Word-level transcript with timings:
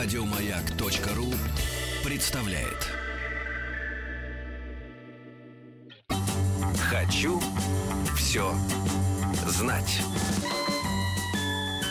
Радиомаяк.ру 0.00 1.34
представляет. 2.04 2.86
Хочу 6.88 7.42
все 8.16 8.54
знать. 9.48 10.00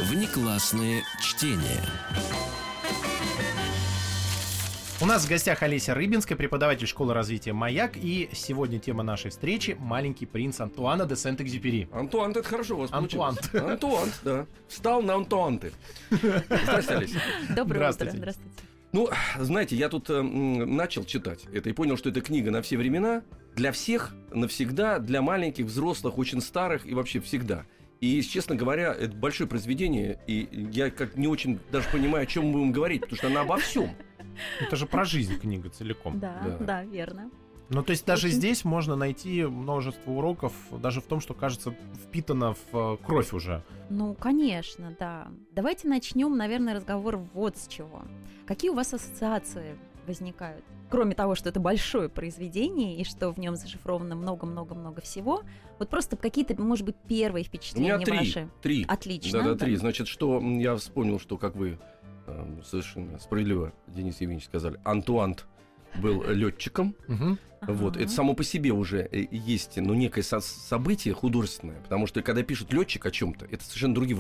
Внеклассное 0.10 1.04
чтение. 1.20 1.84
У 5.00 5.06
нас 5.06 5.26
в 5.26 5.30
гостях 5.30 5.62
Олеся 5.62 5.94
Рыбинская, 5.94 6.36
преподаватель 6.36 6.88
школы 6.88 7.14
развития 7.14 7.54
«Маяк». 7.54 7.96
И 7.98 8.30
сегодня 8.34 8.80
тема 8.80 9.04
нашей 9.04 9.30
встречи– 9.30 9.78
«Маленький 9.80 10.26
принц 10.26 10.60
Антуана 10.60 11.06
де 11.06 11.16
Сент-Экзюпери». 11.16 11.88
Антуан, 11.92 12.32
это 12.32 12.42
хорошо 12.42 12.76
у 12.76 12.80
вас 12.80 12.90
Антуан. 12.92 13.36
получилось. 13.36 13.72
Антуан, 13.72 14.10
да. 14.24 14.46
Встал 14.68 15.04
на 15.04 15.14
Антуанты. 15.14 15.72
Здравствуйте, 16.10 16.96
Олеся. 16.96 17.22
Доброе 17.56 17.78
Здравствуйте. 17.78 18.18
утро. 18.18 18.18
Здравствуйте. 18.18 18.52
Ну, 18.92 19.10
знаете, 19.40 19.76
я 19.76 19.90
тут 19.90 20.10
э, 20.10 20.20
начал 20.22 21.06
читать 21.06 21.46
это 21.54 21.70
и 21.70 21.74
понял, 21.74 21.96
что 21.96 22.10
это 22.10 22.22
книга 22.22 22.50
на 22.50 22.64
все 22.64 22.76
времена, 22.78 23.22
для 23.56 23.72
всех, 23.72 24.16
навсегда, 24.32 24.98
для 24.98 25.22
маленьких, 25.22 25.66
взрослых, 25.66 26.18
очень 26.18 26.42
старых 26.42 26.88
и 26.88 26.96
вообще 26.96 27.20
всегда. 27.20 27.66
И, 28.00 28.20
честно 28.24 28.56
говоря, 28.56 28.94
это 28.94 29.16
большое 29.16 29.48
произведение, 29.48 30.20
и 30.26 30.48
я 30.72 30.90
как 30.90 31.18
не 31.18 31.28
очень 31.28 31.60
даже 31.72 31.88
понимаю, 31.90 32.24
о 32.24 32.26
чем 32.26 32.46
мы 32.46 32.54
будем 32.54 32.72
говорить, 32.72 33.02
потому 33.02 33.18
что 33.18 33.28
она 33.28 33.42
обо 33.42 33.58
всем. 33.58 33.92
Это 34.62 34.76
же 34.76 34.86
про 34.86 35.06
жизнь 35.06 35.38
книга 35.40 35.70
целиком. 35.70 36.20
Да, 36.20 36.42
Да. 36.44 36.66
да, 36.66 36.84
верно. 36.84 37.30
Ну, 37.70 37.84
то 37.84 37.92
есть 37.92 38.06
даже 38.06 38.28
Очень. 38.28 38.38
здесь 38.38 38.64
можно 38.64 38.96
найти 38.96 39.44
множество 39.44 40.12
уроков, 40.12 40.54
даже 40.72 41.02
в 41.02 41.06
том, 41.06 41.20
что, 41.20 41.34
кажется, 41.34 41.76
впитано 42.06 42.54
в 42.54 42.74
э, 42.74 42.98
кровь 43.06 43.34
уже. 43.34 43.62
Ну, 43.90 44.14
конечно, 44.14 44.96
да. 44.98 45.28
Давайте 45.52 45.90
начнем, 45.90 46.38
наверное, 46.38 46.76
разговор 46.76 47.18
вот 47.34 47.58
с 47.58 47.68
чего. 47.68 48.04
Какие 48.46 48.72
у 48.72 48.74
вас 48.74 48.94
ассоциации 48.94 49.78
возникают? 50.08 50.64
Кроме 50.90 51.14
того, 51.16 51.36
что 51.36 51.50
это 51.50 51.60
большое 51.60 52.08
произведение 52.08 52.96
и 52.96 53.04
что 53.04 53.32
в 53.32 53.38
нем 53.38 53.58
зашифровано 53.58 54.16
много-много-много 54.16 55.02
всего, 55.02 55.42
вот 55.80 55.90
просто 55.90 56.16
какие-то, 56.16 56.56
может 56.62 56.86
быть, 56.86 56.96
первые 57.10 57.44
У 57.44 57.48
впечатления 57.48 57.96
меня 57.98 58.06
три. 58.06 58.18
ваши. 58.18 58.50
Три. 58.62 58.86
Отлично. 58.88 59.40
Да, 59.44 59.50
да, 59.50 59.56
три. 59.58 59.76
Значит, 59.76 60.08
что 60.08 60.40
я 60.40 60.78
вспомнил, 60.78 61.20
что, 61.20 61.38
как 61.38 61.58
вы 61.58 61.78
совершенно 62.64 63.20
справедливо, 63.20 63.74
Денис 63.88 64.16
Евгеньевич, 64.22 64.46
сказали, 64.46 64.80
Антуант 64.84 65.46
был 66.02 66.24
летчиком. 66.30 66.96
Вот, 67.62 67.96
Ага. 67.96 68.04
это 68.04 68.12
само 68.12 68.36
по 68.36 68.44
себе 68.44 68.72
уже 68.72 69.10
э, 69.12 69.26
есть, 69.32 69.78
ну, 69.78 69.96
некое 69.96 70.22
со- 70.22 70.42
событие 70.42 71.12
художественное, 71.16 71.82
потому 71.82 72.06
что 72.06 72.22
когда 72.22 72.44
пишет 72.44 72.72
летчик 72.72 73.04
о 73.08 73.10
чем-то, 73.12 73.46
это 73.50 73.64
совершенно 73.64 73.96
другие, 73.96 74.16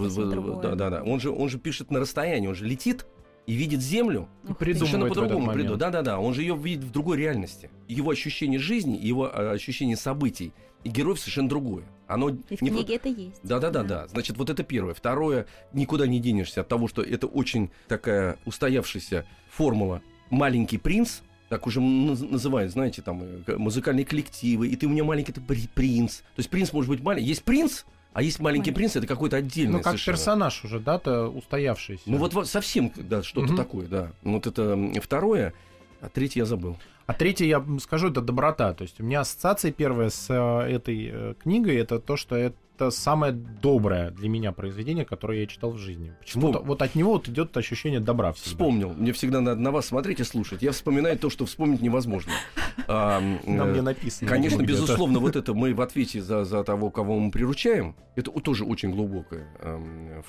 да, 0.61 0.73
да, 0.73 0.89
да, 0.89 1.03
он 1.03 1.19
же, 1.19 1.30
он 1.30 1.47
же 1.47 1.59
пишет 1.59 1.91
на 1.91 2.00
расстоянии, 2.00 2.47
он 2.47 2.55
же 2.55 2.66
летит 2.66 3.05
и 3.48 3.53
видит 3.53 3.81
землю 3.81 4.28
совершенно 4.59 5.08
по-другому, 5.08 5.52
приду, 5.53 5.78
да, 5.78 5.90
да, 5.90 6.02
да, 6.02 6.20
он 6.20 6.34
же 6.34 6.42
ее 6.42 6.56
видит 6.56 6.84
в 6.84 6.92
другой 6.92 7.17
реальности, 7.17 7.70
его 7.88 8.12
ощущение 8.12 8.59
жизни, 8.59 8.98
его 9.02 9.28
э, 9.28 9.52
ощущение 9.53 9.95
событий 9.95 10.52
и 10.84 10.90
героев 10.90 11.17
совершенно 11.20 11.48
другое, 11.50 11.86
оно 12.08 12.30
И 12.30 12.34
в 12.58 12.62
не 12.62 12.70
про- 12.70 12.78
книге 12.78 12.95
это 12.95 13.08
есть. 13.09 13.40
да, 13.44 13.59
да, 13.59 13.70
да, 13.72 13.84
да. 13.84 14.08
Значит, 14.09 14.38
вот 14.38 14.50
это 14.50 14.64
первое. 14.64 14.94
Второе, 14.94 15.48
никуда 15.73 16.06
не 16.08 16.20
денешься 16.20 16.62
от 16.62 16.68
того, 16.68 16.88
что 16.90 17.02
это 17.02 17.25
очень 17.25 17.72
такая 17.88 18.38
устоявшаяся 18.45 19.25
формула. 19.50 20.02
Маленький 20.30 20.78
принц, 20.78 21.22
так 21.50 21.66
уже 21.68 21.80
наз- 21.80 22.30
называют, 22.30 22.72
знаете, 22.73 23.02
там 23.02 23.23
э, 23.23 23.56
музыкальные 23.58 24.06
коллективы, 24.06 24.68
и 24.68 24.75
ты 24.75 24.88
у 24.88 24.90
меня 24.90 25.06
маленький 25.06 25.31
ты 25.31 25.40
при- 25.40 25.68
принц. 25.73 26.18
То 26.18 26.40
есть 26.40 26.50
принц 26.50 26.73
может 26.73 26.90
быть 26.90 27.02
маленький. 27.02 27.30
Есть 27.30 27.44
принц, 27.44 27.84
а 28.13 28.22
есть 28.22 28.39
маленький 28.39 28.72
принц, 28.72 28.95
это 28.95 29.05
какой-то 29.08 29.38
отдельный 29.38 29.73
Ну, 29.73 29.77
как 29.80 29.91
совершенно. 29.94 30.17
персонаж 30.17 30.63
уже, 30.66 30.80
да-то 30.80 31.27
устоявшийся. 31.27 32.03
Ну 32.05 32.17
вот, 32.17 32.33
вот 32.33 32.47
совсем, 32.47 32.91
да, 32.95 33.22
что-то 33.23 33.47
Мгм. 33.50 33.58
такое, 33.58 33.88
да. 33.88 34.11
Ну, 34.23 34.33
Вот 34.33 34.47
это 34.47 34.77
второе, 35.02 35.53
а 36.02 36.09
третье 36.09 36.41
я 36.41 36.45
забыл. 36.45 36.78
А 37.05 37.13
третье, 37.13 37.45
я 37.45 37.63
скажу, 37.79 38.09
это 38.09 38.22
доброта. 38.22 38.73
То 38.73 38.81
есть 38.81 39.00
у 39.00 39.03
меня 39.03 39.22
ассоциация 39.22 39.72
первая 39.72 40.09
с 40.09 40.25
э, 40.29 40.69
этой 40.69 41.09
э, 41.12 41.34
книгой, 41.41 41.78
это 41.78 42.00
то, 42.00 42.18
что 42.18 42.35
это 42.35 42.57
самое 42.89 43.33
доброе 43.33 44.11
для 44.11 44.29
меня 44.29 44.51
произведение, 44.51 45.05
которое 45.05 45.41
я 45.41 45.47
читал 45.47 45.71
в 45.71 45.77
жизни. 45.77 46.13
Почему-то 46.19 46.59
Вспом- 46.59 46.65
вот 46.65 46.81
от 46.81 46.95
него 46.95 47.13
вот 47.13 47.27
идет 47.27 47.55
ощущение 47.57 47.99
добра 47.99 48.31
всегда. 48.33 48.49
Вспомнил. 48.49 48.93
Мне 48.93 49.13
всегда 49.13 49.41
надо 49.41 49.59
на 49.59 49.71
вас 49.71 49.88
смотреть 49.88 50.19
и 50.19 50.23
слушать. 50.23 50.61
Я 50.61 50.71
вспоминаю 50.71 51.17
то, 51.17 51.29
что 51.29 51.45
вспомнить 51.45 51.81
невозможно. 51.81 52.31
А, 52.89 53.19
Нам 53.19 53.71
э, 53.71 53.73
не 53.73 53.81
написано. 53.81 54.29
Конечно, 54.29 54.61
безусловно, 54.61 55.19
вот 55.19 55.35
это 55.35 55.53
мы 55.53 55.73
в 55.73 55.81
ответе 55.81 56.21
за, 56.21 56.45
за 56.45 56.63
того, 56.63 56.89
кого 56.89 57.19
мы 57.19 57.31
приручаем, 57.31 57.97
это 58.15 58.31
тоже 58.31 58.63
очень 58.63 58.91
глубокая 58.91 59.45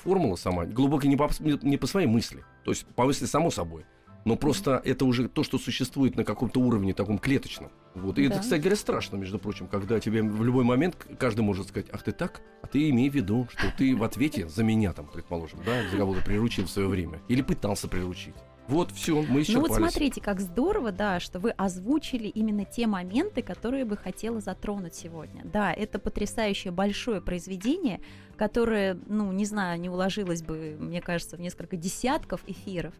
формула 0.03 0.35
сама. 0.35 0.65
Глубокая 0.65 1.09
не 1.09 1.15
по, 1.15 1.29
не 1.39 1.77
по 1.77 1.87
своей 1.87 2.07
мысли, 2.07 2.43
то 2.65 2.71
есть 2.71 2.85
по 2.87 3.05
мысли 3.05 3.25
само 3.27 3.49
собой. 3.49 3.85
Но 4.29 4.35
просто 4.35 4.79
это 4.85 5.05
уже 5.05 5.27
то, 5.27 5.43
что 5.43 5.57
существует 5.57 6.15
на 6.15 6.23
каком-то 6.23 6.59
уровне 6.59 6.93
таком 6.93 7.17
клеточном. 7.17 7.71
Вот. 7.95 8.19
И 8.19 8.23
это, 8.25 8.35
Да. 8.35 8.41
кстати 8.41 8.59
говоря, 8.61 8.75
страшно, 8.75 9.15
между 9.17 9.39
прочим, 9.39 9.65
когда 9.67 9.99
тебе 9.99 10.21
в 10.21 10.43
любой 10.43 10.63
момент 10.63 10.95
каждый 11.17 11.41
может 11.41 11.67
сказать, 11.67 11.87
ах 11.91 12.03
ты 12.03 12.11
так, 12.11 12.41
а 12.61 12.67
ты 12.67 12.89
имей 12.91 13.09
в 13.09 13.15
виду, 13.15 13.47
что 13.49 13.73
ты 13.75 13.95
в 13.95 14.03
ответе 14.03 14.47
за 14.47 14.63
меня, 14.63 14.93
там, 14.93 15.07
предположим, 15.11 15.61
да, 15.65 15.81
за 15.89 15.97
кого-то 15.97 16.21
приручил 16.21 16.65
в 16.65 16.69
свое 16.69 16.87
время. 16.87 17.19
Или 17.27 17.41
пытался 17.41 17.87
приручить. 17.87 18.35
Вот, 18.67 18.91
все, 18.91 19.15
мы 19.23 19.27
Ну 19.29 19.41
исчерпались. 19.41 19.69
вот 19.69 19.77
смотрите, 19.79 20.21
как 20.21 20.39
здорово, 20.39 20.91
да, 20.91 21.19
что 21.19 21.39
вы 21.39 21.49
озвучили 21.49 22.27
именно 22.27 22.65
те 22.65 22.85
моменты, 22.85 23.41
которые 23.41 23.83
бы 23.83 23.97
хотела 23.97 24.41
затронуть 24.41 24.93
сегодня. 24.93 25.41
Да, 25.43 25.73
это 25.73 25.97
потрясающее 25.97 26.71
большое 26.71 27.19
произведение, 27.19 27.99
которое, 28.37 28.99
ну, 29.07 29.31
не 29.31 29.45
знаю, 29.45 29.79
не 29.79 29.89
уложилось 29.89 30.43
бы, 30.43 30.77
мне 30.79 31.01
кажется, 31.01 31.35
в 31.35 31.41
несколько 31.41 31.77
десятков 31.77 32.41
эфиров. 32.45 32.93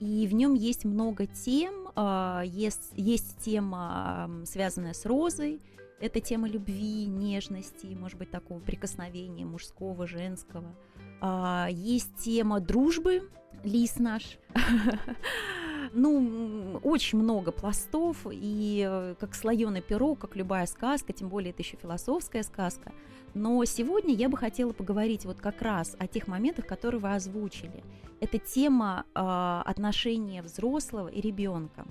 И 0.00 0.26
в 0.26 0.34
нем 0.34 0.54
есть 0.54 0.84
много 0.84 1.26
тем, 1.26 1.88
а, 1.94 2.42
есть, 2.44 2.92
есть 2.94 3.38
тема, 3.44 4.30
связанная 4.44 4.92
с 4.92 5.06
розой, 5.06 5.60
это 6.00 6.20
тема 6.20 6.48
любви, 6.48 7.06
нежности, 7.06 7.86
может 7.98 8.18
быть, 8.18 8.30
такого 8.30 8.58
прикосновения 8.60 9.44
мужского, 9.44 10.06
женского. 10.06 10.74
А, 11.20 11.68
Есть 11.70 12.16
тема 12.16 12.60
дружбы, 12.60 13.30
лис 13.62 13.98
наш. 13.98 14.38
Ну, 15.92 16.80
очень 16.82 17.18
много 17.18 17.52
пластов, 17.52 18.26
и 18.30 18.86
э, 18.88 19.14
как 19.18 19.34
слоеный 19.34 19.82
пирог, 19.82 20.18
как 20.18 20.36
любая 20.36 20.66
сказка, 20.66 21.12
тем 21.12 21.28
более 21.28 21.50
это 21.50 21.62
еще 21.62 21.76
философская 21.76 22.42
сказка. 22.42 22.92
Но 23.34 23.64
сегодня 23.64 24.14
я 24.14 24.28
бы 24.28 24.36
хотела 24.36 24.72
поговорить 24.72 25.24
вот 25.24 25.40
как 25.40 25.60
раз 25.62 25.96
о 25.98 26.06
тех 26.06 26.28
моментах, 26.28 26.66
которые 26.66 27.00
вы 27.00 27.14
озвучили. 27.14 27.82
Это 28.20 28.38
тема 28.38 29.04
а, 29.14 29.62
отношения 29.66 30.42
взрослого 30.42 31.08
и 31.08 31.20
ребенка 31.20 31.84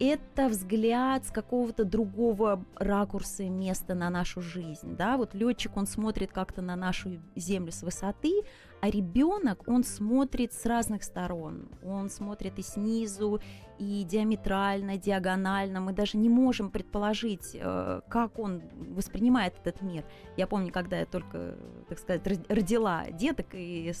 это 0.00 0.48
взгляд 0.48 1.26
с 1.26 1.30
какого-то 1.30 1.84
другого 1.84 2.64
ракурса 2.76 3.42
и 3.42 3.48
места 3.48 3.94
на 3.94 4.08
нашу 4.08 4.40
жизнь, 4.40 4.96
да, 4.96 5.16
вот 5.16 5.34
летчик, 5.34 5.76
он 5.76 5.86
смотрит 5.86 6.32
как-то 6.32 6.62
на 6.62 6.74
нашу 6.74 7.20
землю 7.36 7.70
с 7.70 7.82
высоты, 7.82 8.42
а 8.80 8.90
ребенок, 8.90 9.62
он 9.66 9.84
смотрит 9.84 10.52
с 10.52 10.66
разных 10.66 11.04
сторон, 11.04 11.68
он 11.84 12.08
смотрит 12.10 12.58
и 12.58 12.62
снизу, 12.62 13.40
и 13.78 14.04
диаметрально, 14.04 14.98
диагонально, 14.98 15.80
мы 15.80 15.92
даже 15.92 16.18
не 16.18 16.28
можем 16.28 16.70
предположить, 16.70 17.54
э, 17.54 18.00
как 18.08 18.38
он 18.38 18.62
воспринимает 18.94 19.54
этот 19.58 19.80
мир. 19.82 20.04
Я 20.36 20.46
помню, 20.46 20.70
когда 20.72 20.98
я 20.98 21.06
только, 21.06 21.56
так 21.88 21.98
сказать, 21.98 22.26
род- 22.26 22.50
родила 22.50 23.06
деток 23.10 23.46
и 23.54 23.92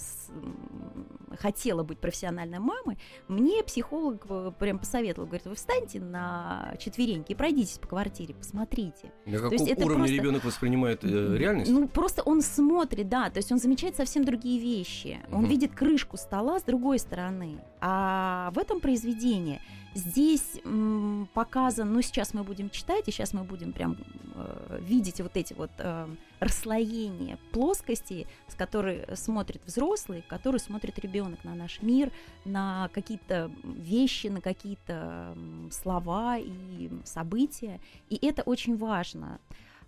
хотела 1.40 1.82
быть 1.82 1.98
профессиональной 1.98 2.58
мамой, 2.58 2.98
мне 3.28 3.62
психолог 3.64 4.26
э, 4.28 4.52
прям 4.58 4.78
посоветовал, 4.78 5.26
говорит, 5.26 5.46
вы 5.46 5.54
встаньте 5.54 5.98
на 6.00 6.74
четвереньки 6.78 7.32
и 7.32 7.34
пройдитесь 7.34 7.78
по 7.78 7.88
квартире, 7.88 8.34
посмотрите. 8.34 9.12
На 9.26 9.38
каком 9.38 9.52
есть 9.52 9.72
уровне 9.78 9.94
просто- 9.96 10.14
ребенок 10.14 10.44
воспринимает 10.44 11.04
э, 11.04 11.36
реальность? 11.36 11.70
Ну, 11.70 11.88
просто 11.88 12.22
он 12.22 12.42
смотрит, 12.42 13.08
да, 13.08 13.30
то 13.30 13.38
есть 13.38 13.50
он 13.50 13.58
замечает 13.58 13.96
совсем 13.96 14.24
другие 14.24 14.60
вещи. 14.60 15.18
Он 15.32 15.40
Мгм. 15.42 15.48
видит 15.48 15.74
крышку 15.74 16.16
стола 16.16 16.60
с 16.60 16.62
другой 16.62 16.98
стороны. 16.98 17.58
А 17.80 18.50
в 18.54 18.58
этом 18.58 18.80
произведении 18.80 19.60
здесь 19.94 20.60
м, 20.64 21.28
показан, 21.34 21.92
ну, 21.92 22.02
сейчас 22.02 22.34
мы 22.34 22.44
будем 22.44 22.70
читать, 22.70 23.08
и 23.08 23.10
сейчас 23.10 23.32
мы 23.32 23.44
будем 23.44 23.72
прям 23.72 23.96
э, 24.34 24.78
видеть 24.80 25.20
вот 25.20 25.36
эти 25.36 25.52
вот 25.52 25.70
э, 25.78 26.08
расслоения 26.38 27.38
плоскости, 27.52 28.26
с 28.48 28.54
которой 28.54 29.04
смотрит 29.16 29.62
взрослый, 29.66 30.24
который 30.28 30.60
смотрит 30.60 30.98
ребенок 30.98 31.44
на 31.44 31.54
наш 31.54 31.82
мир, 31.82 32.12
на 32.44 32.88
какие-то 32.92 33.50
вещи, 33.64 34.28
на 34.28 34.40
какие-то 34.40 35.36
слова 35.70 36.38
и 36.38 36.90
события. 37.04 37.80
И 38.08 38.18
это 38.26 38.42
очень 38.42 38.76
важно. 38.76 39.40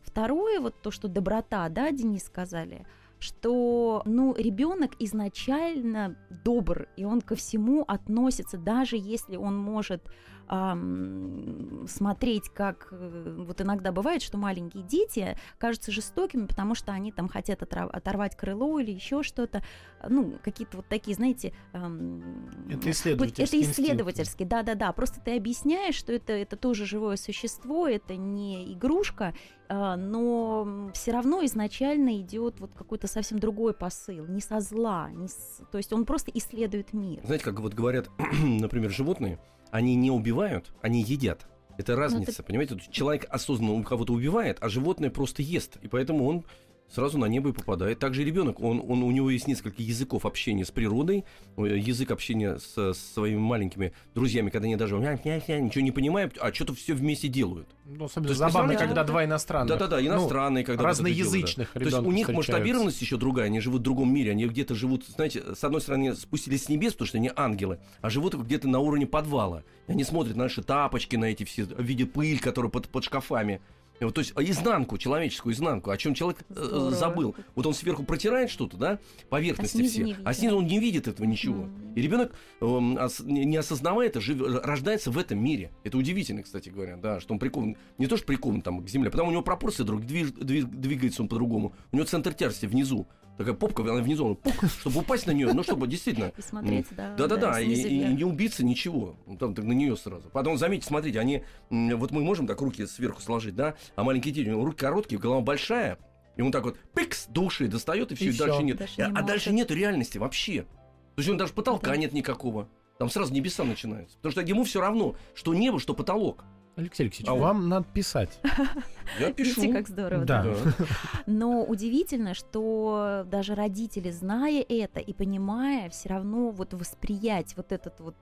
Второе, 0.03 0.61
вот 0.61 0.75
то, 0.83 0.91
что 0.91 1.09
доброта, 1.09 1.69
да, 1.69 1.91
Денис 1.93 2.25
сказали, 2.25 2.85
что, 3.23 4.03
ну, 4.05 4.35
ребенок 4.37 4.93
изначально 4.99 6.17
добр, 6.45 6.89
и 6.97 7.05
он 7.05 7.21
ко 7.21 7.37
всему 7.37 7.85
относится, 7.87 8.59
даже 8.59 8.97
если 8.97 9.37
он 9.37 9.57
может 9.57 10.03
ам, 10.49 11.87
смотреть, 11.89 12.49
как 12.51 12.89
э, 12.91 13.35
вот 13.47 13.61
иногда 13.61 13.93
бывает, 13.93 14.23
что 14.23 14.39
маленькие 14.39 14.83
дети 14.83 15.37
кажутся 15.59 15.91
жестокими, 15.93 16.47
потому 16.47 16.75
что 16.75 16.93
они 16.93 17.13
там 17.13 17.29
хотят 17.29 17.63
оторвать 17.63 18.37
крыло 18.37 18.79
или 18.79 18.91
еще 18.91 19.23
что-то, 19.23 19.63
ну 20.09 20.39
какие-то 20.43 20.79
вот 20.79 20.87
такие, 20.89 21.15
знаете, 21.15 21.53
Это 21.73 22.91
исследовательский 22.91 23.45
это 23.45 23.57
инстинкт. 23.57 23.79
исследовательский, 23.79 24.45
да-да-да. 24.47 24.93
Просто 24.93 25.21
ты 25.21 25.37
объясняешь, 25.37 25.95
что 25.95 26.13
это 26.13 26.33
это 26.33 26.57
тоже 26.57 26.87
живое 26.87 27.17
существо, 27.17 27.87
это 27.87 28.17
не 28.17 28.73
игрушка, 28.73 29.35
а, 29.69 29.97
но 29.97 30.91
все 30.95 31.13
равно 31.13 31.45
изначально 31.45 32.21
идет 32.21 32.61
вот 32.61 32.73
какой-то 32.75 33.07
совсем 33.07 33.39
другой 33.39 33.75
посыл, 33.75 34.27
не 34.27 34.41
со 34.41 34.61
зла, 34.61 35.11
не 35.11 35.29
с- 35.29 35.61
то 35.71 35.79
есть 35.79 35.93
он 35.93 36.05
просто 36.05 36.31
исследует 36.35 36.93
мир. 36.93 37.21
Знаете, 37.25 37.45
как 37.45 37.61
вот 37.61 37.75
говорят, 37.75 38.11
например, 38.43 38.91
животные, 38.91 39.39
они 39.73 39.97
не 39.97 40.11
убивают, 40.11 40.71
они 40.83 41.03
едят. 41.03 41.47
Это 41.79 41.97
разница, 41.97 42.43
понимаете? 42.43 42.75
Тут 42.75 42.91
Человек 42.93 43.27
осознанно 43.31 43.73
у 43.73 43.83
кого-то 43.83 44.13
убивает, 44.13 44.59
а 44.61 44.69
животное 44.69 45.11
просто 45.11 45.43
ест. 45.43 45.79
И 45.81 45.89
поэтому 45.89 46.29
он 46.29 46.45
сразу 46.93 47.19
на 47.19 47.27
небо 47.27 47.51
и 47.51 47.53
попадает. 47.53 47.99
Также 47.99 48.25
ребенок, 48.25 48.61
он, 48.61 48.83
он, 48.87 49.03
у 49.03 49.11
него 49.11 49.31
есть 49.31 49.47
несколько 49.47 49.83
языков 49.83 50.27
общения 50.27 50.65
с 50.65 50.71
природой, 50.71 51.25
э, 51.57 51.79
язык 51.79 52.11
общения 52.11 52.59
с, 52.59 52.93
с 52.93 53.15
своими 53.15 53.39
маленькими 53.39 53.93
друзьями, 54.15 54.51
когда 54.51 54.67
они 54.67 54.77
даже 54.77 54.97
ничего 54.97 55.83
не 55.83 55.93
понимают, 55.93 56.37
а 56.41 56.53
что-то 56.53 56.75
все 56.75 56.95
вместе 56.95 57.29
делают. 57.29 57.69
Ну, 57.85 58.05
особенно 58.05 58.35
забавно, 58.35 58.75
когда 58.75 59.03
да, 59.03 59.05
два 59.05 59.25
иностранных. 59.25 59.69
Да-да-да, 59.69 59.97
ну, 59.97 60.07
иностранные, 60.07 60.65
когда 60.65 60.83
вот 60.83 60.91
это 60.91 60.99
разноязычных 61.01 61.73
делают, 61.73 61.75
да. 61.75 61.81
То 61.81 61.97
есть 61.97 62.09
у 62.09 62.13
них 62.13 62.29
масштабированность 62.29 63.01
еще 63.01 63.17
другая, 63.17 63.47
они 63.47 63.61
живут 63.61 63.81
в 63.81 63.85
другом 63.85 64.13
мире, 64.13 64.33
они 64.33 64.47
где-то 64.47 64.75
живут, 64.75 65.07
знаете, 65.07 65.43
с 65.55 65.65
одной 65.65 65.81
стороны 65.81 66.15
спустились 66.15 66.65
с 66.65 66.69
небес, 66.69 66.93
потому 66.93 67.09
что 67.09 67.19
они 67.19 67.31
ангелы, 67.35 67.79
а 68.01 68.11
живут 68.11 68.35
где-то 68.35 68.69
на 68.69 68.79
уровне 68.79 69.07
подвала. 69.07 69.65
Они 69.87 70.05
смотрят 70.05 70.37
на 70.37 70.45
наши 70.45 70.63
тапочки, 70.63 71.17
на 71.17 71.27
эти 71.27 71.45
все, 71.45 71.65
видят 71.79 72.13
пыль, 72.13 72.39
которая 72.39 72.71
под, 72.71 72.89
под 72.89 73.05
шкафами. 73.05 73.61
И 74.03 74.05
Вот, 74.05 74.15
то 74.15 74.19
есть 74.21 74.33
а 74.35 74.43
изнанку, 74.43 74.99
человеческую 74.99 75.55
изнанку, 75.55 75.91
о 75.91 75.97
чем 75.97 76.13
человек 76.15 76.41
э, 76.51 76.55
Здорово. 76.55 76.91
забыл. 76.91 77.37
Вот 77.55 77.67
он 77.67 77.73
сверху 77.73 78.03
протирает 78.03 78.51
что-то, 78.51 78.77
да, 78.77 78.99
поверхности 79.29 79.81
А 79.81 79.85
все, 79.89 80.17
а 80.25 80.35
снизу 80.35 80.59
он 80.59 80.67
не 80.67 80.81
видит 80.81 81.07
этого 81.07 81.25
ничего. 81.25 81.67
Мгм. 81.67 81.95
И 81.95 82.03
ребенок, 82.03 82.33
эм, 82.61 82.99
не 83.21 83.57
осознавая 83.57 84.09
это, 84.09 84.21
жив- 84.21 84.43
рождается 84.65 85.13
в 85.13 85.19
этом 85.19 85.39
мире. 85.39 85.71
Это 85.85 85.99
удивительно, 85.99 86.43
кстати 86.43 86.69
говоря, 86.69 86.97
да, 86.97 87.21
что 87.21 87.33
он 87.33 87.39
прикован, 87.39 87.77
не 87.99 88.09
то 88.09 88.17
что 88.17 88.27
прикован 88.27 88.61
там 88.61 88.85
к 88.85 88.89
земле, 88.89 89.09
потому 89.09 89.29
у 89.29 89.33
него 89.33 89.43
пропорции 89.43 89.85
друг, 89.85 90.01
движ- 90.01 90.37
движ- 90.37 90.67
двигается 90.67 91.23
он 91.23 91.29
по-другому. 91.29 91.73
У 91.93 91.97
него 91.97 92.05
центр 92.05 92.35
тяжести 92.35 92.67
внизу. 92.67 93.07
Такая 93.39 93.55
попка, 93.55 93.83
она 93.83 94.03
внизу, 94.03 94.35
пук, 94.35 94.55
чтобы 94.81 95.01
упасть 95.01 95.27
на 95.27 95.33
нее, 95.33 95.53
ну, 95.53 95.63
чтобы 95.63 95.87
действительно... 95.87 96.33
И 96.37 96.43
смотреть, 96.43 96.87
да. 96.91 97.15
Да-да-да, 97.17 97.61
и, 97.61 97.73
и 97.73 98.05
не 98.15 98.25
убиться 98.25 98.65
ничего. 98.65 99.17
Ну, 99.27 99.37
Там, 99.37 99.55
так 99.55 99.65
на 99.65 99.73
нее 99.73 99.97
сразу. 99.97 100.29
Потом, 100.31 100.59
заметьте, 100.59 100.87
смотрите, 100.87 101.19
они... 101.19 101.43
Вот 101.71 102.11
мы 102.11 102.23
можем 102.23 102.47
так 102.47 102.61
руки 102.61 102.87
сверху 102.87 103.23
сложить, 103.23 103.57
да? 103.57 103.75
А 103.97 104.05
маленький 104.05 104.31
дети, 104.31 104.49
у 104.49 104.53
него 104.53 104.65
руки 104.65 104.79
короткие, 104.79 105.19
голова 105.19 105.41
большая, 105.41 105.99
и 106.37 106.43
он 106.43 106.53
так 106.53 106.65
вот 106.65 106.79
пикс 106.95 107.27
до 107.27 107.43
уши 107.43 107.69
достает, 107.69 108.13
и 108.13 108.15
все, 108.15 108.27
И 108.27 108.29
и, 108.29 108.39
дальше 108.39 108.63
нет. 108.63 108.79
Дальше 108.79 108.95
а 108.99 109.01
не 109.01 109.07
а 109.07 109.11
может. 109.11 109.27
дальше 109.27 109.53
нет 109.53 109.71
реальности 109.71 110.19
вообще. 110.19 110.63
То 110.63 111.19
есть 111.19 111.29
он 111.29 111.37
даже 111.37 111.53
потолка 111.53 111.91
Да. 111.91 111.97
нет 111.97 112.13
никакого. 112.13 112.69
Там 112.99 113.11
сразу 113.11 113.33
небеса 113.33 113.65
начинаются. 113.65 114.17
Потому 114.19 114.33
что 114.33 114.41
ему 114.43 114.65
все 114.65 114.81
равно, 114.81 115.17
что 115.35 115.55
небо, 115.55 115.81
что 115.81 115.95
потолок. 115.95 116.45
Алексей 116.75 117.05
Алексеевич, 117.05 117.29
А 117.29 117.35
вам 117.35 117.69
надо 117.69 117.87
писать. 117.93 118.41
Я 119.21 119.33
пишу. 119.33 119.61
Видите, 119.61 119.73
как 119.73 119.89
здорово, 119.89 120.25
Да. 120.25 120.43
да. 120.45 120.87
Но 121.27 121.65
удивительно, 121.65 122.35
что 122.35 123.25
даже 123.31 123.55
родители, 123.55 124.11
зная 124.11 124.65
это 124.67 125.01
и 125.01 125.13
понимая, 125.13 125.91
все 125.91 126.09
равно 126.09 126.51
вот 126.51 126.73
восприять 126.73 127.57
вот 127.57 127.73
этот 127.73 128.01
вот 128.01 128.15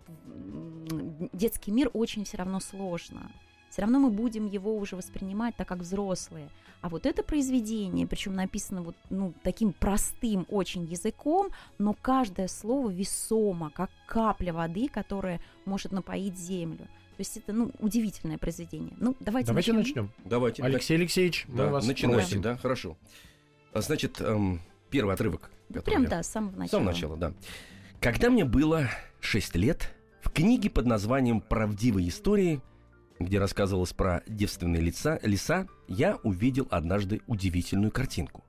детский 1.32 1.70
мир 1.70 1.90
очень 1.92 2.24
все 2.24 2.38
равно 2.38 2.58
сложно. 2.60 3.30
Все 3.70 3.82
равно 3.82 4.00
мы 4.00 4.10
будем 4.10 4.46
его 4.46 4.76
уже 4.76 4.96
воспринимать 4.96 5.54
так, 5.54 5.68
как 5.68 5.78
взрослые. 5.78 6.48
А 6.80 6.88
вот 6.88 7.06
это 7.06 7.22
произведение, 7.22 8.06
причем 8.06 8.34
написано 8.34 8.82
вот 8.82 8.96
ну, 9.10 9.32
таким 9.44 9.72
простым 9.72 10.44
очень 10.48 10.84
языком, 10.84 11.50
но 11.78 11.94
каждое 11.94 12.48
слово 12.48 12.90
весомо, 12.90 13.70
как 13.70 13.90
капля 14.08 14.52
воды, 14.52 14.88
которая 14.88 15.40
может 15.66 15.92
напоить 15.92 16.36
землю. 16.36 16.88
То 17.20 17.22
есть 17.22 17.36
это 17.36 17.52
ну, 17.52 17.70
удивительное 17.80 18.38
произведение. 18.38 18.94
Ну, 18.98 19.14
давайте, 19.20 19.48
Давайте 19.48 19.74
начнем. 19.74 20.04
начнем. 20.06 20.10
Давайте. 20.24 20.62
Алексей 20.62 20.94
Алексеевич, 20.94 21.44
мы 21.48 21.56
Да, 21.58 21.66
вас 21.66 21.86
начинайте, 21.86 22.22
просим. 22.22 22.40
да, 22.40 22.56
хорошо. 22.56 22.96
А, 23.74 23.82
Значит, 23.82 24.22
эм, 24.22 24.62
первый 24.88 25.12
отрывок. 25.12 25.50
Прям, 25.84 26.04
я- 26.04 26.08
да, 26.08 26.22
с 26.22 26.28
самого 26.30 26.52
С 26.52 26.56
начала. 26.56 26.70
самого 26.80 26.92
начала, 26.94 27.16
да. 27.18 27.32
Когда 28.00 28.30
мне 28.30 28.46
было 28.46 28.88
6 29.20 29.54
лет, 29.54 29.92
в 30.22 30.30
книге 30.30 30.70
под 30.70 30.86
названием 30.86 31.42
«Правдивые 31.42 32.08
истории», 32.08 32.62
где 33.18 33.38
рассказывалось 33.38 33.92
про 33.92 34.22
девственные 34.26 34.80
лица, 34.80 35.20
леса, 35.22 35.66
я 35.88 36.16
увидел 36.22 36.68
однажды 36.70 37.20
удивительную 37.26 37.90
картинку. 37.92 38.44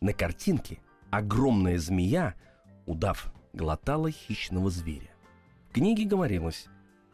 На 0.00 0.14
картинке 0.14 0.78
огромная 1.10 1.78
змея, 1.78 2.36
удав, 2.86 3.30
глотала 3.52 4.10
хищного 4.10 4.70
зверя. 4.70 5.10
В 5.68 5.74
книге 5.74 6.06
говорилось, 6.06 6.68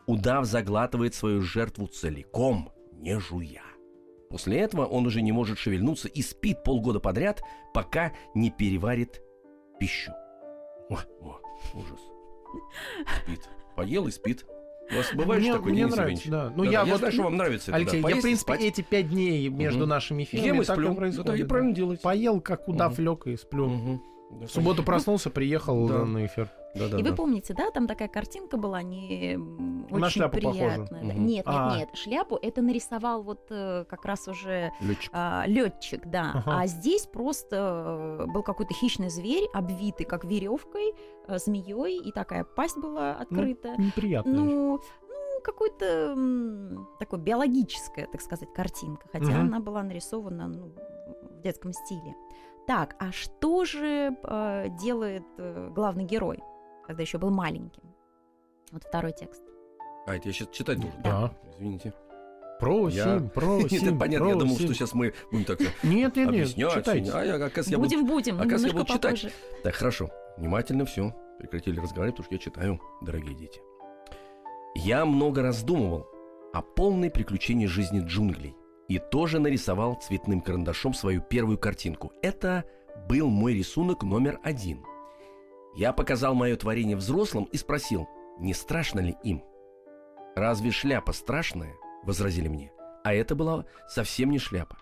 удав 0.06 0.44
заглатывает 0.46 1.14
свою 1.14 1.42
жертву 1.42 1.86
целиком, 1.86 2.70
не 2.92 3.18
жуя. 3.18 3.62
После 4.30 4.58
этого 4.58 4.84
он 4.86 5.06
уже 5.06 5.22
не 5.22 5.32
может 5.32 5.58
шевельнуться 5.58 6.08
и 6.08 6.22
спит 6.22 6.62
полгода 6.64 6.98
подряд, 7.00 7.42
пока 7.72 8.12
не 8.34 8.50
переварит 8.50 9.22
пищу. 9.78 10.12
О, 10.90 10.96
о, 11.20 11.40
ужас. 11.74 12.00
Спит. 13.22 13.48
Поел 13.76 14.06
и 14.06 14.10
спит. 14.10 14.44
У 14.90 14.96
вас 14.96 15.12
бывает 15.14 15.40
мне, 15.42 15.52
такое, 15.54 15.72
мне 15.72 15.80
Денис 15.82 15.96
нравится, 15.96 16.30
да. 16.30 16.52
Ну, 16.54 16.64
Да, 16.64 16.70
я, 16.70 16.84
да, 16.84 16.90
вот, 16.90 16.98
знаю, 16.98 17.12
что 17.12 17.22
вам 17.22 17.36
нравится 17.36 17.70
это, 17.70 17.76
Алексей, 17.76 18.02
да. 18.02 18.08
я, 18.10 18.14
в 18.16 18.18
и 18.18 18.22
принципе, 18.22 18.52
спать. 18.54 18.60
эти 18.62 18.80
пять 18.82 19.08
дней 19.08 19.48
между 19.48 19.80
Мгм. 19.80 19.88
нашими 19.88 20.22
Ем 20.22 20.26
эфирами 20.28 20.56
и 20.62 20.64
так 20.64 20.76
сплю. 20.76 20.86
и 20.86 20.90
Ну, 20.90 20.96
происходит. 20.96 21.34
и 21.36 21.42
да. 21.42 21.48
правильно 21.48 21.74
делаете. 21.74 22.02
Поел, 22.02 22.40
как 22.42 22.68
удав, 22.68 22.92
Мгм. 22.98 23.02
лег 23.04 23.26
и 23.28 23.36
сплю. 23.36 24.00
Да, 24.32 24.46
В 24.46 24.50
субботу 24.50 24.82
проснулся, 24.82 25.30
приехал 25.30 25.88
Да. 25.88 26.04
на 26.04 26.26
эфир. 26.26 26.50
Да, 26.74 26.88
да, 26.88 26.98
И 26.98 27.02
да. 27.02 27.10
вы 27.10 27.16
помните, 27.16 27.54
да, 27.54 27.70
там 27.70 27.86
такая 27.86 28.08
картинка 28.08 28.56
была 28.56 28.82
не 28.82 29.34
м, 29.34 29.86
На 29.90 30.06
очень 30.06 30.10
шляпу 30.20 30.36
приятная. 30.36 30.86
да. 30.90 30.96
Мгм. 30.96 31.26
Нет, 31.26 31.26
нет, 31.26 31.44
А. 31.46 31.76
нет. 31.76 31.88
Шляпу 31.94 32.36
это 32.40 32.62
нарисовал 32.62 33.22
вот 33.22 33.46
э, 33.50 33.84
как 33.88 34.04
раз 34.04 34.26
уже 34.28 34.72
летчик, 35.46 36.06
да. 36.06 36.32
Ага. 36.34 36.60
А 36.62 36.66
здесь 36.66 37.06
просто 37.06 38.18
э, 38.20 38.26
был 38.32 38.42
какой-то 38.42 38.74
хищный 38.74 39.08
зверь, 39.08 39.48
обвитый 39.52 40.04
как 40.06 40.24
веревкой, 40.24 40.94
змеей, 41.28 42.00
и 42.02 42.12
такая 42.12 42.44
пасть 42.44 42.76
была 42.78 43.12
открыта. 43.12 43.74
Неприятно. 43.78 44.32
Ну, 44.32 44.80
ну, 45.08 45.40
какой-то 45.42 46.16
такой 46.98 47.18
биологическая, 47.20 48.06
так 48.06 48.20
сказать, 48.20 48.52
картинка, 48.52 49.06
хотя 49.12 49.26
Мгм. 49.26 49.40
она 49.40 49.60
была 49.60 49.82
нарисована 49.82 50.48
ну, 50.48 50.72
в 51.30 51.40
детском 51.42 51.72
стиле. 51.72 52.14
Так, 52.66 52.96
а 52.98 53.12
что 53.12 53.64
же 53.66 54.16
э, 54.22 54.68
делает 54.80 55.24
э, 55.36 55.70
главный 55.74 56.04
герой, 56.04 56.40
когда 56.86 57.02
еще 57.02 57.18
был 57.18 57.30
маленьким? 57.30 57.82
Вот 58.72 58.84
второй 58.84 59.12
текст. 59.12 59.42
А, 60.06 60.16
это 60.16 60.28
я 60.28 60.32
сейчас 60.34 60.48
читать 60.48 60.80
должен? 60.80 61.00
Да. 61.02 61.32
Извините. 61.54 61.92
Просим, 62.60 63.24
Я- 63.24 63.30
просим, 63.30 63.86
Это 63.88 63.96
понятно, 63.96 64.28
я 64.28 64.34
думал, 64.36 64.54
что 64.56 64.72
сейчас 64.74 64.94
мы 64.94 65.12
будем 65.30 65.44
так 65.44 65.60
Нет, 65.82 66.16
нет, 66.16 66.56
нет, 66.56 66.72
читайте. 66.72 67.10
А 67.12 67.24
я, 67.24 67.34
оказывается, 67.34 67.70
я 67.70 67.78
буду 67.78 67.90
будем, 67.90 68.06
будем, 68.06 68.34
оказывается, 68.36 68.66
я 68.68 68.72
буду 68.72 68.86
читать. 68.86 69.02
попозже. 69.02 69.32
Так, 69.62 69.74
хорошо. 69.74 70.10
Внимательно 70.36 70.84
все. 70.84 71.14
Прекратили 71.38 71.80
разговаривать, 71.80 72.16
потому 72.16 72.24
что 72.26 72.34
я 72.34 72.38
читаю, 72.38 72.80
дорогие 73.02 73.34
дети. 73.34 73.60
Я 74.76 75.04
много 75.04 75.42
раздумывал 75.42 76.06
о 76.52 76.62
полной 76.62 77.10
приключении 77.10 77.66
жизни 77.66 78.00
джунглей 78.00 78.56
и 78.88 78.98
тоже 78.98 79.40
нарисовал 79.40 79.94
цветным 79.96 80.40
карандашом 80.40 80.94
свою 80.94 81.20
первую 81.22 81.58
картинку. 81.58 82.12
Это 82.22 82.64
был 83.08 83.28
мой 83.30 83.54
рисунок 83.54 84.02
номер 84.04 84.38
один. 84.42 84.84
Я 85.74 85.92
показал 85.92 86.34
мое 86.34 86.56
творение 86.56 86.96
взрослым 86.96 87.44
и 87.44 87.56
спросил, 87.56 88.08
не 88.38 88.54
страшно 88.54 89.00
ли 89.00 89.16
им. 89.24 89.42
«Разве 90.36 90.70
шляпа 90.70 91.12
страшная?»– 91.12 91.74
возразили 92.04 92.48
мне. 92.48 92.72
А 93.04 93.12
это 93.12 93.34
была 93.34 93.66
совсем 93.88 94.30
не 94.30 94.38
шляпа. 94.38 94.78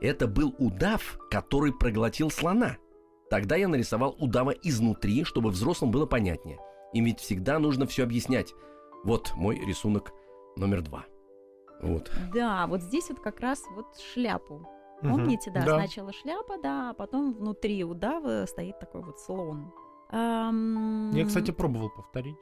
Это 0.00 0.26
был 0.26 0.54
удав, 0.58 1.18
который 1.30 1.72
проглотил 1.72 2.30
слона. 2.30 2.76
Тогда 3.28 3.56
я 3.56 3.68
нарисовал 3.68 4.14
удава 4.18 4.50
изнутри, 4.50 5.24
чтобы 5.24 5.50
взрослым 5.50 5.90
было 5.90 6.06
понятнее. 6.06 6.58
Им 6.92 7.06
ведь 7.06 7.20
всегда 7.20 7.58
нужно 7.58 7.86
все 7.86 8.04
объяснять. 8.04 8.54
Вот 9.02 9.32
мой 9.34 9.58
рисунок 9.58 10.12
номер 10.56 10.82
два. 10.82 11.04
Вот. 11.82 12.10
Да, 12.32 12.66
вот 12.66 12.80
здесь 12.82 13.08
вот 13.08 13.20
как 13.20 13.40
раз 13.40 13.62
вот 13.74 13.86
шляпу. 14.12 14.66
Помните, 15.02 15.50
да, 15.50 15.62
сначала 15.62 16.12
шляпа, 16.12 16.56
да, 16.62 16.90
а 16.90 16.94
потом 16.94 17.34
внутри 17.34 17.84
удава 17.84 18.46
стоит 18.46 18.78
такой 18.78 19.02
вот 19.02 19.18
слон. 19.18 19.72
Я, 20.10 21.24
кстати, 21.26 21.50
пробовал 21.50 21.90
повторить. 21.90 22.36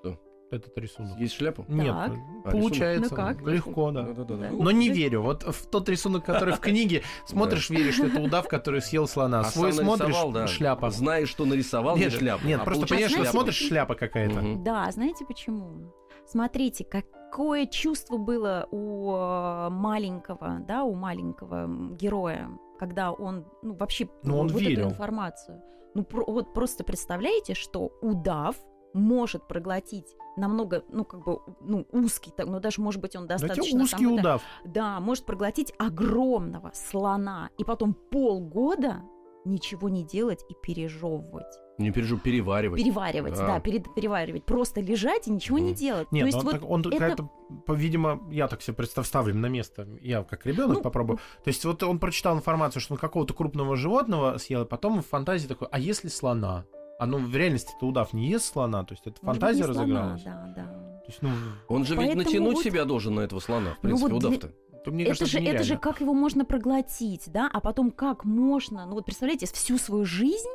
Что? 0.00 0.18
Этот 0.50 0.76
рисунок. 0.78 1.18
Есть 1.18 1.34
шляпа? 1.34 1.64
Нет, 1.68 1.94
Так. 1.94 2.12
А, 2.44 2.50
получается. 2.50 3.10
Ну 3.10 3.16
как? 3.16 3.40
Легко, 3.42 3.90
да. 3.90 4.02
Да-да-да. 4.02 4.50
Но 4.50 4.70
не 4.70 4.88
верю. 4.90 5.22
Вот 5.22 5.44
в 5.44 5.66
тот 5.68 5.88
рисунок, 5.88 6.24
который 6.24 6.54
в 6.54 6.60
книге, 6.60 7.02
смотришь, 7.26 7.70
веришь, 7.70 7.94
что 7.94 8.06
это 8.06 8.20
удав, 8.20 8.48
который 8.48 8.82
съел 8.82 9.06
слона. 9.08 9.40
А 9.40 9.44
Свой 9.44 9.72
смотришь, 9.72 10.08
нарисовал, 10.08 10.32
да. 10.32 10.46
шляпа. 10.46 10.90
Знаешь, 10.90 11.28
что 11.28 11.44
нарисовал, 11.44 11.96
не 11.96 12.02
Нет, 12.04 12.12
шляпа. 12.12 12.44
нет, 12.44 12.60
А 12.60 12.64
просто 12.64 12.86
понимаешь, 12.86 13.12
что 13.12 13.24
смотришь, 13.24 13.56
шляпа 13.56 13.94
какая-то. 13.94 14.40
Мгм. 14.40 14.64
Да, 14.64 14.90
знаете 14.90 15.24
почему? 15.24 15.92
Смотрите, 16.26 16.84
как, 16.84 17.04
какое 17.30 17.66
чувство 17.66 18.16
было 18.18 18.68
у 18.70 19.12
э, 19.14 19.68
маленького, 19.70 20.58
да, 20.68 20.84
у 20.84 20.94
маленького 20.94 21.66
героя, 21.96 22.48
когда 22.78 23.10
он, 23.12 23.44
ну, 23.62 23.74
вообще, 23.74 24.06
Ну, 24.22 24.38
он 24.38 24.48
вот 24.48 24.60
верил. 24.60 24.80
эту 24.86 24.90
информацию. 24.90 25.60
Ну, 25.94 26.04
про- 26.04 26.24
вот 26.26 26.54
просто 26.54 26.84
представляете, 26.84 27.54
что 27.54 27.92
удав 28.00 28.56
может 28.94 29.46
проглотить 29.48 30.16
намного, 30.36 30.82
ну, 30.88 31.04
как 31.04 31.24
бы, 31.24 31.40
ну, 31.60 31.86
узкий, 31.92 32.30
так, 32.30 32.46
ну, 32.46 32.60
даже, 32.60 32.80
может 32.80 33.00
быть, 33.00 33.14
он 33.16 33.26
Да 33.26 33.34
достаточно... 33.36 33.64
тебе 33.70 33.82
узкий 33.82 34.04
там 34.04 34.14
это- 34.14 34.20
удав. 34.20 34.42
да, 34.64 35.00
может 35.00 35.26
проглотить 35.26 35.72
огромного 35.78 36.70
слона 36.74 37.50
и 37.58 37.64
потом 37.64 37.94
полгода 37.94 39.02
ничего 39.44 39.88
не 39.88 40.04
делать 40.04 40.44
и 40.48 40.54
пережевывать. 40.62 41.58
Не 41.82 41.90
пережу, 41.90 42.18
переваривать. 42.18 42.80
Переваривать, 42.80 43.34
Да. 43.34 43.46
да, 43.46 43.60
перед- 43.60 43.92
переваривать. 43.94 44.44
Просто 44.44 44.80
лежать 44.80 45.28
и 45.28 45.30
ничего 45.30 45.58
не 45.58 45.70
Мгм. 45.70 45.74
делать. 45.74 46.12
Нет, 46.12 46.22
То 46.22 46.26
есть 46.26 46.38
он, 46.38 46.44
вот 46.44 46.52
так- 46.52 46.70
он 46.70 46.80
это- 46.92 47.28
видимо, 47.68 48.20
я 48.30 48.48
так 48.48 48.62
себе 48.62 48.74
представ, 48.74 49.06
ставлю 49.06 49.34
на 49.34 49.46
место, 49.46 49.86
я 50.00 50.22
как 50.22 50.46
ребенок 50.46 50.78
Ну, 50.78 50.82
попробую. 50.82 51.18
То 51.44 51.48
есть 51.48 51.64
вот 51.64 51.82
он 51.82 51.98
прочитал 51.98 52.36
информацию, 52.36 52.80
что 52.80 52.94
он 52.94 52.98
какого-то 52.98 53.34
крупного 53.34 53.76
животного 53.76 54.38
съел, 54.38 54.62
и 54.62 54.66
потом 54.66 55.02
в 55.02 55.06
фантазии 55.06 55.46
такой, 55.48 55.68
а 55.70 55.78
если 55.78 56.08
слона? 56.08 56.64
А 56.98 57.06
ну 57.06 57.18
в 57.18 57.34
реальности-то 57.36 57.84
удав 57.86 58.12
не 58.12 58.28
ест 58.28 58.52
слона, 58.52 58.84
то 58.84 58.92
есть 58.94 59.06
это 59.06 59.16
может 59.22 59.40
быть, 59.40 59.50
фантазия 59.50 59.66
не 59.68 59.74
слона, 59.74 59.80
разыгралась. 59.82 60.22
Да, 60.22 60.52
да. 60.56 60.62
То 60.62 61.08
есть, 61.08 61.20
ну, 61.22 61.30
Он 61.68 61.84
же 61.84 61.96
ведь 61.96 62.14
натянуть 62.14 62.54
вот- 62.54 62.64
себя 62.64 62.84
должен 62.84 63.14
на 63.16 63.20
этого 63.22 63.40
слона, 63.40 63.70
в 63.70 63.74
Ну 63.74 63.80
принципе, 63.82 64.12
вот 64.12 64.20
для- 64.20 64.28
удав-то. 64.28 64.52
то 64.84 64.90
мне 64.92 65.02
Это 65.04 65.10
кажется, 65.10 65.26
же, 65.40 65.44
это 65.44 65.64
же 65.64 65.76
как 65.78 66.00
его 66.00 66.14
можно 66.14 66.44
проглотить, 66.44 67.24
да, 67.26 67.50
а 67.52 67.60
потом 67.60 67.90
как 67.90 68.24
можно, 68.24 68.86
ну 68.86 68.94
вот 68.94 69.04
представляете, 69.04 69.46
всю 69.46 69.78
свою 69.78 70.04
жизнь, 70.04 70.48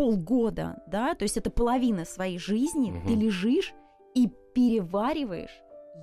полгода, 0.00 0.82
да, 0.86 1.14
то 1.14 1.24
есть 1.24 1.36
это 1.36 1.50
половина 1.50 2.06
своей 2.06 2.38
жизни, 2.38 2.90
Мгм. 2.90 3.06
ты 3.06 3.14
лежишь 3.14 3.74
и 4.14 4.30
перевариваешь 4.54 5.50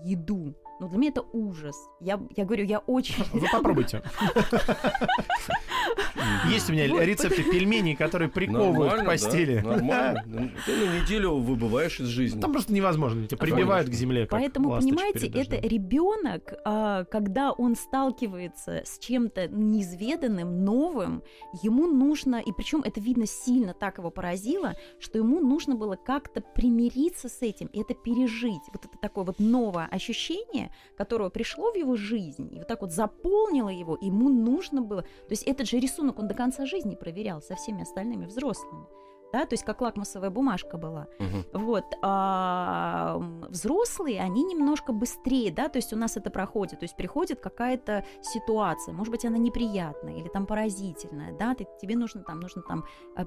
еду. 0.04 0.54
Ну, 0.80 0.88
для 0.88 1.00
меня 1.00 1.10
это 1.10 1.24
ужас. 1.34 1.76
Я, 2.00 2.20
я 2.36 2.46
говорю, 2.46 2.64
я 2.66 2.78
очень... 2.78 3.16
Вы 3.34 3.48
попробуйте. 3.52 4.04
Есть 6.50 6.70
у 6.70 6.74
меня 6.74 6.88
рецепты 6.88 7.44
пельменей, 7.44 7.96
которые 7.96 8.30
приковывают 8.30 9.02
к 9.02 9.06
постели. 9.06 9.60
Нормально. 9.60 10.24
Ну, 10.38 10.50
Ты 10.66 10.76
на 10.76 11.02
неделю 11.02 11.36
выбываешь 11.38 12.00
из 12.00 12.08
жизни. 12.08 12.40
Там 12.40 12.52
просто 12.52 12.74
невозможно, 12.74 13.28
тебя 13.28 13.38
прибивают 13.38 13.90
к 13.90 13.94
земле. 13.94 14.28
Поэтому, 14.30 14.70
понимаете, 14.72 15.28
это 15.28 15.56
ребенок, 15.68 16.54
а, 16.66 17.06
когда 17.06 17.52
он 17.52 17.76
сталкивается 17.76 18.84
с 18.86 19.00
чем-то 19.00 19.48
неизведанным, 19.48 20.64
новым, 20.64 21.24
ему 21.64 21.88
нужно, 21.88 22.38
и 22.38 22.52
причем 22.52 22.82
это 22.84 23.00
видно 23.00 23.26
сильно 23.26 23.74
так 23.74 23.98
его 23.98 24.12
поразило, 24.12 24.76
что 25.00 25.18
ему 25.18 25.40
нужно 25.40 25.76
было 25.76 25.96
как-то 25.96 26.42
примириться 26.42 27.30
с 27.30 27.42
этим, 27.42 27.68
и 27.68 27.82
это 27.82 27.94
пережить. 27.94 28.62
Вот 28.74 28.86
это 28.86 28.98
такое 29.02 29.24
вот 29.24 29.40
новое 29.40 29.88
ощущение, 29.88 30.72
которое 30.98 31.30
пришло 31.30 31.72
в 31.72 31.76
его 31.76 31.96
жизнь, 31.96 32.50
и 32.54 32.60
вот 32.60 32.68
так 32.68 32.82
вот 32.82 32.92
заполнило 32.92 33.70
его, 33.70 33.98
ему 34.02 34.30
нужно 34.30 34.82
было... 34.82 35.02
То 35.02 35.32
есть 35.32 35.44
этот 35.44 35.68
же 35.68 35.80
рисунок 35.80 36.07
он 36.16 36.28
до 36.28 36.36
конца 36.36 36.66
жизни 36.66 36.96
проверял 36.96 37.42
со 37.42 37.56
всеми 37.56 37.82
остальными 37.82 38.26
взрослыми. 38.26 38.88
Да, 39.34 39.46
то 39.46 39.54
есть 39.54 39.66
как 39.66 39.82
лакмусовая 39.82 40.30
бумажка 40.30 40.78
была. 40.78 41.08
Мгм. 41.20 41.46
Вот, 41.54 41.86
а 42.02 43.18
взрослые, 43.50 44.22
они 44.22 44.44
немножко 44.44 44.94
быстрее, 44.94 45.52
да, 45.52 45.68
то 45.68 45.78
есть 45.78 45.92
у 45.92 45.98
нас 45.98 46.16
это 46.16 46.30
проходит, 46.30 46.80
то 46.80 46.86
есть 46.86 46.96
приходит 46.96 47.42
какая-то 47.42 48.06
ситуация, 48.22 48.94
может 48.94 49.12
быть, 49.12 49.26
она 49.26 49.38
неприятная 49.38 50.16
или 50.16 50.30
там 50.30 50.46
поразительная, 50.46 51.38
да, 51.38 51.56
ты, 51.56 51.68
тебе 51.82 51.98
нужно 51.98 52.24
там, 52.24 52.40
нужно 52.40 52.62
там, 52.62 52.86
а, 53.16 53.26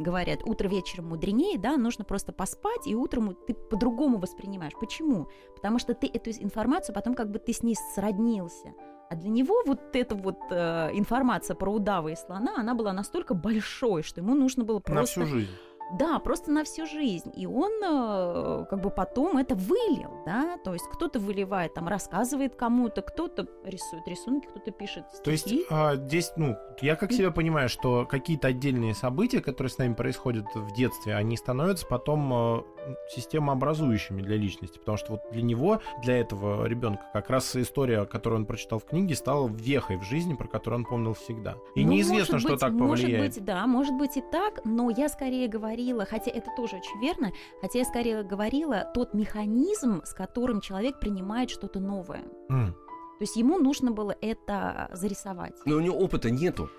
говорят, 0.00 0.40
утро 0.44 0.66
вечером 0.68 1.10
мудренее, 1.10 1.58
да, 1.58 1.76
нужно 1.76 2.04
просто 2.04 2.32
поспать, 2.32 2.86
и 2.86 2.96
утром 2.96 3.36
ты 3.46 3.54
по-другому 3.54 4.18
воспринимаешь. 4.18 4.74
Почему? 4.80 5.28
Потому 5.54 5.78
что 5.78 5.94
ты 5.94 6.08
эту 6.08 6.30
информацию 6.30 6.92
потом 6.94 7.14
как 7.14 7.30
бы 7.30 7.38
ты 7.38 7.52
с 7.52 7.62
ней 7.62 7.76
сроднился. 7.94 8.74
А 9.10 9.16
для 9.16 9.28
него 9.28 9.62
вот 9.66 9.96
эта 9.96 10.14
вот 10.14 10.38
э, 10.50 10.90
информация 10.92 11.56
про 11.56 11.72
удава 11.72 12.08
и 12.08 12.14
слона, 12.14 12.54
она 12.56 12.74
была 12.74 12.92
настолько 12.92 13.34
большой, 13.34 14.04
что 14.04 14.20
ему 14.20 14.36
нужно 14.36 14.62
было 14.62 14.76
На 14.76 14.80
просто... 14.80 15.22
всю 15.22 15.26
жизнь. 15.26 15.50
Да, 15.98 16.18
просто 16.18 16.50
на 16.50 16.64
всю 16.64 16.86
жизнь. 16.86 17.32
И 17.34 17.46
он 17.46 17.72
э, 17.82 18.66
как 18.70 18.80
бы 18.80 18.90
потом 18.90 19.38
это 19.38 19.54
вылил, 19.54 20.10
да, 20.24 20.56
то 20.58 20.72
есть 20.72 20.86
кто-то 20.92 21.18
выливает, 21.18 21.74
там 21.74 21.88
рассказывает 21.88 22.54
кому-то, 22.54 23.02
кто-то 23.02 23.46
рисует 23.64 24.06
рисунки, 24.06 24.46
кто-то 24.46 24.70
пишет 24.70 25.04
стихи. 25.12 25.22
То 25.24 25.30
есть 25.30 25.66
а, 25.70 25.96
здесь, 25.96 26.32
ну, 26.36 26.56
я 26.80 26.96
как 26.96 27.12
себя 27.12 27.30
понимаю, 27.30 27.68
что 27.68 28.06
какие-то 28.06 28.48
отдельные 28.48 28.94
события, 28.94 29.40
которые 29.40 29.70
с 29.70 29.78
нами 29.78 29.94
происходят 29.94 30.46
в 30.54 30.72
детстве, 30.74 31.14
они 31.14 31.36
становятся 31.36 31.86
потом 31.86 32.32
а, 32.32 32.64
системообразующими 33.08 34.22
для 34.22 34.36
личности, 34.36 34.78
потому 34.78 34.98
что 34.98 35.12
вот 35.12 35.22
для 35.32 35.42
него, 35.42 35.80
для 36.02 36.18
этого 36.18 36.66
ребенка, 36.66 37.02
как 37.12 37.30
раз 37.30 37.54
история, 37.56 38.04
которую 38.04 38.40
он 38.40 38.46
прочитал 38.46 38.78
в 38.78 38.84
книге, 38.84 39.14
стала 39.14 39.48
вехой 39.48 39.96
в 39.96 40.02
жизни, 40.02 40.34
про 40.34 40.46
которую 40.46 40.80
он 40.80 40.84
помнил 40.86 41.14
всегда. 41.14 41.56
И 41.74 41.84
Ну, 41.84 41.92
неизвестно, 41.92 42.34
может 42.34 42.40
что 42.40 42.52
быть, 42.52 42.60
так 42.60 42.72
Может 42.72 43.04
повлияет. 43.06 43.34
быть, 43.34 43.44
да, 43.44 43.66
может 43.66 43.94
быть 43.96 44.16
и 44.16 44.22
так, 44.22 44.60
но 44.64 44.90
я 44.90 45.08
скорее 45.08 45.48
говорила, 45.80 46.04
хотя 46.04 46.30
это 46.30 46.50
тоже 46.56 46.76
очень 46.76 47.00
верно, 47.00 47.32
хотя 47.60 47.78
я 47.80 47.84
скорее 47.84 48.22
говорила 48.22 48.90
тот 48.94 49.14
механизм, 49.14 50.02
с 50.04 50.12
которым 50.12 50.60
человек 50.60 51.00
принимает 51.00 51.50
что-то 51.50 51.80
новое. 51.80 52.24
М. 52.48 52.72
То 52.72 53.22
есть 53.22 53.36
ему 53.36 53.58
нужно 53.58 53.90
было 53.90 54.14
это 54.20 54.88
зарисовать. 54.92 55.54
Но 55.66 55.76
у 55.76 55.80
него 55.80 55.96
опыта 55.98 56.30
нету. 56.30 56.70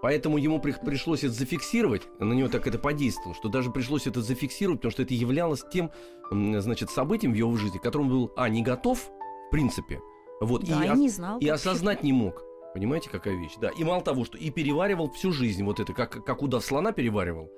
Поэтому 0.00 0.36
ему 0.36 0.60
при- 0.60 0.72
пришлось 0.72 1.22
это 1.22 1.32
зафиксировать, 1.32 2.02
на 2.18 2.32
него 2.32 2.48
так 2.48 2.66
это 2.66 2.78
подействовало, 2.78 3.34
что 3.34 3.48
даже 3.48 3.70
пришлось 3.70 4.08
это 4.08 4.20
зафиксировать, 4.20 4.80
потому 4.80 4.90
что 4.90 5.02
это 5.02 5.14
являлось 5.14 5.64
тем, 5.72 5.92
значит, 6.30 6.90
событием 6.90 7.32
в 7.32 7.36
его 7.36 7.56
жизни, 7.56 7.78
к 7.78 7.82
которому 7.82 8.10
был, 8.10 8.32
а, 8.36 8.48
не 8.48 8.62
готов, 8.62 8.98
в 8.98 9.50
принципе, 9.52 10.00
вот, 10.40 10.64
да, 10.64 10.84
и, 10.84 10.88
и, 10.88 10.98
не 10.98 11.08
знал. 11.08 11.38
и 11.38 11.46
осознать 11.46 12.02
не 12.02 12.12
мог. 12.12 12.42
Понимаете, 12.74 13.10
какая 13.10 13.36
вещь? 13.36 13.52
Да, 13.60 13.68
и 13.68 13.84
мало 13.84 14.02
того, 14.02 14.24
что 14.24 14.36
и 14.38 14.50
переваривал 14.50 15.08
всю 15.10 15.30
жизнь, 15.30 15.62
вот 15.62 15.78
это, 15.78 15.92
как, 15.92 16.24
как 16.24 16.42
удав 16.42 16.64
слона 16.64 16.90
переваривал, 16.90 17.48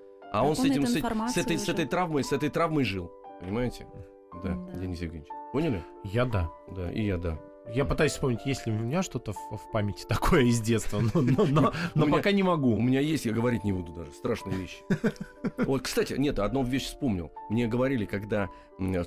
а 0.40 0.44
он 0.44 0.56
с 0.56 0.64
этим, 0.64 0.86
с, 0.86 0.92
с 0.92 1.36
этой, 1.36 1.58
с 1.58 1.68
этой 1.68 1.86
травмой, 1.86 2.24
с 2.24 2.32
этой 2.32 2.48
травмой 2.50 2.84
жил. 2.84 3.10
Понимаете? 3.40 3.86
Да, 4.42 4.54
Да. 4.54 4.78
Денис 4.78 5.00
Евгеньевич. 5.00 5.28
Поняли? 5.52 5.82
Я 6.04 6.24
да. 6.24 6.50
Да, 6.74 6.90
и 6.90 7.02
я, 7.02 7.16
да. 7.18 7.38
Я 7.72 7.86
пытаюсь 7.86 8.12
вспомнить, 8.12 8.44
есть 8.44 8.66
ли 8.66 8.72
у 8.72 8.76
меня 8.78 9.02
что-то 9.02 9.32
в, 9.32 9.36
в 9.56 9.70
памяти 9.72 10.04
такое 10.06 10.42
из 10.42 10.60
детства, 10.60 11.00
но, 11.00 11.22
но- 11.22 11.46
но- 11.46 11.72
но 11.94 12.04
меня- 12.06 12.16
пока 12.16 12.30
не 12.32 12.42
могу. 12.42 12.74
У 12.74 12.80
меня 12.80 13.00
есть, 13.00 13.24
я 13.24 13.32
говорить 13.32 13.64
не 13.64 13.72
буду 13.72 13.92
даже. 13.92 14.12
Страшные 14.12 14.56
вещи. 14.56 14.78
Вот, 15.58 15.82
кстати, 15.82 16.14
нет, 16.14 16.38
одну 16.40 16.62
вещь 16.62 16.84
вспомнил. 16.86 17.30
Мне 17.48 17.66
говорили, 17.66 18.04
когда 18.04 18.50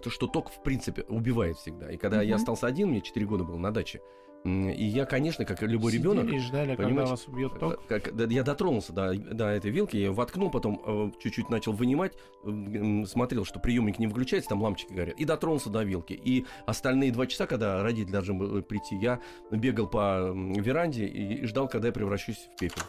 что 0.10 0.28
ток, 0.28 0.50
в 0.50 0.64
принципе, 0.64 1.04
убивает 1.04 1.58
всегда. 1.58 1.92
И 1.92 1.98
когда 1.98 2.22
я 2.22 2.36
остался 2.36 2.66
один, 2.68 2.90
мне 2.90 3.02
4 3.02 3.26
года 3.26 3.44
было 3.44 3.58
на 3.58 3.72
даче. 3.72 4.02
И 4.48 4.86
я, 4.86 5.06
конечно, 5.06 5.46
как 5.46 5.62
и 5.62 5.68
любой 5.68 5.92
Сидели 5.92 6.10
ребенок, 6.10 6.34
и 6.34 6.40
ждали, 6.40 6.76
когда 6.76 7.06
вас 7.06 7.28
убьет 7.28 7.60
ток. 7.60 7.86
как, 7.88 8.16
да, 8.16 8.26
я 8.26 8.44
дотронулся 8.44 8.94
до, 8.94 9.14
до 9.14 9.48
этой 9.48 9.72
вилки, 9.72 9.98
я 9.98 10.06
ее 10.06 10.12
воткнул, 10.12 10.50
потом 10.50 10.82
э, 10.86 11.12
чуть-чуть 11.22 11.50
начал 11.50 11.74
вынимать, 11.74 12.14
э, 12.44 13.04
смотрел, 13.06 13.46
что 13.46 13.60
приемник 13.60 14.00
не 14.00 14.08
включается, 14.08 14.50
там 14.50 14.62
лампочки 14.62 14.94
горят, 14.94 15.16
и 15.18 15.26
дотронулся 15.26 15.70
до 15.70 15.84
вилки. 15.84 16.14
И 16.14 16.46
остальные 16.66 17.12
два 17.12 17.28
часа, 17.28 17.46
когда 17.46 17.84
родители 17.84 18.12
должны 18.12 18.36
были 18.36 18.62
прийти, 18.62 18.96
я 18.96 19.20
бегал 19.52 19.88
по 19.88 20.32
веранде 20.34 21.06
и, 21.06 21.42
и 21.42 21.46
ждал, 21.46 21.68
когда 21.68 21.88
я 21.88 21.94
превращусь 21.94 22.48
в 22.56 22.60
пепел. 22.60 22.84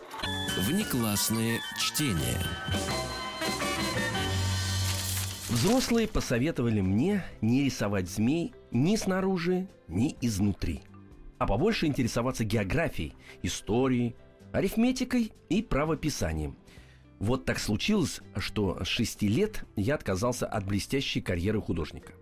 Внеклассное 0.69 1.59
чтение. 1.79 2.39
Взрослые 5.49 6.07
посоветовали 6.07 6.83
мне 6.83 7.25
не 7.41 7.65
рисовать 7.65 8.09
змей 8.09 8.53
ни 8.71 8.97
снаружи, 8.97 9.67
ни 9.89 10.15
изнутри, 10.21 10.83
а 11.39 11.47
побольше 11.47 11.87
интересоваться 11.87 12.45
географией, 12.45 13.15
историей, 13.43 14.17
арифметикой 14.53 15.33
и 15.49 15.63
правописанием. 15.63 16.57
Вот 17.19 17.45
так 17.45 17.59
случилось, 17.59 18.21
что 18.37 18.83
с 18.85 18.87
шести 18.87 19.27
лет 19.27 19.65
я 19.77 19.97
отказался 19.97 20.47
от 20.47 20.67
блестящей 20.67 21.21
карьеры 21.21 21.61
художника. 21.61 22.13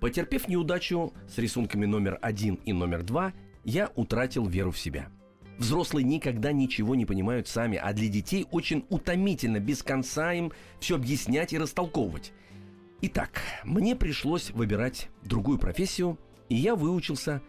Потерпев 0.00 0.48
неудачу 0.48 1.14
с 1.28 1.38
рисунками 1.38 1.86
номер 1.86 2.18
один 2.20 2.56
и 2.66 2.72
номер 2.72 3.02
два, 3.02 3.32
я 3.64 3.90
утратил 3.94 4.46
веру 4.46 4.70
в 4.70 4.78
себя. 4.78 5.08
Взрослые 5.56 6.04
никогда 6.04 6.52
ничего 6.52 6.94
не 6.94 7.06
понимают 7.06 7.48
сами, 7.48 7.78
а 7.78 7.92
для 7.92 8.08
детей 8.08 8.46
очень 8.50 8.84
утомительно 8.90 9.60
без 9.60 9.82
конца 9.82 10.32
им 10.34 10.52
все 10.80 10.96
объяснять 10.96 11.52
и 11.52 11.58
растолковывать. 11.58 12.32
Итак, 13.00 13.40
мне 13.64 13.96
пришлось 13.96 14.50
выбирать 14.50 15.08
другую 15.22 15.58
профессию, 15.58 16.18
и 16.48 16.56
я 16.56 16.74
выучился 16.74 17.40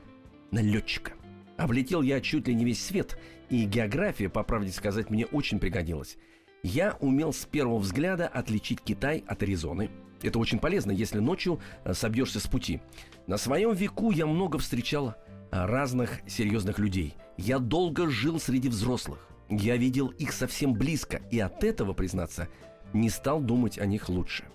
на 0.56 0.60
летчика. 0.60 1.12
Облетел 1.58 2.02
я 2.02 2.22
чуть 2.22 2.48
ли 2.48 2.56
не 2.56 2.64
весь 2.64 2.84
свет, 2.84 3.20
и 3.50 3.66
география, 3.66 4.30
по 4.30 4.44
правде 4.44 4.72
сказать, 4.72 5.10
мне 5.10 5.26
очень 5.26 5.60
пригодилась. 5.60 6.18
Я 6.64 6.98
умел 7.02 7.34
с 7.34 7.46
первого 7.46 7.78
взгляда 7.78 8.28
отличить 8.28 8.82
Китай 8.82 9.24
от 9.28 9.44
Аризоны. 9.44 9.92
Это 10.24 10.40
очень 10.40 10.60
полезно, 10.60 10.92
если 10.92 11.20
ночью 11.20 11.60
э, 11.84 11.94
собьешься 11.94 12.40
с 12.40 12.48
пути. 12.48 12.80
На 13.28 13.38
своем 13.38 13.74
веку 13.74 14.12
я 14.12 14.26
много 14.26 14.58
встречал 14.58 15.16
а, 15.52 15.68
разных 15.68 16.22
серьезных 16.26 16.80
людей. 16.80 17.16
Я 17.38 17.60
долго 17.60 18.10
жил 18.10 18.40
среди 18.40 18.70
взрослых. 18.70 19.28
Я 19.50 19.76
видел 19.76 20.08
их 20.08 20.32
совсем 20.32 20.74
близко, 20.74 21.22
и 21.32 21.40
от 21.40 21.64
этого, 21.64 21.94
признаться, 21.94 22.48
не 22.94 23.10
стал 23.10 23.42
думать 23.42 23.78
о 23.78 23.86
них 23.86 24.08
лучше. 24.08 24.46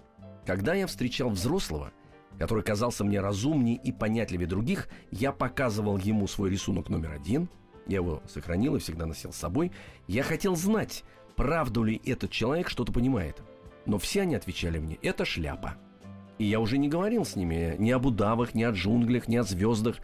Когда 0.47 0.75
я 0.75 0.87
встречал 0.87 1.29
взрослого, 1.29 1.93
который 2.41 2.65
казался 2.65 3.05
мне 3.05 3.21
разумнее 3.21 3.77
и 3.77 3.93
понятливее 3.93 4.49
других, 4.49 4.89
я 5.11 5.31
показывал 5.31 5.99
ему 5.99 6.27
свой 6.27 6.49
рисунок 6.49 6.89
номер 6.89 7.13
один. 7.13 7.51
Я 7.87 7.97
его 7.97 8.23
сохранил 8.27 8.77
и 8.77 8.79
всегда 8.79 9.05
носил 9.05 9.31
с 9.35 9.37
собой. 9.37 9.73
Я 10.09 10.23
хотел 10.23 10.57
знать, 10.57 11.05
правду 11.37 11.83
ли 11.83 12.01
этот 12.07 12.31
человек 12.31 12.71
что-то 12.71 12.93
понимает. 12.93 13.43
Но 13.85 13.99
все 13.99 14.23
они 14.23 14.37
отвечали 14.37 14.79
мне, 14.79 14.97
это 15.03 15.27
шляпа. 15.27 15.75
И 16.39 16.47
я 16.47 16.61
уже 16.61 16.79
не 16.79 16.89
говорил 16.89 17.27
с 17.27 17.37
ними 17.37 17.77
ни 17.79 17.91
об 17.91 18.07
удавах, 18.07 18.55
ни 18.55 18.63
о 18.63 18.71
джунглях, 18.71 19.29
ни 19.29 19.37
о 19.37 19.43
звездах. 19.43 19.99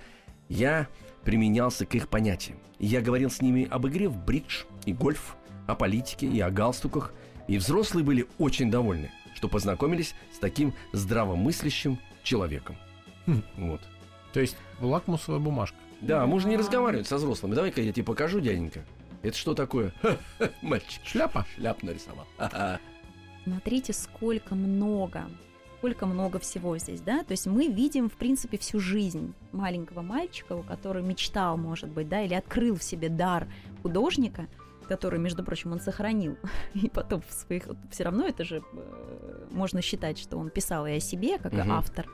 Я 0.50 0.88
применялся 1.24 1.86
к 1.86 1.94
их 1.94 2.10
понятиям. 2.10 2.58
Я 2.78 3.00
говорил 3.00 3.30
с 3.30 3.40
ними 3.40 3.66
об 3.70 3.86
игре 3.86 4.10
в 4.10 4.22
бридж 4.22 4.64
и 4.84 4.92
гольф, 4.92 5.38
о 5.66 5.74
политике 5.74 6.26
и 6.26 6.38
о 6.40 6.50
галстуках. 6.50 7.14
И 7.48 7.56
взрослые 7.56 8.04
были 8.04 8.26
очень 8.36 8.70
довольны, 8.70 9.10
что 9.34 9.48
познакомились 9.48 10.14
с 10.34 10.38
таким 10.38 10.74
здравомыслящим 10.92 11.98
человеком. 12.26 12.76
Хм. 13.26 13.42
Вот. 13.56 13.80
То 14.32 14.40
есть 14.40 14.56
лакмусовая 14.80 15.40
бумажка. 15.40 15.78
Да, 16.02 16.26
можно 16.26 16.50
не 16.50 16.56
разговаривать 16.58 17.06
со 17.06 17.16
взрослыми. 17.16 17.54
Давай-ка 17.54 17.80
я 17.80 17.92
тебе 17.92 18.04
покажу, 18.04 18.40
дяденька. 18.40 18.84
Это 19.22 19.36
что 19.36 19.54
такое? 19.54 19.92
Мальчик 20.62 21.00
Шляпа. 21.04 21.46
шляп 21.56 21.82
нарисовал. 21.82 22.26
Смотрите, 23.44 23.92
сколько 23.92 24.54
много, 24.54 25.24
сколько 25.78 26.06
много 26.06 26.38
всего 26.38 26.76
здесь, 26.78 27.00
да? 27.00 27.22
То 27.22 27.32
есть 27.32 27.46
мы 27.46 27.68
видим, 27.68 28.10
в 28.10 28.14
принципе, 28.14 28.58
всю 28.58 28.80
жизнь 28.80 29.32
маленького 29.52 30.02
мальчика, 30.02 30.54
у 30.54 30.62
который 30.62 31.02
мечтал, 31.02 31.56
может 31.56 31.88
быть, 31.88 32.08
да, 32.08 32.22
или 32.22 32.34
открыл 32.34 32.76
в 32.76 32.82
себе 32.82 33.08
дар 33.08 33.46
художника, 33.82 34.48
который, 34.88 35.18
между 35.18 35.44
прочим, 35.44 35.72
он 35.72 35.80
сохранил. 35.80 36.36
И 36.74 36.88
потом 36.88 37.22
в 37.28 37.32
своих... 37.32 37.68
Все 37.90 38.04
равно 38.04 38.26
это 38.26 38.44
же 38.44 38.62
э, 38.72 39.46
можно 39.50 39.82
считать, 39.82 40.18
что 40.18 40.36
он 40.38 40.50
писал 40.50 40.86
и 40.86 40.92
о 40.92 41.00
себе, 41.00 41.38
как 41.38 41.52
Мгм. 41.52 41.72
автор. 41.72 42.06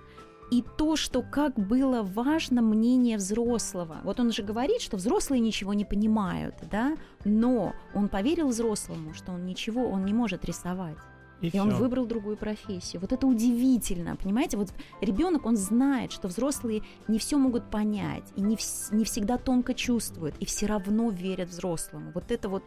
И 0.50 0.62
то, 0.76 0.96
что 0.96 1.22
как 1.22 1.54
было 1.54 2.02
важно 2.02 2.60
мнение 2.60 3.16
взрослого. 3.16 3.96
Вот 4.04 4.20
он 4.20 4.32
же 4.32 4.42
говорит, 4.42 4.82
что 4.82 4.98
взрослые 4.98 5.40
ничего 5.40 5.72
не 5.72 5.86
понимают, 5.86 6.54
да? 6.70 6.96
Но 7.24 7.72
он 7.94 8.08
поверил 8.08 8.48
взрослому, 8.48 9.14
что 9.14 9.32
он 9.32 9.46
ничего, 9.46 9.88
он 9.88 10.04
не 10.04 10.12
может 10.12 10.44
рисовать. 10.44 10.98
И, 11.42 11.48
И 11.48 11.58
он 11.60 11.70
выбрал 11.74 12.06
другую 12.06 12.36
профессию. 12.36 13.00
Вот 13.00 13.12
это 13.12 13.26
удивительно, 13.26 14.16
понимаете? 14.16 14.56
Вот 14.56 14.68
ребенок, 15.00 15.44
он 15.44 15.56
знает, 15.56 16.12
что 16.12 16.28
взрослые 16.28 16.82
не 17.08 17.18
все 17.18 17.36
могут 17.36 17.70
понять, 17.70 18.24
и 18.36 18.40
не, 18.40 18.54
вс- 18.56 18.94
не 18.94 19.04
всегда 19.04 19.38
тонко 19.38 19.74
чувствуют, 19.74 20.34
и 20.38 20.44
все 20.46 20.66
равно 20.66 21.10
верят 21.10 21.48
взрослому. 21.50 22.12
Вот 22.14 22.30
это 22.30 22.48
вот 22.48 22.62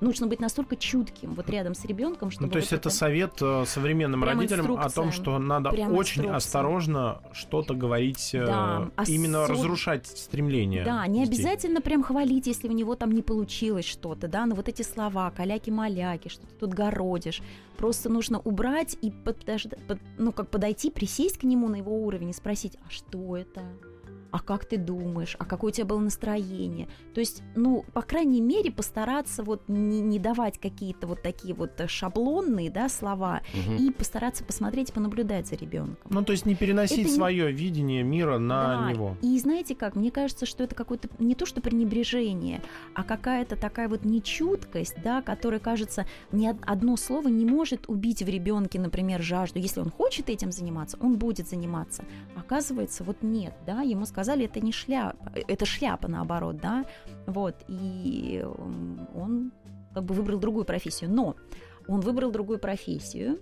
нужно 0.00 0.28
быть 0.28 0.40
настолько 0.40 0.76
чутким 0.76 1.34
вот 1.34 1.50
рядом 1.50 1.74
с 1.74 1.84
ребенком, 1.84 2.30
чтобы 2.30 2.46
Ну, 2.46 2.52
то 2.52 2.58
есть 2.58 2.70
вот 2.70 2.78
это 2.80 2.90
совет 2.90 3.32
э, 3.42 3.64
современным 3.66 4.22
Прям 4.22 4.38
родителям 4.38 4.78
о 4.78 4.88
том, 4.88 5.12
что 5.12 5.38
надо 5.38 5.70
Прям 5.70 5.92
очень 5.92 6.22
инструкция. 6.22 6.36
осторожно 6.36 7.20
что-то 7.32 7.74
говорить, 7.74 8.30
э, 8.32 8.46
Да, 8.46 8.90
именно 9.08 9.38
особ- 9.44 9.48
разрушать 9.48 10.06
стремление. 10.06 10.84
Да, 10.84 11.06
не 11.06 11.24
детей. 11.26 11.34
обязательно 11.44 11.80
прям 11.80 12.02
хвалить, 12.02 12.46
если 12.46 12.68
у 12.68 12.72
него 12.72 12.94
там 12.94 13.10
не 13.12 13.22
получилось 13.22 13.84
что-то, 13.84 14.28
да, 14.28 14.46
но 14.46 14.54
вот 14.54 14.68
эти 14.68 14.82
слова, 14.82 15.30
каляки-маляки, 15.36 16.28
что 16.28 16.46
ты 16.46 16.54
тут 16.60 16.72
городишь, 16.72 17.42
просто 17.76 18.08
нужно 18.08 18.40
убрать 18.40 18.96
и 19.02 19.10
подожда- 19.10 19.78
под- 19.86 20.00
ну, 20.18 20.32
как 20.32 20.48
подойти, 20.50 20.90
присесть 20.90 21.38
к 21.38 21.44
нему 21.44 21.68
на 21.68 21.76
его 21.76 21.96
уровень 22.04 22.30
и 22.30 22.32
спросить, 22.32 22.76
а 22.86 22.90
что 22.90 23.36
это? 23.36 23.62
А 24.32 24.40
как 24.40 24.64
ты 24.66 24.76
думаешь? 24.76 25.36
А 25.38 25.44
какое 25.44 25.70
у 25.70 25.74
тебя 25.74 25.86
было 25.86 26.00
настроение? 26.00 26.88
То 27.14 27.20
есть, 27.20 27.42
ну, 27.54 27.84
по 27.94 28.02
крайней 28.02 28.40
мере, 28.40 28.70
постараться 28.70 29.42
вот 29.42 29.62
не, 29.68 30.00
не 30.00 30.18
давать 30.18 30.58
какие-то 30.58 31.06
вот 31.06 31.22
такие 31.22 31.54
вот 31.54 31.80
э, 31.80 31.86
шаблонные, 31.86 32.70
да, 32.70 32.88
слова, 32.88 33.40
Мгм. 33.54 33.76
и 33.76 33.90
постараться 33.90 34.44
посмотреть, 34.44 34.92
понаблюдать 34.92 35.46
за 35.46 35.54
ребенком. 35.56 35.96
Ну, 36.10 36.22
то 36.22 36.32
есть 36.32 36.44
не 36.44 36.54
переносить 36.54 36.98
Это 37.00 37.08
не- 37.08 37.14
свое 37.14 37.50
видение 37.52 38.02
мира 38.02 38.38
на 38.38 38.82
Да, 38.82 38.92
него. 38.92 39.16
И 39.22 39.38
знаете 39.38 39.74
как, 39.74 39.94
мне 39.96 40.10
кажется, 40.10 40.44
что 40.44 40.64
это 40.64 40.74
какое-то 40.74 41.08
не 41.18 41.34
то 41.34 41.46
что 41.46 41.60
пренебрежение, 41.60 42.62
а 42.94 43.04
какая-то 43.04 43.56
такая 43.56 43.88
вот 43.88 44.04
нечуткость, 44.04 44.96
да, 45.02 45.22
которая, 45.22 45.60
кажется, 45.60 46.04
ни 46.32 46.48
од- 46.48 46.56
одно 46.66 46.96
слово 46.96 47.28
не 47.28 47.44
может 47.46 47.88
убить 47.88 48.22
в 48.22 48.28
ребенке, 48.28 48.78
например, 48.80 49.22
жажду. 49.22 49.58
Если 49.60 49.80
он 49.80 49.90
хочет 49.90 50.28
этим 50.28 50.52
заниматься, 50.52 50.98
он 51.00 51.16
будет 51.16 51.48
заниматься. 51.48 52.04
Оказывается, 52.34 53.02
вот 53.04 53.22
нет, 53.22 53.54
да, 53.66 53.80
ему 53.82 54.04
сказали, 54.04 54.25
это 54.32 54.60
не 54.60 54.72
шляпа, 54.72 55.32
э, 55.34 55.42
это 55.48 55.66
шляпа 55.66 56.08
наоборот, 56.08 56.56
да, 56.56 56.84
вот, 57.26 57.56
и 57.68 58.42
м, 58.44 59.08
он 59.14 59.52
как 59.94 60.04
бы 60.04 60.14
выбрал 60.14 60.38
другую 60.38 60.64
профессию. 60.64 61.10
Но 61.10 61.36
он 61.88 62.00
выбрал 62.00 62.30
другую 62.30 62.58
профессию, 62.58 63.40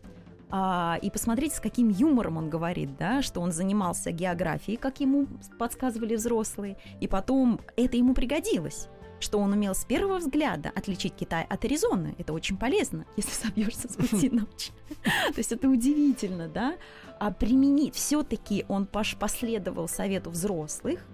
а, 0.51 0.99
и 1.03 1.11
посмотрите, 1.11 1.57
с 1.57 1.61
каким 1.61 1.89
юмором 1.89 2.37
он 2.37 2.49
говорит, 2.49 2.97
да, 2.97 3.23
что 3.23 3.41
он 3.41 3.51
занимался 3.51 4.13
географией, 4.13 4.77
как 4.77 5.01
ему 5.01 5.27
подсказывали 5.59 6.15
взрослые, 6.15 6.77
и 7.01 7.09
потом 7.09 7.61
это 7.77 7.97
ему 7.97 8.15
пригодилось 8.15 8.89
что 9.21 9.39
он 9.39 9.53
умел 9.53 9.75
с 9.75 9.85
первого 9.87 10.19
взгляда 10.19 10.71
отличить 10.75 11.15
Китай 11.15 11.45
от 11.49 11.65
Аризоны. 11.65 12.15
Это 12.19 12.35
очень 12.35 12.59
полезно, 12.59 13.07
если 13.17 13.31
собьешься 13.31 13.89
с 13.89 13.97
пути 13.97 14.29
ночи. 14.33 14.73
То 15.03 15.39
есть 15.39 15.51
это 15.51 15.69
удивительно, 15.69 16.47
да? 16.47 16.75
А 17.19 17.31
применить 17.31 17.95
все-таки 17.95 18.65
он 18.69 18.87
последовал 18.87 19.89
совету 19.89 20.31
взрослых, 20.31 21.07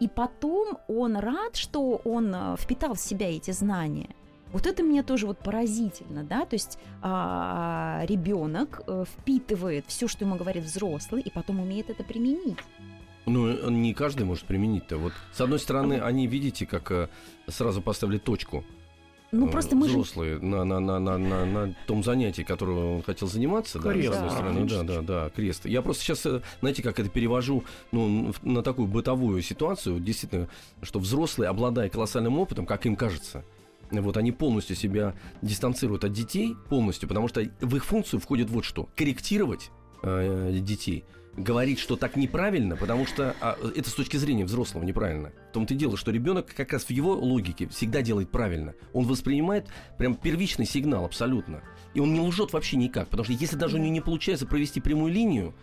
и 0.00 0.08
потом 0.08 0.78
он 0.88 1.16
рад, 1.16 1.56
что 1.56 2.00
он 2.04 2.34
э, 2.34 2.56
впитал 2.58 2.94
в 2.94 3.00
себя 3.00 3.30
эти 3.30 3.52
знания. 3.52 4.10
Вот 4.52 4.66
это 4.66 4.82
мне 4.84 5.02
тоже 5.02 5.26
вот 5.26 5.38
поразительно, 5.38 6.22
да, 6.22 6.44
то 6.44 6.54
есть 6.54 6.78
ребенок 7.02 8.82
впитывает 9.18 9.84
все, 9.88 10.06
что 10.06 10.24
ему 10.24 10.36
говорит 10.36 10.62
взрослый, 10.62 11.22
и 11.22 11.30
потом 11.30 11.58
умеет 11.58 11.90
это 11.90 12.04
применить. 12.04 12.58
Ну, 13.26 13.70
не 13.70 13.94
каждый 13.94 14.26
может 14.26 14.44
применить-то. 14.44 14.98
Вот, 14.98 15.12
с 15.32 15.40
одной 15.40 15.58
стороны, 15.58 15.94
они, 15.94 16.26
видите, 16.26 16.66
как 16.66 16.90
э, 16.90 17.08
сразу 17.48 17.80
поставили 17.80 18.18
точку. 18.18 18.64
Ну 19.32 19.48
э, 19.48 19.50
просто 19.50 19.74
мы 19.76 19.86
же 19.88 19.94
взрослые 19.94 20.38
на, 20.38 20.64
на, 20.64 20.80
на, 20.80 20.98
на, 20.98 21.18
на, 21.18 21.44
на 21.44 21.74
том 21.86 22.04
занятии, 22.04 22.42
которого 22.42 22.96
он 22.96 23.02
хотел 23.02 23.28
заниматься. 23.28 23.78
да, 23.78 23.92
Крест, 23.92 24.14
с 24.14 24.16
одной 24.16 24.28
да. 24.28 24.34
стороны, 24.34 24.66
да, 24.66 24.82
да, 24.82 25.02
да, 25.02 25.30
крест. 25.30 25.66
Я 25.66 25.82
просто 25.82 26.04
сейчас, 26.04 26.24
э, 26.26 26.40
знаете, 26.60 26.82
как 26.82 26.98
это 27.00 27.08
перевожу 27.08 27.64
ну, 27.92 28.32
на 28.42 28.62
такую 28.62 28.88
бытовую 28.88 29.42
ситуацию. 29.42 30.00
Действительно, 30.00 30.48
что 30.82 30.98
взрослые, 30.98 31.48
обладая 31.48 31.88
колоссальным 31.88 32.38
опытом, 32.38 32.66
как 32.66 32.86
им 32.86 32.96
кажется, 32.96 33.44
вот 33.90 34.16
они 34.16 34.32
полностью 34.32 34.76
себя 34.76 35.14
дистанцируют 35.42 36.04
от 36.04 36.12
детей, 36.12 36.56
полностью, 36.68 37.08
потому 37.08 37.28
что 37.28 37.42
в 37.60 37.76
их 37.76 37.84
функцию 37.84 38.20
входит 38.20 38.50
вот 38.50 38.64
что. 38.64 38.88
Корректировать 38.96 39.70
э, 40.02 40.58
детей, 40.60 41.04
говорить, 41.36 41.78
что 41.78 41.96
так 41.96 42.16
неправильно, 42.16 42.76
потому 42.76 43.06
что 43.06 43.34
а, 43.40 43.56
это 43.74 43.90
с 43.90 43.94
точки 43.94 44.16
зрения 44.16 44.44
взрослого 44.44 44.84
неправильно. 44.84 45.32
В 45.50 45.52
том-то 45.52 45.74
и 45.74 45.76
дело, 45.76 45.96
что 45.96 46.10
ребенок 46.10 46.52
как 46.54 46.72
раз 46.72 46.84
в 46.84 46.90
его 46.90 47.12
логике 47.12 47.68
всегда 47.68 48.02
делает 48.02 48.30
правильно. 48.30 48.74
Он 48.92 49.06
воспринимает 49.06 49.66
прям 49.98 50.14
первичный 50.14 50.66
сигнал 50.66 51.04
абсолютно. 51.04 51.62
И 51.94 52.00
он 52.00 52.12
не 52.12 52.20
лжет 52.20 52.52
вообще 52.52 52.76
никак, 52.76 53.08
потому 53.08 53.24
что 53.24 53.32
если 53.32 53.56
даже 53.56 53.76
у 53.76 53.78
него 53.78 53.92
не 53.92 54.00
получается 54.00 54.46
провести 54.46 54.80
прямую 54.80 55.12
линию, 55.12 55.54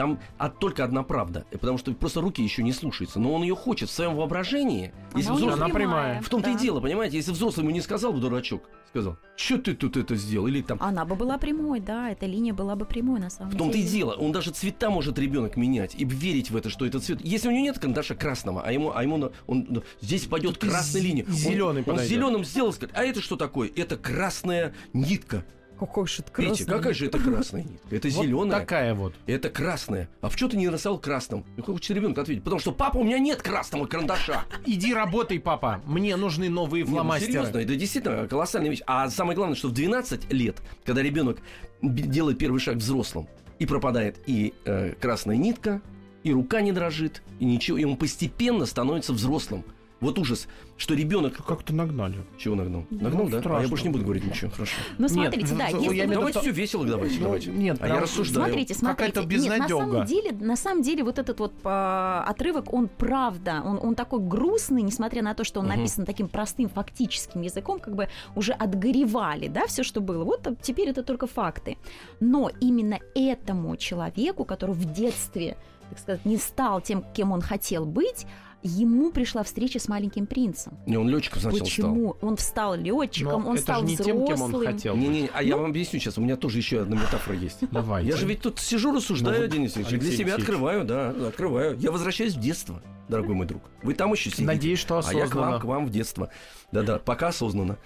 там 0.00 0.18
а, 0.38 0.48
только 0.48 0.82
одна 0.82 1.02
правда, 1.02 1.44
э, 1.50 1.58
потому 1.58 1.76
что 1.76 1.92
просто 1.92 2.22
руки 2.22 2.42
еще 2.42 2.62
не 2.62 2.72
слушаются. 2.72 3.20
Но 3.20 3.34
он 3.34 3.42
ее 3.42 3.54
хочет 3.54 3.90
в 3.90 3.92
своем 3.92 4.16
воображении. 4.16 4.94
Если 5.14 5.30
взрослый- 5.30 5.52
Она 5.62 5.68
прямая. 5.68 6.22
в 6.22 6.28
том-то 6.30 6.48
да. 6.48 6.54
и 6.54 6.58
дело, 6.58 6.80
понимаете, 6.80 7.18
если 7.18 7.32
взрослый 7.32 7.64
ему 7.66 7.74
не 7.74 7.82
сказал 7.82 8.14
бы 8.14 8.18
дурачок, 8.18 8.62
сказал, 8.88 9.18
что 9.36 9.58
ты 9.58 9.74
тут 9.74 9.98
это 9.98 10.16
сделал, 10.16 10.46
или 10.46 10.62
там 10.62 10.78
Она 10.80 11.04
бы 11.04 11.16
была 11.16 11.36
прямой, 11.36 11.80
да, 11.80 12.10
эта 12.10 12.24
линия 12.24 12.54
была 12.54 12.76
бы 12.76 12.86
прямой 12.86 13.20
на 13.20 13.28
самом 13.28 13.50
в 13.50 13.56
том-то 13.58 13.76
и 13.76 13.82
деле. 13.82 13.92
дело, 13.94 14.12
он 14.14 14.32
даже 14.32 14.52
цвета 14.52 14.88
может 14.88 15.18
ребенок 15.18 15.58
менять 15.58 15.94
и 15.94 16.06
верить 16.06 16.50
в 16.50 16.56
это, 16.56 16.70
что 16.70 16.86
это 16.86 16.98
цвет. 16.98 17.20
Если 17.22 17.48
у 17.48 17.50
него 17.50 17.64
нет 17.64 17.78
карандаша 17.78 18.14
красного, 18.14 18.62
а 18.62 18.72
ему, 18.72 18.92
а 18.94 19.02
ему 19.02 19.30
он, 19.46 19.82
здесь 20.00 20.24
пойдет 20.24 20.56
и 20.56 20.60
красная 20.66 21.02
линия. 21.02 21.26
Он- 21.26 21.32
зелёный 21.34 21.80
Он, 21.80 21.84
подойдет. 21.84 22.08
зеленым 22.08 22.44
сделал, 22.46 22.72
сказать, 22.72 22.94
а 22.96 23.04
это 23.04 23.20
что 23.20 23.36
такое? 23.36 23.70
Это 23.76 23.98
красная 23.98 24.72
нитка. 24.94 25.44
Какой 25.80 26.06
же 26.06 26.22
это 26.22 26.42
Видите, 26.42 26.64
какая 26.66 26.92
же 26.92 27.06
это 27.06 27.18
красная 27.18 27.62
нитка? 27.62 27.96
Это 27.96 28.08
Вот 28.08 28.24
зеленая. 28.24 28.60
такая 28.60 28.94
вот. 28.94 29.14
Это 29.26 29.48
красная. 29.48 30.08
А 30.20 30.28
в 30.28 30.36
что 30.36 30.48
ты 30.48 30.56
не 30.58 30.68
нарисовал 30.68 30.98
красным? 30.98 31.44
И 31.56 31.62
хочет 31.62 31.96
ребенок 31.96 32.18
ответить. 32.18 32.44
Потому 32.44 32.60
что 32.60 32.72
папа, 32.72 32.98
у 32.98 33.04
меня 33.04 33.18
нет 33.18 33.40
красного 33.40 33.86
карандаша. 33.86 34.44
Иди 34.66 34.92
работай, 34.92 35.40
папа. 35.40 35.80
Мне 35.86 36.16
нужны 36.16 36.50
новые 36.50 36.84
Не, 36.84 36.90
ну, 36.90 36.96
фломастеры. 36.96 37.32
серьезно, 37.32 37.58
это 37.58 37.76
действительно 37.76 38.28
колоссальная 38.28 38.70
вещь. 38.70 38.82
А 38.86 39.08
самое 39.08 39.34
главное, 39.36 39.56
что 39.56 39.68
в 39.68 39.72
12 39.72 40.32
лет, 40.32 40.56
когда 40.84 41.02
ребенок 41.02 41.38
делает 41.80 42.36
первый 42.38 42.60
шаг 42.60 42.76
взрослым, 42.76 43.26
и 43.58 43.66
пропадает 43.66 44.18
и 44.26 44.52
э, 44.66 44.92
красная 45.00 45.36
нитка, 45.36 45.80
и 46.24 46.32
рука 46.32 46.60
не 46.60 46.72
дрожит, 46.72 47.22
и 47.38 47.44
ничего, 47.46 47.78
и 47.78 47.84
он 47.84 47.96
постепенно 47.96 48.66
становится 48.66 49.12
взрослым. 49.14 49.64
Вот 50.00 50.18
ужас, 50.18 50.48
что 50.78 50.94
ребенок... 50.94 51.44
Как-то 51.44 51.74
нагнали. 51.74 52.16
Чего 52.38 52.54
нагнал? 52.54 52.84
Ну, 52.90 53.02
Нагнал, 53.02 53.28
да? 53.28 53.36
А 53.38 53.40
страшно. 53.40 53.62
я 53.62 53.68
больше 53.68 53.84
не 53.84 53.90
буду 53.90 54.04
говорить 54.04 54.24
ничего. 54.24 54.50
Хорошо. 54.50 54.76
Ну, 54.96 55.04
Нет, 55.04 55.12
смотрите, 55.12 55.54
в- 55.54 55.58
да, 55.58 55.66
в- 55.66 55.80
если 55.82 55.94
я 55.96 56.06
Давайте 56.06 56.40
все 56.40 56.50
весело, 56.50 56.86
давайте, 56.86 57.16
Ну, 57.18 57.24
давайте. 57.24 57.50
Нет, 57.50 57.78
А 57.80 57.88
я 57.88 58.00
рассуждаю. 58.00 58.46
Смотрите, 58.46 58.74
смотрите. 58.74 59.12
Какая-то 59.12 59.34
Нет, 59.36 59.58
на 59.58 59.68
самом 59.68 60.06
деле, 60.06 60.32
на 60.32 60.56
самом 60.56 60.82
деле, 60.82 61.04
вот 61.04 61.18
этот 61.18 61.38
вот 61.40 61.52
а, 61.64 62.24
отрывок, 62.26 62.72
он 62.72 62.88
правда, 62.88 63.62
он, 63.64 63.78
он 63.82 63.94
такой 63.94 64.20
грустный, 64.20 64.82
несмотря 64.82 65.22
на 65.22 65.34
то, 65.34 65.44
что 65.44 65.60
он 65.60 65.66
Мгм. 65.66 65.76
написан 65.76 66.06
таким 66.06 66.28
простым 66.28 66.68
фактическим 66.70 67.42
языком, 67.42 67.78
как 67.78 67.94
бы 67.94 68.08
уже 68.34 68.52
отгоревали, 68.52 69.48
да, 69.48 69.66
все, 69.66 69.82
что 69.82 70.00
было. 70.00 70.24
Вот 70.24 70.46
а, 70.46 70.54
теперь 70.62 70.88
это 70.88 71.02
только 71.02 71.26
факты. 71.26 71.76
Но 72.20 72.50
именно 72.60 72.98
этому 73.14 73.76
человеку, 73.76 74.44
который 74.44 74.74
в 74.74 74.92
детстве 74.92 75.56
так 75.90 75.98
сказать, 75.98 76.24
не 76.24 76.36
стал 76.36 76.80
тем, 76.80 77.04
кем 77.14 77.32
он 77.32 77.40
хотел 77.42 77.84
быть, 77.84 78.24
ему 78.62 79.10
пришла 79.10 79.42
встреча 79.42 79.78
с 79.78 79.88
маленьким 79.88 80.26
принцем. 80.26 80.74
Не, 80.86 80.96
он 80.98 81.08
летчиком 81.08 81.40
сначала 81.40 81.60
Почему? 81.64 82.16
Он 82.20 82.36
встал 82.36 82.74
летчиком, 82.74 83.42
Но 83.42 83.48
он 83.50 83.54
это 83.54 83.62
стал 83.62 83.80
же 83.80 83.86
не 83.86 83.94
взрослым. 83.94 84.26
тем, 84.26 84.36
кем 84.36 84.42
он 84.42 84.64
хотел. 84.66 84.78
стал. 84.94 84.96
Не-не, 84.96 85.30
а 85.32 85.42
я 85.42 85.56
Ну. 85.56 85.62
вам 85.62 85.70
объясню 85.70 85.98
сейчас, 86.00 86.18
у 86.18 86.20
меня 86.20 86.36
тоже 86.36 86.58
еще 86.58 86.82
одна 86.82 86.96
метафора 86.96 87.36
есть. 87.36 87.58
Давай. 87.70 88.04
Я 88.04 88.16
же 88.16 88.26
ведь 88.26 88.40
тут 88.42 88.58
сижу, 88.58 88.92
рассуждаю, 88.94 89.42
Ну 89.42 89.46
Денис 89.48 89.76
Ильич, 89.76 89.88
и 89.92 89.96
для 89.96 90.10
себя 90.12 90.34
Алексеевич. 90.34 90.34
открываю, 90.40 90.84
да, 90.84 91.10
открываю. 91.28 91.76
Я 91.78 91.90
возвращаюсь 91.90 92.34
в 92.34 92.40
детство, 92.40 92.82
дорогой 93.08 93.34
мой 93.34 93.46
друг. 93.46 93.62
Вы 93.82 93.94
там 93.94 94.12
еще 94.12 94.30
сидите. 94.30 94.44
Надеюсь, 94.44 94.78
что 94.78 94.98
А 94.98 95.02
я 95.14 95.26
к 95.26 95.34
вам, 95.34 95.44
осознанно. 95.54 95.60
к 95.60 95.64
вам 95.64 95.86
в 95.86 95.90
детство. 95.90 96.30
Да-да, 96.72 96.98
пока 96.98 97.28
осознанно. 97.28 97.78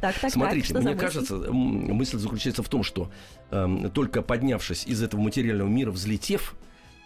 Так, 0.00 0.18
так, 0.18 0.32
Смотрите, 0.32 0.72
так, 0.72 0.82
что 0.82 0.88
мне 0.90 0.96
за 0.98 1.04
мысль? 1.04 1.06
кажется, 1.06 1.52
мысль 1.52 2.18
заключается 2.18 2.62
в 2.64 2.68
том, 2.68 2.82
что 2.82 3.10
эм, 3.52 3.90
только 3.90 4.22
поднявшись 4.22 4.84
из 4.86 5.00
этого 5.02 5.20
материального 5.20 5.68
мира, 5.68 5.92
взлетев, 5.92 6.56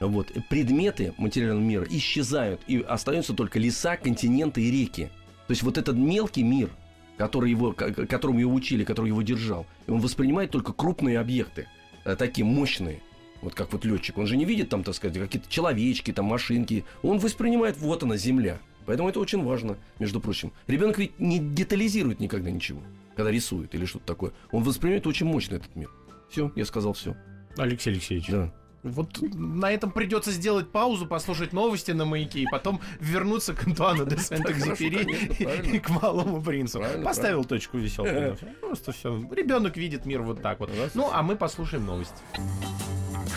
вот, 0.06 0.32
предметы 0.48 1.14
материального 1.18 1.62
мира 1.62 1.86
исчезают, 1.88 2.60
и 2.66 2.80
остаются 2.80 3.34
только 3.34 3.58
леса, 3.58 3.96
континенты 3.96 4.62
и 4.62 4.70
реки. 4.70 5.10
То 5.46 5.50
есть 5.50 5.62
вот 5.62 5.78
этот 5.78 5.96
мелкий 5.96 6.42
мир, 6.42 6.70
который 7.18 7.50
его, 7.50 7.72
которому 7.72 8.38
его 8.38 8.52
учили, 8.52 8.84
который 8.84 9.08
его 9.08 9.22
держал, 9.22 9.66
он 9.86 10.00
воспринимает 10.00 10.50
только 10.50 10.72
крупные 10.72 11.18
объекты, 11.18 11.66
э, 12.04 12.16
такие 12.16 12.44
мощные. 12.44 13.00
Вот 13.42 13.54
как 13.54 13.72
вот 13.72 13.84
летчик, 13.84 14.18
он 14.18 14.26
же 14.26 14.36
не 14.36 14.44
видит 14.44 14.68
там, 14.68 14.84
так 14.84 14.94
сказать, 14.94 15.18
какие-то 15.18 15.50
человечки, 15.50 16.12
там 16.12 16.26
машинки. 16.26 16.84
Он 17.02 17.18
воспринимает, 17.18 17.76
вот 17.78 18.02
она, 18.04 18.16
земля. 18.16 18.60
Поэтому 18.86 19.08
это 19.08 19.20
очень 19.20 19.42
важно, 19.42 19.76
между 19.98 20.20
прочим. 20.20 20.52
Ребенок 20.66 20.98
ведь 20.98 21.18
не 21.18 21.38
детализирует 21.38 22.20
никогда 22.20 22.50
ничего, 22.50 22.80
когда 23.16 23.30
рисует 23.30 23.74
или 23.74 23.84
что-то 23.84 24.06
такое. 24.06 24.32
Он 24.50 24.62
воспринимает 24.62 25.06
очень 25.06 25.26
мощно 25.26 25.56
этот 25.56 25.74
мир. 25.74 25.90
Все, 26.30 26.52
я 26.56 26.64
сказал 26.64 26.92
все. 26.92 27.16
Алексей 27.56 27.90
Алексеевич. 27.90 28.28
Да. 28.28 28.52
Вот 28.82 29.22
на 29.22 29.70
этом 29.70 29.92
придется 29.92 30.32
сделать 30.32 30.70
паузу, 30.70 31.06
послушать 31.06 31.52
новости 31.52 31.92
на 31.92 32.04
маяке 32.04 32.40
и 32.40 32.46
потом 32.50 32.80
вернуться 32.98 33.54
к 33.54 33.66
Антуану 33.66 34.06
де 34.06 34.16
Сент-Экзюпери 34.18 35.74
и 35.74 35.78
к 35.78 35.88
Малому 35.90 36.42
принцу. 36.42 36.82
Поставил 37.04 37.44
точку 37.44 37.78
веселку. 37.78 38.36
Просто 38.60 38.92
все. 38.92 39.22
Ребенок 39.30 39.76
видит 39.76 40.04
мир 40.04 40.22
вот 40.22 40.42
так 40.42 40.58
вот. 40.60 40.70
Ну, 40.94 41.10
а 41.12 41.22
мы 41.22 41.36
послушаем 41.36 41.86
новости. 41.86 42.16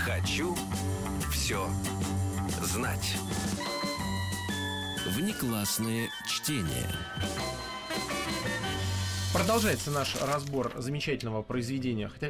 Хочу 0.06 0.56
все 1.32 1.68
знать. 2.64 3.16
Внеклассное 5.16 6.10
чтение. 6.28 6.90
Продолжается 9.40 9.92
наш 9.92 10.16
разбор 10.22 10.72
замечательного 10.78 11.42
произведения. 11.42 12.08
Хотя 12.08 12.30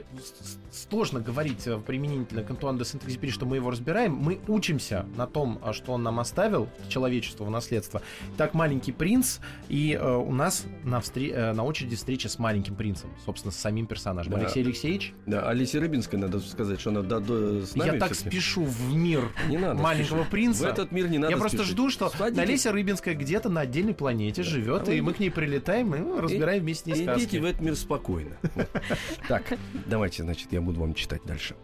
сложно 0.71 1.19
говорить 1.19 1.65
э, 1.67 1.77
применительно 1.79 2.43
к 2.43 2.49
Антуану 2.49 2.79
де 2.79 2.85
Сент-Экзюпери, 2.85 3.31
что 3.31 3.45
мы 3.45 3.57
его 3.57 3.69
разбираем. 3.69 4.13
Мы 4.15 4.39
учимся 4.47 5.05
на 5.15 5.27
том, 5.27 5.59
а, 5.61 5.73
что 5.73 5.93
он 5.93 6.03
нам 6.03 6.19
оставил, 6.19 6.67
человечеству 6.89 7.45
в 7.45 7.49
наследство. 7.51 8.01
Так, 8.37 8.53
«Маленький 8.53 8.91
принц», 8.91 9.37
и 9.69 9.93
э, 9.99 10.15
у 10.15 10.31
нас 10.31 10.65
на, 10.83 10.99
встре- 10.99 11.31
э, 11.31 11.53
на 11.53 11.63
очереди 11.63 11.95
встреча 11.95 12.27
с 12.27 12.39
маленьким 12.39 12.75
принцем, 12.75 13.09
собственно, 13.25 13.51
с 13.51 13.57
самим 13.57 13.85
персонажем. 13.87 14.33
Да. 14.33 14.39
Алексей 14.39 14.63
Алексеевич, 14.63 15.13
Да, 15.25 15.47
Алисе 15.47 15.79
Рыбинской 15.79 16.17
надо 16.17 16.39
сказать, 16.39 16.79
что 16.79 16.89
она 16.89 17.01
до, 17.01 17.19
до- 17.19 17.65
с 17.65 17.75
нами 17.75 17.93
я 17.93 17.99
так 17.99 18.15
спешу 18.15 18.63
в 18.63 18.93
мир 18.93 19.31
Не 19.47 19.57
надо 19.57 19.81
маленького 19.81 20.17
спешить. 20.19 20.31
принца. 20.31 20.63
В 20.63 20.67
этот 20.67 20.91
мир 20.91 21.07
не 21.09 21.17
надо 21.19 21.31
я 21.33 21.37
просто 21.37 21.57
спешить. 21.59 21.73
жду, 21.73 21.89
что. 21.89 22.11
Олеся 22.19 22.71
Рыбинская 22.71 23.13
где-то 23.15 23.49
на 23.49 23.61
отдельной 23.61 23.93
планете 23.93 24.43
живет, 24.43 24.87
А 24.89 24.93
и 24.93 25.01
мы 25.01 25.13
к 25.13 25.19
ней 25.19 25.29
прилетаем 25.29 25.93
и 25.93 26.19
разбираем 26.21 26.63
вместе 26.63 26.83
с 26.83 26.87
ней 26.87 26.94
сказки. 26.95 27.23
Идите 27.23 27.39
в 27.39 27.45
этот 27.45 27.61
мир 27.61 27.75
спокойно. 27.75 28.37
Так, 29.27 29.57
давайте, 29.85 30.23
значит, 30.23 30.51
я 30.51 30.61
буду 30.61 30.79
вам 30.79 30.93
читать 30.93 31.21
дальше. 31.25 31.55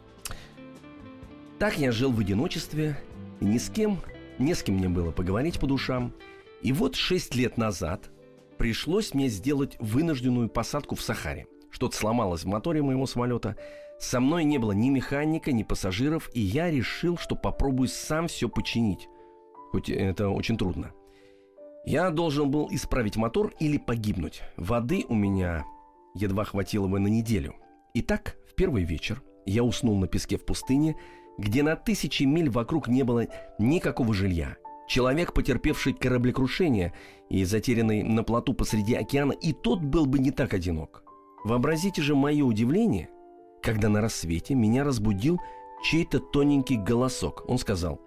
Так 1.59 1.77
я 1.77 1.91
жил 1.91 2.11
в 2.11 2.19
одиночестве, 2.19 2.97
и 3.39 3.45
ни 3.45 3.57
с 3.57 3.69
кем, 3.69 3.99
не 4.39 4.55
с 4.55 4.63
кем 4.63 4.75
мне 4.75 4.89
было 4.89 5.11
поговорить 5.11 5.59
по 5.59 5.67
душам. 5.67 6.13
И 6.61 6.73
вот 6.73 6.95
шесть 6.95 7.35
лет 7.35 7.57
назад 7.57 8.09
пришлось 8.57 9.13
мне 9.13 9.27
сделать 9.27 9.75
вынужденную 9.79 10.49
посадку 10.49 10.95
в 10.95 11.01
Сахаре. 11.01 11.47
Что-то 11.69 11.95
сломалось 11.95 12.43
в 12.43 12.47
моторе 12.47 12.81
моего 12.81 13.05
самолета. 13.05 13.57
Со 13.99 14.19
мной 14.19 14.43
не 14.43 14.57
было 14.57 14.71
ни 14.71 14.89
механика, 14.89 15.51
ни 15.51 15.63
пассажиров, 15.63 16.29
и 16.33 16.41
я 16.41 16.69
решил, 16.69 17.17
что 17.17 17.35
попробую 17.35 17.87
сам 17.87 18.27
все 18.27 18.49
починить. 18.49 19.07
Хоть 19.71 19.89
это 19.89 20.29
очень 20.29 20.57
трудно. 20.57 20.91
Я 21.83 22.11
должен 22.11 22.51
был 22.51 22.67
исправить 22.71 23.17
мотор 23.17 23.53
или 23.59 23.77
погибнуть. 23.77 24.43
Воды 24.55 25.05
у 25.09 25.15
меня 25.15 25.65
едва 26.13 26.43
хватило 26.43 26.87
бы 26.87 26.99
на 26.99 27.07
неделю. 27.07 27.55
Итак, 27.93 28.37
в 28.49 28.53
первый 28.53 28.83
вечер 28.83 29.21
я 29.45 29.63
уснул 29.63 29.97
на 29.97 30.07
песке 30.07 30.37
в 30.37 30.45
пустыне, 30.45 30.95
где 31.39 31.63
на 31.63 31.75
тысячи 31.75 32.23
миль 32.23 32.49
вокруг 32.49 32.87
не 32.87 33.03
было 33.03 33.27
никакого 33.57 34.13
жилья. 34.13 34.57
Человек, 34.87 35.33
потерпевший 35.33 35.93
кораблекрушение 35.93 36.93
и 37.29 37.43
затерянный 37.45 38.03
на 38.03 38.23
плоту 38.23 38.53
посреди 38.53 38.93
океана, 38.93 39.31
и 39.31 39.53
тот 39.53 39.81
был 39.81 40.05
бы 40.05 40.19
не 40.19 40.31
так 40.31 40.53
одинок. 40.53 41.03
Вообразите 41.43 42.01
же 42.01 42.13
мое 42.13 42.43
удивление, 42.45 43.09
когда 43.63 43.89
на 43.89 44.01
рассвете 44.01 44.53
меня 44.53 44.83
разбудил 44.83 45.39
чей-то 45.83 46.19
тоненький 46.19 46.77
голосок. 46.77 47.43
Он 47.47 47.57
сказал, 47.57 47.99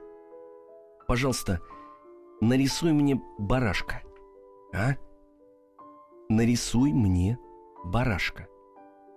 «Пожалуйста, 1.09 1.61
нарисуй 2.41 2.93
мне 2.93 3.21
барашка». 3.39 4.03
«А?» 4.75 4.95
«Нарисуй 6.29 6.93
мне 6.93 7.39
барашка». 7.85 8.49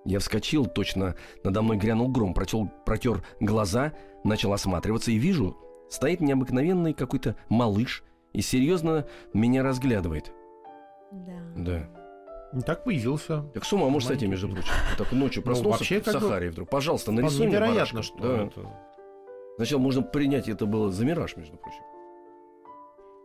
Я 0.06 0.20
вскочил, 0.20 0.66
точно 0.66 1.16
надо 1.44 1.62
мной 1.62 1.76
грянул 1.76 2.08
гром, 2.08 2.34
протер, 2.34 2.72
протер 2.86 3.26
глаза, 3.42 3.92
начал 4.24 4.54
осматриваться 4.54 5.12
и 5.12 5.18
вижу, 5.18 5.58
стоит 5.90 6.22
необыкновенный 6.22 6.94
какой-то 6.94 7.36
малыш 7.50 8.04
и 8.32 8.42
серьезно 8.42 9.06
меня 9.34 9.64
разглядывает. 9.64 10.32
Да. 11.12 11.42
Да. 11.58 11.90
Не 12.54 12.62
так 12.62 12.86
появился. 12.86 13.42
Так 13.54 13.66
с 13.66 13.74
ума 13.74 13.90
может 13.90 14.08
сойти, 14.08 14.28
между 14.28 14.48
прочим. 14.48 14.72
Так 14.98 15.12
ночью 15.12 15.44
проснулся 15.44 15.80
вообще, 15.80 16.00
в 16.00 16.06
бы, 16.06 16.12
Сахаре 16.12 16.50
вдруг. 16.52 16.70
Пожалуйста, 16.70 17.12
нарисуй 17.12 17.40
мне 17.40 17.48
невероятно, 17.48 18.00
барашка. 18.00 18.02
что 18.04 18.18
Да. 18.22 18.44
это. 18.46 18.78
Сначала 19.58 19.80
можно 19.82 20.02
принять 20.04 20.48
это 20.48 20.66
было 20.66 20.90
за 20.90 21.04
мираж, 21.04 21.36
между 21.36 21.58
прочим. 21.58 21.84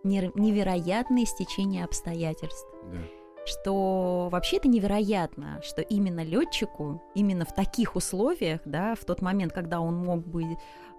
Невероятное 0.05 1.25
стечение 1.25 1.85
обстоятельств. 1.85 2.67
Да. 2.93 2.99
что 3.45 4.29
вообще 4.31 4.59
это 4.59 4.69
невероятно, 4.69 5.61
что 5.63 5.83
именно 5.83 6.23
летчику, 6.23 7.03
именно 7.15 7.45
в 7.45 7.55
таких 7.55 7.97
условиях, 7.97 8.61
да, 8.65 8.95
в 8.95 9.05
тот 9.05 9.21
момент, 9.21 9.53
когда 9.53 9.81
он 9.81 9.97
мог 9.97 10.25
бы, 10.25 10.45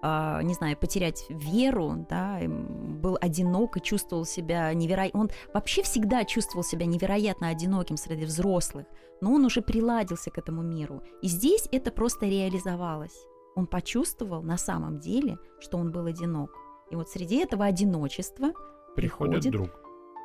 а, 0.02 0.42
не 0.42 0.52
знаю, 0.54 0.76
потерять 0.76 1.24
веру, 1.30 2.06
да, 2.08 2.40
был 2.46 3.16
одинок 3.20 3.76
и 3.78 3.82
чувствовал 3.82 4.26
себя 4.26 4.72
невероятно, 4.74 5.20
он 5.20 5.30
вообще 5.54 5.82
всегда 5.82 6.24
чувствовал 6.24 6.64
себя 6.64 6.84
невероятно 6.86 7.48
одиноким 7.48 7.96
среди 7.96 8.26
взрослых, 8.26 8.86
но 9.20 9.32
он 9.32 9.44
уже 9.44 9.62
приладился 9.62 10.30
к 10.30 10.36
этому 10.38 10.62
миру, 10.62 11.02
и 11.22 11.28
здесь 11.28 11.66
это 11.72 11.90
просто 11.90 12.26
реализовалось. 12.26 13.26
Он 13.56 13.66
почувствовал 13.66 14.42
на 14.42 14.58
самом 14.58 14.98
деле, 14.98 15.38
что 15.60 15.78
он 15.78 15.92
был 15.92 16.06
одинок. 16.06 16.50
И 16.90 16.96
вот 16.96 17.08
среди 17.08 17.38
этого 17.38 17.64
одиночества 17.64 18.52
Приходит 18.94 19.42
приходит 19.42 19.52
друг. 19.52 19.70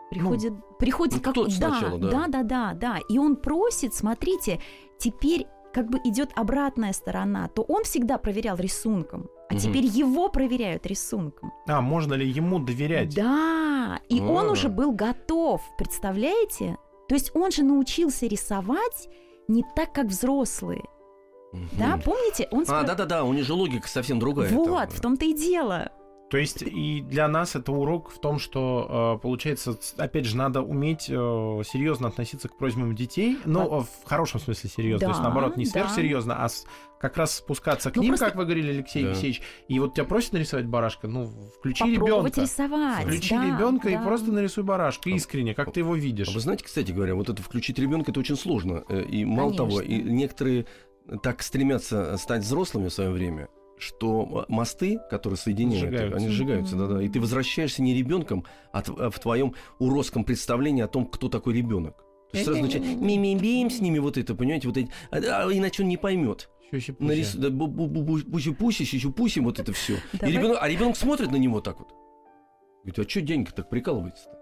Приходит, 0.09 0.53
приходит 0.79 1.15
ну, 1.15 1.21
как 1.21 1.35
да, 1.35 1.49
сначала, 1.51 1.99
да. 1.99 2.09
да, 2.09 2.27
да, 2.27 2.43
да, 2.43 2.73
да. 2.73 2.97
И 3.09 3.17
он 3.19 3.35
просит, 3.35 3.93
смотрите, 3.93 4.59
теперь 4.97 5.45
как 5.71 5.87
бы 5.87 5.99
идет 6.03 6.31
обратная 6.35 6.93
сторона, 6.93 7.47
то 7.49 7.61
он 7.61 7.83
всегда 7.83 8.17
проверял 8.17 8.57
рисунком, 8.57 9.29
а 9.49 9.53
Мгм. 9.53 9.61
теперь 9.61 9.85
его 9.85 10.29
проверяют 10.29 10.87
рисунком. 10.87 11.51
А, 11.67 11.79
можно 11.81 12.15
ли 12.15 12.27
ему 12.27 12.57
доверять? 12.57 13.13
Да, 13.15 13.99
и 14.09 14.19
он 14.19 14.49
А. 14.49 14.51
уже 14.51 14.67
был 14.69 14.91
готов, 14.93 15.61
представляете? 15.77 16.77
То 17.07 17.13
есть 17.15 17.35
он 17.35 17.51
же 17.51 17.63
научился 17.63 18.25
рисовать 18.25 19.09
не 19.47 19.63
так, 19.75 19.93
как 19.93 20.07
взрослые. 20.07 20.83
Да, 21.73 21.95
Мгм. 21.97 22.01
помните? 22.01 22.47
Он 22.51 22.61
А, 22.61 22.63
спро- 22.83 22.85
да-да-да, 22.87 23.23
у 23.23 23.33
них 23.33 23.43
же 23.45 23.53
логика 23.53 23.87
совсем 23.87 24.17
другая. 24.19 24.49
Вот, 24.49 24.67
там. 24.69 24.89
в 24.89 25.01
том-то 25.01 25.25
и 25.25 25.33
дело. 25.33 25.91
То 26.29 26.37
есть 26.37 26.61
и 26.61 27.01
для 27.01 27.27
нас 27.27 27.55
это 27.55 27.71
урок 27.71 28.11
в 28.11 28.19
том, 28.19 28.37
что, 28.37 29.15
э, 29.17 29.21
получается, 29.21 29.75
опять 29.97 30.25
же, 30.25 30.37
надо 30.37 30.61
уметь 30.61 31.05
э, 31.09 31.13
серьезно 31.65 32.07
относиться 32.09 32.47
к 32.49 32.55
просьбам 32.57 32.95
детей, 32.95 33.39
но 33.45 33.67
Да. 33.67 33.79
в 33.79 33.89
хорошем 34.07 34.39
смысле 34.39 34.69
серьезно, 34.69 35.07
то 35.07 35.11
есть 35.11 35.19
Да, 35.19 35.23
наоборот 35.29 35.57
не 35.57 35.65
да. 35.65 35.71
сверхсерьезно, 35.71 36.43
а 36.43 36.49
с- 36.49 36.65
как 36.99 37.17
раз 37.17 37.35
спускаться 37.37 37.89
к 37.89 37.95
Ну, 37.95 38.03
ним, 38.03 38.09
просто- 38.11 38.25
как 38.27 38.35
вы 38.35 38.43
говорили, 38.43 38.69
Алексей 38.71 39.01
Да. 39.03 39.09
Алексеевич, 39.09 39.41
и 39.67 39.79
вот 39.79 39.95
тебя 39.95 40.03
просят 40.03 40.33
нарисовать 40.33 40.67
барашка, 40.67 41.07
ну 41.07 41.31
включи 41.57 41.85
ребенка, 41.95 42.41
рисовать. 42.41 43.03
включи 43.05 43.35
да, 43.35 43.45
ребенка 43.47 43.89
и 43.89 43.95
да. 43.95 44.03
просто 44.03 44.31
нарисуй 44.31 44.63
барашка 44.63 45.09
А- 45.09 45.13
искренне, 45.13 45.55
как 45.55 45.73
ты 45.73 45.79
его 45.79 45.95
видишь. 45.95 46.27
А 46.29 46.31
вы 46.31 46.41
знаете, 46.41 46.63
кстати 46.63 46.91
говоря, 46.91 47.15
вот 47.15 47.29
это 47.29 47.41
включить 47.41 47.79
ребенка 47.79 48.11
это 48.11 48.19
очень 48.19 48.35
сложно. 48.37 48.83
Э, 48.89 49.01
И 49.03 49.25
мало 49.25 49.55
того, 49.55 49.81
и 49.81 49.87
Конечно. 49.87 50.09
некоторые 50.11 50.65
так 51.23 51.41
стремятся 51.41 52.15
стать 52.17 52.43
взрослыми 52.43 52.89
в 52.89 52.93
свое 52.93 53.09
время, 53.09 53.47
что 53.79 54.45
мосты, 54.49 54.99
которые 55.09 55.37
соединяют, 55.37 55.85
Сжигаются. 55.89 56.17
они 56.17 56.27
сжигаются, 56.29 56.75
Мгм. 56.75 56.87
да-да. 56.87 57.01
И 57.03 57.09
ты 57.09 57.19
возвращаешься 57.19 57.81
не 57.81 57.95
ребенком, 57.95 58.45
а 58.73 58.83
а 58.97 59.09
в 59.09 59.19
твоем 59.19 59.53
уродском 59.79 60.23
представлении 60.23 60.83
о 60.83 60.87
том, 60.87 61.05
кто 61.05 61.29
такой 61.29 61.53
ребенок. 61.55 61.95
То 62.31 62.37
есть 62.37 62.45
сразу 62.45 62.61
начинает 62.61 62.99
ми-ми-бим 62.99 63.69
с 63.71 63.79
ними 63.79 63.97
вот 63.97 64.17
это, 64.17 64.35
понимаете, 64.35 64.67
вот 64.67 64.77
эти, 64.77 64.91
а, 65.09 65.17
а 65.17 65.51
иначе 65.51 65.81
он 65.83 65.89
не 65.89 65.97
поймет. 65.97 66.49
Нарис... 66.99 67.33
да, 67.33 67.47
бу- 67.47 67.67
пуси-пуси, 68.29 68.83
сюси-пуси, 68.83 69.39
вот 69.39 69.59
это 69.59 69.73
все. 69.73 69.95
И 70.21 70.25
ребенок, 70.31 70.59
а 70.61 70.69
ребенок 70.69 70.95
смотрит 70.97 71.31
на 71.31 71.37
него 71.37 71.61
так 71.61 71.79
вот. 71.79 71.87
Говорит, 72.83 72.99
а 72.99 73.09
что 73.09 73.21
дяденька 73.21 73.53
так 73.53 73.69
прикалывается-то? 73.69 74.37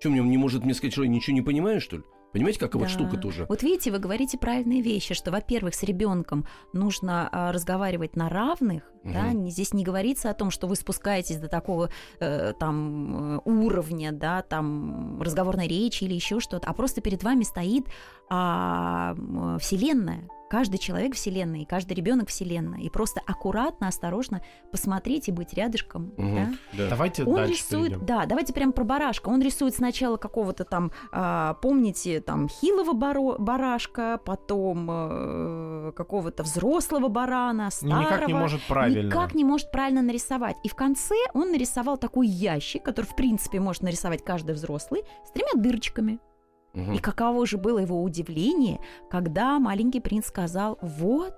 Что, 0.00 0.10
мне 0.10 0.20
он 0.20 0.30
не 0.30 0.36
может 0.38 0.64
мне 0.64 0.74
сказать, 0.74 0.92
что 0.92 1.04
я 1.04 1.08
ничего 1.08 1.34
не 1.34 1.42
понимаю, 1.42 1.80
что 1.80 1.98
ли? 1.98 2.02
Понимаете, 2.34 2.58
какая 2.58 2.78
вот 2.80 2.88
Да. 2.88 2.92
штука 2.92 3.16
тоже? 3.16 3.46
Вот 3.48 3.62
видите, 3.62 3.92
вы 3.92 3.98
говорите 4.00 4.36
правильные 4.36 4.82
вещи, 4.82 5.14
что, 5.14 5.30
во-первых, 5.30 5.74
с 5.74 5.82
ребенком 5.84 6.46
нужно 6.72 7.28
а, 7.30 7.52
разговаривать 7.52 8.16
на 8.16 8.28
равных, 8.28 8.82
да, 9.04 9.26
Мгм. 9.28 9.44
не- 9.44 9.50
здесь 9.52 9.72
не 9.72 9.84
говорится 9.84 10.30
о 10.30 10.34
том, 10.34 10.50
что 10.50 10.66
вы 10.66 10.74
спускаетесь 10.76 11.36
до 11.36 11.46
такого 11.48 11.90
э, 12.20 12.52
там 12.58 13.36
э, 13.36 13.40
уровня, 13.44 14.10
да, 14.12 14.42
там 14.42 15.22
разговорной 15.22 15.68
речи 15.68 16.04
или 16.04 16.14
еще 16.14 16.40
что-то, 16.40 16.66
а 16.68 16.72
просто 16.72 17.00
перед 17.00 17.22
вами 17.22 17.44
стоит 17.44 17.86
а, 18.30 19.14
вселенная. 19.60 20.28
Каждый 20.50 20.78
человек 20.78 21.14
вселенная, 21.14 21.60
и 21.60 21.64
каждый 21.64 21.94
ребенок 21.94 22.28
вселенная. 22.28 22.78
И 22.80 22.88
просто 22.88 23.20
аккуратно, 23.26 23.88
осторожно 23.88 24.40
посмотреть 24.70 25.28
и 25.28 25.32
быть 25.32 25.52
рядышком. 25.54 26.12
Мгм. 26.16 26.34
да. 26.36 26.84
Да. 26.84 26.90
Давайте 26.90 27.24
Он 27.24 27.34
дальше 27.34 27.52
рисует, 27.54 27.88
перейдем. 27.88 28.06
да, 28.06 28.26
давайте 28.26 28.52
прям 28.52 28.72
про 28.72 28.84
барашка. 28.84 29.30
Он 29.30 29.40
рисует 29.42 29.74
сначала 29.74 30.16
какого-то 30.16 30.64
там, 30.64 30.92
а, 31.10 31.54
помните, 31.54 32.20
там 32.20 32.48
хилого 32.48 32.92
баро- 32.92 33.36
барашка, 33.38 34.20
потом 34.24 34.88
э, 34.90 35.92
какого-то 35.96 36.44
взрослого 36.44 37.08
барана, 37.08 37.70
старого. 37.70 38.02
Никак 38.02 38.28
не 38.28 38.34
может 38.34 38.62
правильно. 38.68 39.06
Никак 39.06 39.34
не 39.34 39.44
может 39.44 39.72
правильно 39.72 40.02
нарисовать. 40.02 40.56
И 40.62 40.68
в 40.68 40.76
конце 40.76 41.16
он 41.32 41.50
нарисовал 41.50 41.96
такой 41.96 42.28
ящик, 42.28 42.84
который, 42.84 43.06
в 43.06 43.16
принципе, 43.16 43.58
может 43.58 43.82
нарисовать 43.82 44.22
каждый 44.22 44.54
взрослый, 44.54 45.02
с 45.26 45.32
тремя 45.32 45.60
дырочками. 45.60 46.20
И 46.74 46.98
каково 46.98 47.46
же 47.46 47.56
было 47.56 47.78
его 47.78 48.02
удивление, 48.02 48.80
когда 49.10 49.58
маленький 49.60 50.00
принц 50.00 50.26
сказал, 50.26 50.76
вот, 50.82 51.34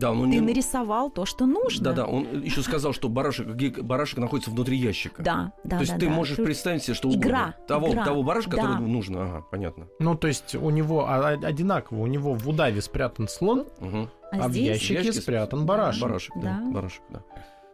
Да, 0.00 0.10
он 0.10 0.22
ты 0.30 0.36
не... 0.36 0.40
нарисовал 0.40 1.08
то, 1.10 1.24
что 1.24 1.46
нужно. 1.46 1.84
Да, 1.84 1.92
да, 1.92 2.06
он 2.06 2.42
еще 2.42 2.62
сказал, 2.62 2.92
что 2.92 3.08
барашек, 3.08 3.46
барашек 3.82 4.18
находится 4.18 4.50
внутри 4.50 4.76
ящика. 4.76 5.22
Да, 5.22 5.52
да, 5.62 5.76
То 5.76 5.82
есть 5.82 5.92
да, 5.92 5.98
ты 6.00 6.06
да. 6.08 6.12
можешь 6.12 6.36
представить 6.36 6.82
себе, 6.82 6.94
что 6.94 7.08
Игра, 7.10 7.54
угодно. 7.54 7.66
Того, 7.68 7.88
игра, 7.92 8.04
того 8.04 8.22
барашка, 8.24 8.56
да. 8.56 8.62
которого 8.62 8.86
нужно. 8.86 9.22
Ага, 9.22 9.44
понятно. 9.50 9.86
Ну, 10.00 10.16
то 10.16 10.26
есть 10.26 10.54
у 10.56 10.70
него 10.70 11.06
а- 11.06 11.28
а- 11.34 11.46
одинаково. 11.46 12.00
У 12.00 12.06
него 12.08 12.34
в 12.34 12.48
удаве 12.48 12.80
спрятан 12.80 13.28
слон, 13.28 13.66
Мгм. 13.78 14.08
а 14.32 14.48
в 14.48 14.52
здесь- 14.52 14.66
ящике 14.66 14.94
ящике 14.94 15.20
спрятан 15.20 15.60
Да. 15.60 15.66
барашек. 15.66 16.02
Барашек, 16.02 16.34
да. 16.36 16.60
Да. 16.64 16.70
Барашек, 16.72 17.02
да. 17.10 17.22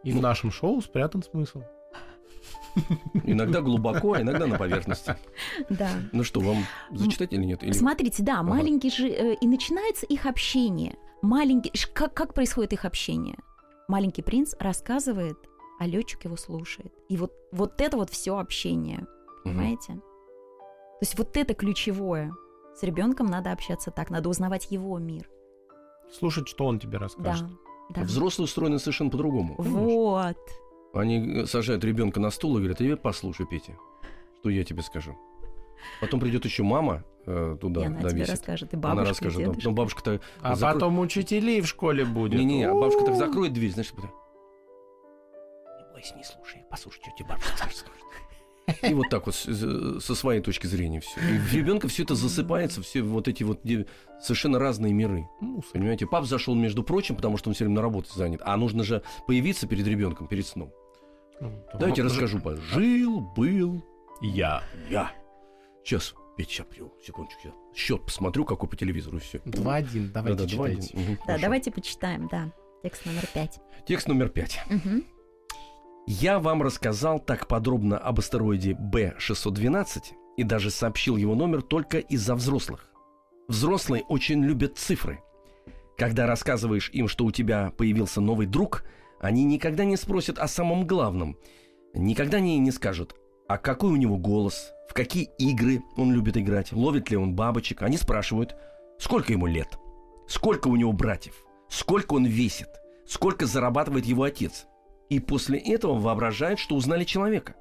И 0.03 0.11
в 0.11 0.21
нашем 0.21 0.51
шоу 0.51 0.79
спрятан 0.81 1.23
смысл. 1.23 1.63
Иногда 3.23 3.61
глубоко, 3.61 4.13
а 4.13 4.21
иногда 4.21 4.47
на 4.47 4.57
поверхности. 4.57 5.15
Да. 5.69 5.89
Ну 6.11 6.23
что, 6.23 6.39
вам 6.39 6.57
зачитать 6.91 7.33
или 7.33 7.43
нет? 7.43 7.63
Или- 7.63 7.71
Смотрите, 7.73 8.23
да, 8.23 8.39
Ага. 8.39 8.43
маленький 8.49 8.89
же 8.89 9.07
э, 9.09 9.33
и 9.35 9.47
начинается 9.47 10.05
их 10.05 10.25
общение. 10.25 10.95
Маленький, 11.21 11.71
как, 11.93 12.13
как 12.13 12.33
происходит 12.33 12.73
их 12.73 12.85
общение? 12.85 13.37
Маленький 13.87 14.21
принц 14.21 14.53
рассказывает, 14.59 15.37
а 15.79 15.87
летчик 15.87 16.25
его 16.25 16.35
слушает. 16.37 16.93
И 17.09 17.17
вот, 17.17 17.31
вот 17.51 17.81
это 17.81 17.97
вот 17.97 18.09
все 18.09 18.37
общение, 18.37 19.05
понимаете? 19.43 19.93
То 19.93 21.01
есть 21.01 21.17
вот 21.17 21.37
это 21.37 21.53
ключевое. 21.53 22.31
С 22.75 22.83
ребенком 22.83 23.27
надо 23.27 23.51
общаться 23.51 23.91
так, 23.91 24.09
надо 24.09 24.29
узнавать 24.29 24.67
его 24.71 24.97
мир. 24.99 25.27
Слушать, 26.11 26.47
что 26.47 26.65
он 26.65 26.79
тебе 26.79 26.93
Да. 26.93 26.99
расскажет. 26.99 27.47
да. 27.89 28.01
Взрослые 28.01 28.45
устроены 28.45 28.79
совершенно 28.79 29.09
по-другому. 29.09 29.55
Вот. 29.57 30.37
Они 30.99 31.45
сажают 31.45 31.83
ребенка 31.83 32.19
на 32.19 32.29
стул 32.31 32.57
и 32.57 32.61
говорят, 32.61 32.81
а 32.81 32.97
послушай, 32.97 33.45
Петя, 33.49 33.73
что 34.39 34.49
я 34.49 34.63
тебе 34.63 34.81
скажу. 34.81 35.17
Потом 36.01 36.19
придет 36.19 36.43
еще 36.45 36.63
мама 36.63 37.03
э, 37.27 37.55
туда 37.61 37.83
и 37.83 37.85
она 37.85 37.99
тебе 37.99 38.09
довесит. 38.09 38.29
расскажет, 38.31 38.73
и 38.73 38.75
Она 38.77 38.81
бабушка, 38.95 39.03
и 39.05 39.09
расскажет. 39.09 39.37
дедушка. 39.39 39.59
Потом 39.59 39.75
бабушка-то... 39.75 40.21
А 40.41 40.53
закро- 40.53 40.73
потом 40.73 40.99
учителей 40.99 41.61
в 41.61 41.67
школе 41.67 42.03
будет. 42.03 42.39
Не-не, 42.39 42.63
а 42.63 42.73
бабушка 42.73 43.05
так 43.05 43.15
закроет 43.15 43.53
дверь, 43.53 43.71
знаешь, 43.71 43.91
потом... 43.91 44.09
Не 45.79 45.93
бойся, 45.93 46.15
не 46.15 46.23
слушай, 46.23 46.63
послушай, 46.69 46.99
что 47.03 47.11
тебе 47.15 47.29
бабушка 47.29 47.55
скажет. 47.57 47.85
И 48.81 48.93
вот 48.93 49.07
так 49.09 49.25
вот 49.27 49.35
с- 49.35 49.99
со 50.01 50.15
своей 50.15 50.41
точки 50.41 50.67
зрения 50.67 50.99
все. 50.99 51.19
И 51.21 51.37
в 51.37 51.53
ребенка 51.53 51.87
все 51.87 52.03
это 52.03 52.15
засыпается, 52.15 52.81
все 52.81 53.01
вот 53.01 53.27
эти 53.27 53.43
вот 53.43 53.61
совершенно 54.21 54.59
разные 54.59 54.93
миры. 54.93 55.25
Ну, 55.41 55.61
Понимаете, 55.71 56.05
пап 56.05 56.25
зашел, 56.25 56.53
между 56.55 56.83
прочим, 56.83 57.15
потому 57.15 57.37
что 57.37 57.49
он 57.49 57.53
все 57.53 57.63
время 57.65 57.77
на 57.77 57.81
работе 57.83 58.09
занят. 58.15 58.41
А 58.43 58.57
нужно 58.57 58.83
же 58.83 59.03
появиться 59.25 59.67
перед 59.67 59.87
ребенком, 59.87 60.27
перед 60.27 60.45
сном. 60.47 60.73
Ну, 61.39 61.51
Давайте 61.79 62.03
ну, 62.03 62.09
расскажу. 62.09 62.39
по- 62.39 62.55
Жил, 62.55 63.21
был 63.35 63.83
Я. 64.21 64.63
я. 64.89 65.11
Сейчас, 65.83 66.13
Петя, 66.35 66.65
сейчас 66.71 66.87
секундочку. 67.05 67.41
сейчас. 67.43 67.53
Счет 67.75 68.03
посмотрю, 68.05 68.45
какой 68.45 68.67
по 68.69 68.75
телевизору, 68.75 69.17
и 69.17 69.19
все. 69.19 69.39
Два-один, 69.45 70.11
давайте 70.11 70.37
Да-да, 70.37 70.55
два-один. 70.55 70.81
читайте. 70.81 70.97
Мгм, 70.97 71.15
Да, 71.17 71.23
хорошо. 71.23 71.41
давайте 71.41 71.71
почитаем, 71.71 72.27
да. 72.31 72.51
Текст 72.83 73.05
номер 73.05 73.23
пять. 73.33 73.59
Текст 73.87 74.07
номер 74.07 74.29
пять. 74.29 74.59
Мгм. 74.69 75.03
Я 76.05 76.39
вам 76.39 76.61
рассказал 76.61 77.19
так 77.19 77.47
подробно 77.47 77.97
об 77.97 78.19
астероиде 78.19 78.75
Б-612 78.79 80.13
и 80.37 80.43
даже 80.43 80.71
сообщил 80.71 81.17
его 81.17 81.35
номер 81.35 81.61
только 81.61 81.97
из-за 81.99 82.35
взрослых. 82.35 82.89
Взрослые 83.47 84.03
очень 84.03 84.43
любят 84.43 84.77
цифры. 84.77 85.19
Когда 85.97 86.27
рассказываешь 86.27 86.89
им, 86.93 87.07
что 87.07 87.25
у 87.25 87.31
тебя 87.31 87.71
появился 87.77 88.21
новый 88.21 88.45
друг, 88.45 88.83
они 89.19 89.43
никогда 89.43 89.85
не 89.85 89.97
спросят 89.97 90.37
о 90.39 90.47
самом 90.47 90.85
главном. 90.85 91.37
Никогда 91.93 92.39
не, 92.39 92.57
не 92.59 92.71
скажут, 92.71 93.15
а 93.47 93.57
какой 93.57 93.91
у 93.91 93.95
него 93.95 94.17
голос, 94.17 94.71
в 94.89 94.93
какие 94.93 95.29
игры 95.37 95.81
он 95.95 96.11
любит 96.11 96.37
играть, 96.37 96.71
ловит 96.71 97.09
ли 97.09 97.17
он 97.17 97.33
бабочек. 97.33 97.81
Они 97.81 97.97
спрашивают, 97.97 98.55
сколько 98.99 99.31
ему 99.31 99.47
лет, 99.47 99.77
сколько 100.27 100.67
у 100.67 100.75
него 100.75 100.91
братьев, 100.91 101.45
сколько 101.69 102.13
он 102.13 102.25
весит, 102.25 102.69
сколько 103.05 103.45
зарабатывает 103.45 104.05
его 104.05 104.23
отец. 104.23 104.65
И 105.09 105.19
после 105.19 105.57
этого 105.57 105.97
воображают, 105.97 106.59
что 106.59 106.75
узнали 106.75 107.03
человека. 107.03 107.55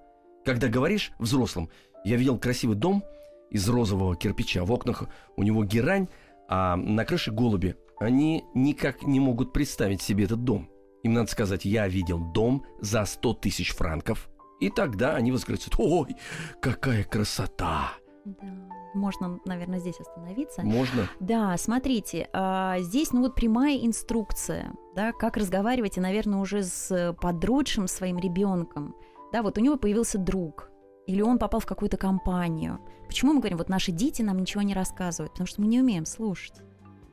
Когда 0.44 0.68
говоришь 0.68 1.12
взрослым, 1.18 1.70
я 2.04 2.16
видел 2.16 2.38
красивый 2.38 2.76
дом 2.76 3.04
из 3.50 3.68
розового 3.68 4.16
кирпича, 4.16 4.64
в 4.64 4.72
окнах 4.72 5.04
у 5.36 5.42
него 5.42 5.64
герань, 5.64 6.08
а 6.48 6.76
на 6.76 7.04
крыше 7.04 7.30
голуби, 7.30 7.76
они 7.98 8.44
никак 8.54 9.02
не 9.04 9.20
могут 9.20 9.52
представить 9.52 10.02
себе 10.02 10.24
этот 10.24 10.44
дом. 10.44 10.68
Им 11.06 11.12
надо 11.12 11.30
сказать, 11.30 11.64
я 11.64 11.86
видел 11.86 12.18
дом 12.18 12.64
за 12.80 13.04
100 13.04 13.34
тысяч 13.34 13.72
франков. 13.72 14.28
И 14.58 14.70
тогда 14.70 15.14
они 15.14 15.30
восклицают, 15.30 15.76
ой, 15.78 16.16
какая 16.60 17.04
красота. 17.04 17.92
Да. 18.24 18.48
Можно, 18.92 19.38
наверное, 19.44 19.78
здесь 19.78 20.00
остановиться. 20.00 20.62
Можно? 20.62 21.08
Да, 21.20 21.56
смотрите, 21.58 22.28
а, 22.32 22.80
здесь, 22.80 23.12
ну 23.12 23.20
вот 23.20 23.36
прямая 23.36 23.78
инструкция, 23.86 24.72
да, 24.96 25.12
как 25.12 25.36
разговаривать, 25.36 25.96
и, 25.96 26.00
наверное, 26.00 26.40
уже 26.40 26.64
с 26.64 27.14
подросшим 27.20 27.86
своим 27.86 28.18
ребенком. 28.18 28.96
Да, 29.32 29.42
вот 29.42 29.58
у 29.58 29.60
него 29.60 29.76
появился 29.76 30.18
друг, 30.18 30.70
или 31.06 31.22
он 31.22 31.38
попал 31.38 31.60
в 31.60 31.66
какую-то 31.66 31.98
компанию. 31.98 32.80
Почему 33.06 33.32
мы 33.32 33.38
говорим, 33.38 33.58
вот 33.58 33.68
наши 33.68 33.92
дети 33.92 34.22
нам 34.22 34.40
ничего 34.40 34.62
не 34.62 34.74
рассказывают? 34.74 35.34
Потому 35.34 35.46
что 35.46 35.60
мы 35.60 35.68
не 35.68 35.80
умеем 35.80 36.04
слушать. 36.04 36.56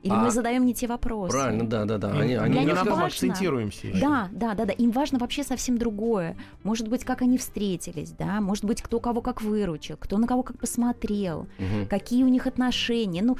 Или 0.04 0.12
А, 0.12 0.16
мы 0.16 0.30
задаем 0.30 0.66
не 0.66 0.74
те 0.74 0.86
вопросы. 0.86 1.32
Правильно, 1.36 1.66
да, 1.66 1.86
да, 1.86 1.96
да. 1.96 2.12
Они, 2.12 2.34
они 2.34 2.52
Для 2.52 2.60
не 2.60 2.66
них 2.72 2.84
важно. 2.84 3.06
акцентируемся 3.06 3.86
еще. 3.86 4.00
Да, 4.00 4.28
да, 4.32 4.52
да, 4.54 4.66
да. 4.66 4.72
Им 4.74 4.90
важно 4.90 5.18
вообще 5.18 5.42
совсем 5.44 5.78
другое. 5.78 6.36
Может 6.62 6.88
быть, 6.88 7.04
как 7.04 7.22
они 7.22 7.38
встретились, 7.38 8.10
да, 8.10 8.42
может 8.42 8.66
быть, 8.66 8.82
кто 8.82 9.00
кого 9.00 9.22
как 9.22 9.40
выручил, 9.40 9.96
кто 9.98 10.18
на 10.18 10.26
кого 10.26 10.42
как 10.42 10.58
посмотрел, 10.58 11.46
Мгм. 11.58 11.86
какие 11.88 12.22
у 12.22 12.28
них 12.28 12.46
отношения. 12.46 13.22
Ну, 13.22 13.36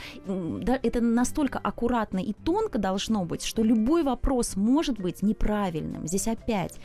да, 0.63 0.79
это 0.83 1.03
настолько 1.03 1.59
аккуратно 1.59 2.19
и 2.19 2.33
тонко 2.33 2.79
должно 2.79 3.27
быть, 3.27 3.45
что 3.45 3.63
любой 3.63 4.03
вопрос 4.03 4.57
может 4.57 4.99
быть 4.99 5.23
неправильным. 5.23 6.07
Здесь 6.07 6.29
опять 6.29 6.79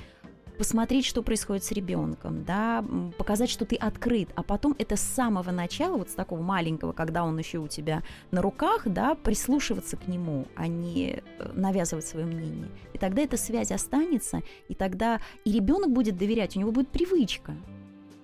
посмотреть, 0.59 1.05
что 1.05 1.23
происходит 1.23 1.63
с 1.63 1.71
ребенком, 1.71 2.43
да, 2.43 2.83
показать, 3.17 3.49
что 3.49 3.63
ты 3.63 3.77
открыт, 3.77 4.27
а 4.35 4.43
потом 4.43 4.75
это 4.77 4.97
с 4.97 4.99
самого 4.99 5.51
начала, 5.51 5.95
вот 5.95 6.09
с 6.09 6.13
такого 6.13 6.41
маленького, 6.41 6.91
когда 6.91 7.23
он 7.23 7.39
еще 7.39 7.59
у 7.59 7.69
тебя 7.69 8.03
на 8.31 8.41
руках, 8.41 8.81
да, 8.83 9.15
прислушиваться 9.15 9.95
к 9.95 10.05
нему, 10.09 10.47
а 10.57 10.67
не 10.67 11.23
э, 11.39 11.51
навязывать 11.53 12.05
свое 12.05 12.25
мнение. 12.25 12.67
И 12.93 12.97
тогда 12.97 13.21
эта 13.21 13.37
связь 13.37 13.71
останется, 13.71 14.41
и 14.67 14.75
тогда 14.75 15.21
и 15.45 15.53
ребенок 15.53 15.91
будет 15.91 16.17
доверять, 16.17 16.57
у 16.57 16.59
него 16.59 16.73
будет 16.73 16.89
привычка, 16.89 17.55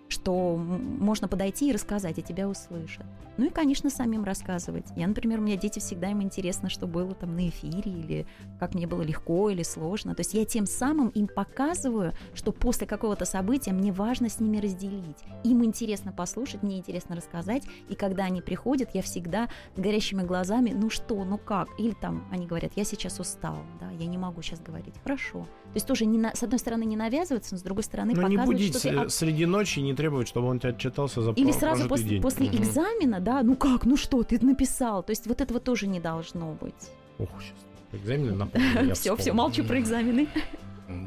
что 0.08 0.56
можно 0.56 1.28
подойти 1.28 1.70
и 1.70 1.72
рассказать, 1.74 2.18
и 2.20 2.24
тебя 2.24 2.48
услышат. 2.48 3.06
Ну 3.38 3.48
и, 3.48 3.50
конечно, 3.50 3.90
самим 3.90 4.24
рассказывать. 4.24 4.86
Я, 4.96 5.08
например, 5.08 5.40
у 5.40 5.42
меня 5.42 5.58
дети 5.58 5.80
всегда 5.80 6.10
им 6.10 6.22
интересно, 6.22 6.70
что 6.70 6.88
было 6.88 7.14
там 7.16 7.36
на 7.36 7.50
эфире, 7.50 7.92
или 7.92 8.28
как 8.60 8.76
мне 8.76 8.88
было 8.88 9.02
легко 9.02 9.50
или 9.50 9.64
сложно. 9.64 10.16
То 10.16 10.22
есть 10.22 10.34
я 10.34 10.46
тем 10.46 10.66
самым 10.66 11.10
им 11.10 11.28
показываю, 11.28 12.14
что 12.34 12.52
после 12.54 12.88
какого-то 12.88 13.26
события 13.26 13.74
мне 13.74 13.92
важно 13.92 14.30
с 14.30 14.40
ними 14.40 14.58
разделить. 14.58 15.18
Им 15.44 15.66
интересно 15.66 16.14
послушать, 16.14 16.64
мне 16.64 16.78
интересно 16.78 17.16
рассказать. 17.16 17.64
И 17.90 17.96
когда 17.96 18.26
они 18.26 18.42
приходят, 18.42 18.92
я 18.94 19.02
всегда 19.02 19.50
с 19.76 19.80
горящими 19.80 20.22
глазами, 20.22 20.72
ну 20.74 20.90
что, 20.90 21.24
ну 21.26 21.38
как? 21.38 21.68
Или 21.78 21.92
там 21.92 22.26
они 22.32 22.46
говорят, 22.48 22.72
я 22.76 22.86
сейчас 22.86 23.20
устал, 23.20 23.58
да, 23.82 23.90
я 23.92 24.06
не 24.06 24.18
могу 24.18 24.42
сейчас 24.42 24.62
говорить. 24.62 24.94
Хорошо. 25.04 25.44
То 25.44 25.78
есть 25.78 25.88
тоже 25.88 26.06
не 26.06 26.18
на- 26.18 26.34
с 26.34 26.42
одной 26.44 26.60
стороны 26.60 26.86
не 26.86 26.96
навязываться, 26.96 27.54
но 27.54 27.60
с 27.60 27.64
другой 27.64 27.84
стороны 27.84 28.14
Ну, 28.16 28.28
не 28.30 28.38
будить 28.38 28.78
что 28.78 28.82
ты 28.82 28.96
э, 28.96 29.10
среди 29.10 29.46
ночи 29.46 29.80
и 29.80 29.82
не 29.96 29.98
требовать, 29.98 30.28
чтобы 30.28 30.48
он 30.48 30.60
тебя 30.60 30.72
отчитался 30.72 31.22
за 31.22 31.32
или 31.32 31.52
сразу 31.52 31.88
после, 31.88 32.10
день. 32.10 32.22
после 32.22 32.48
Мгм. 32.48 32.58
экзамена, 32.58 33.20
да, 33.22 33.42
ну 33.44 33.56
как, 33.56 33.86
ну 33.86 33.96
что, 33.98 34.22
ты 34.24 34.44
написал. 34.46 35.02
То 35.04 35.12
есть 35.12 35.26
вот 35.26 35.40
этого 35.42 35.60
тоже 35.60 35.88
не 35.88 36.00
должно 36.00 36.54
быть. 36.54 36.92
Ох, 37.18 37.30
сейчас 37.42 37.56
Экзамены 37.94 38.34
напомнили. 38.36 38.88
я 38.90 38.94
Все, 38.96 39.16
все, 39.16 39.32
молчу 39.32 39.64
про 39.64 39.80
экзамены. 39.80 40.28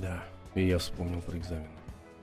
Да, 0.01 0.25
и 0.55 0.67
я 0.67 0.79
вспомнил 0.79 1.21
про 1.21 1.37
экзамен. 1.37 1.67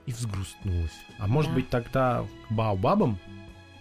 И 0.06 0.12
взгрустнулась. 0.12 0.92
А 1.18 1.26
может 1.28 1.52
быть 1.54 1.68
тогда 1.70 2.24
к 2.48 2.52
Баобабам? 2.52 3.18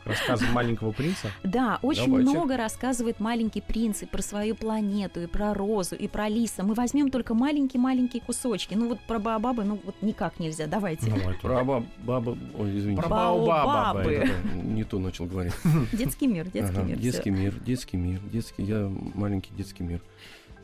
К 0.05 0.09
рассказам 0.09 0.51
маленького 0.53 0.91
принца? 0.91 1.31
Да, 1.43 1.79
очень 1.81 2.05
Давайте. 2.05 2.29
много 2.29 2.57
рассказывает 2.57 3.19
маленький 3.19 3.59
принц 3.61 4.03
и 4.03 4.05
про 4.05 4.21
свою 4.21 4.55
планету, 4.55 5.21
и 5.23 5.25
про 5.25 5.55
розу, 5.55 5.95
и 5.95 6.07
про 6.07 6.29
лиса. 6.29 6.63
Мы 6.63 6.75
возьмем 6.75 7.09
только 7.09 7.33
маленькие-маленькие 7.33 8.21
кусочки. 8.21 8.75
Ну 8.75 8.89
вот 8.89 8.99
про 9.07 9.17
Баобабы, 9.17 9.63
ну 9.63 9.79
вот 9.83 9.95
никак 10.03 10.39
нельзя. 10.39 10.67
Давайте. 10.67 11.09
Ну, 11.09 11.17
это- 11.17 11.39
Про 11.41 11.63
баб, 11.63 11.83
баба, 12.03 12.37
ой, 12.55 12.77
извините. 12.77 13.01
Про 13.01 13.09
Баобабы. 13.09 14.11
Это- 14.13 14.31
Не 14.55 14.83
то 14.83 14.99
начал 14.99 15.25
говорить. 15.25 15.53
Детский 15.91 16.27
мир, 16.27 16.45
детский 16.51 16.77
Ага, 16.77 16.83
мир. 16.83 16.97
детский 16.99 17.29
мир, 17.31 17.53
детский 17.65 17.97
мир, 17.97 18.19
детский, 18.31 18.63
я 18.63 18.87
маленький 19.15 19.53
детский 19.55 19.81
мир. 19.83 20.01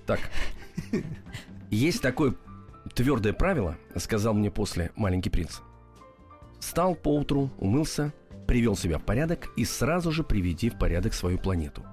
Так, 0.06 0.20
есть 1.72 2.02
такое 2.02 2.36
твердое 2.94 3.34
правило, 3.34 3.76
сказал 3.96 4.34
мне 4.36 4.52
после 4.52 4.92
маленький 4.96 5.32
принц. 5.32 5.60
Встал 6.60 6.94
поутру, 6.94 7.50
умылся, 7.58 8.14
привел 8.48 8.76
себя 8.76 8.98
в 8.98 9.06
порядок 9.06 9.50
и 9.58 9.66
сразу 9.66 10.12
же 10.12 10.24
приведи 10.24 10.70
в 10.70 10.78
порядок 10.78 11.14
свою 11.14 11.38
планету. 11.38 11.84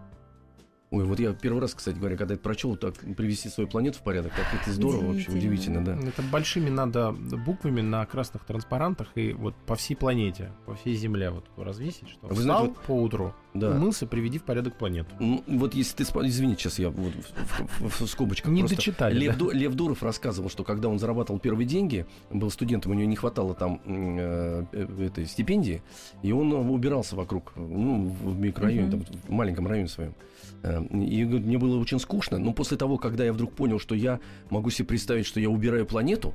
Ой, 0.91 1.05
вот 1.05 1.21
я 1.21 1.35
первый 1.35 1.61
раз, 1.61 1.75
кстати 1.75 1.99
говоря, 1.99 2.17
когда 2.17 2.33
это 2.33 2.43
прочел, 2.43 2.75
так 2.75 2.95
привести 3.15 3.51
свою 3.51 3.69
планету 3.69 3.99
в 3.99 4.03
порядок, 4.03 4.33
так 4.35 4.47
это 4.63 4.73
здорово, 4.73 5.09
вообще 5.13 5.31
Удивительно. 5.31 5.85
да. 5.85 5.99
Это 5.99 6.23
большими 6.23 6.71
надо 6.71 7.13
буквами 7.13 7.83
на 7.83 8.07
красных 8.07 8.47
транспарантах 8.47 9.09
и 9.15 9.35
вот 9.35 9.55
по 9.67 9.77
всей 9.77 9.97
планете, 9.97 10.51
по 10.65 10.75
всей 10.77 10.95
Земле 10.95 11.31
вот 11.31 11.45
развесить, 11.59 12.09
что 12.09 12.27
Вы 12.29 12.37
встал 12.37 12.65
знаете, 12.65 12.81
поутру, 12.87 13.35
Да. 13.53 13.73
умылся, 13.73 14.07
приведи 14.07 14.39
в 14.39 14.45
порядок 14.45 14.79
планету. 14.79 15.11
Вот 15.47 15.75
если 15.75 16.05
ты... 16.05 16.05
Извините, 16.27 16.63
сейчас 16.63 16.79
я 16.79 16.89
вот 16.89 17.13
в, 17.13 17.81
в- 17.83 17.91
в- 17.91 18.01
в 18.01 18.07
скобочках 18.09 18.51
Не 18.51 18.61
просто. 18.61 18.77
дочитали, 18.77 19.15
Лев, 19.19 19.37
да? 19.37 19.45
Лев 19.53 19.75
Дуров 19.75 20.03
рассказывал, 20.03 20.49
что 20.49 20.65
когда 20.65 20.89
он 20.89 20.99
зарабатывал 20.99 21.39
первые 21.39 21.67
деньги, 21.67 22.07
был 22.31 22.51
студентом, 22.51 22.93
у 22.93 22.95
него 22.95 23.11
не 23.11 23.17
хватало 23.17 23.55
там 23.55 23.83
э, 23.87 24.65
этой 25.01 25.27
стипендии, 25.27 25.83
и 26.23 26.33
он 26.33 26.51
убирался 26.55 27.15
вокруг, 27.15 27.53
ну, 27.57 28.07
в 28.23 28.39
микрорайоне, 28.39 28.87
Мгм. 28.87 28.91
там, 29.05 29.17
в 29.27 29.31
маленьком 29.31 29.67
районе 29.67 29.89
своем. 29.89 30.15
Э, 30.63 30.83
И 30.93 31.25
говорит, 31.25 31.47
мне 31.47 31.59
было 31.59 31.79
очень 31.79 31.99
скучно, 32.01 32.39
но 32.39 32.53
после 32.53 32.77
того, 32.77 32.99
когда 32.99 33.25
я 33.25 33.33
вдруг 33.33 33.53
понял, 33.53 33.79
что 33.79 33.95
я 33.95 34.21
могу 34.51 34.71
себе 34.71 34.87
представить, 34.87 35.27
что 35.27 35.41
я 35.41 35.49
убираю 35.51 35.87
планету, 35.87 36.35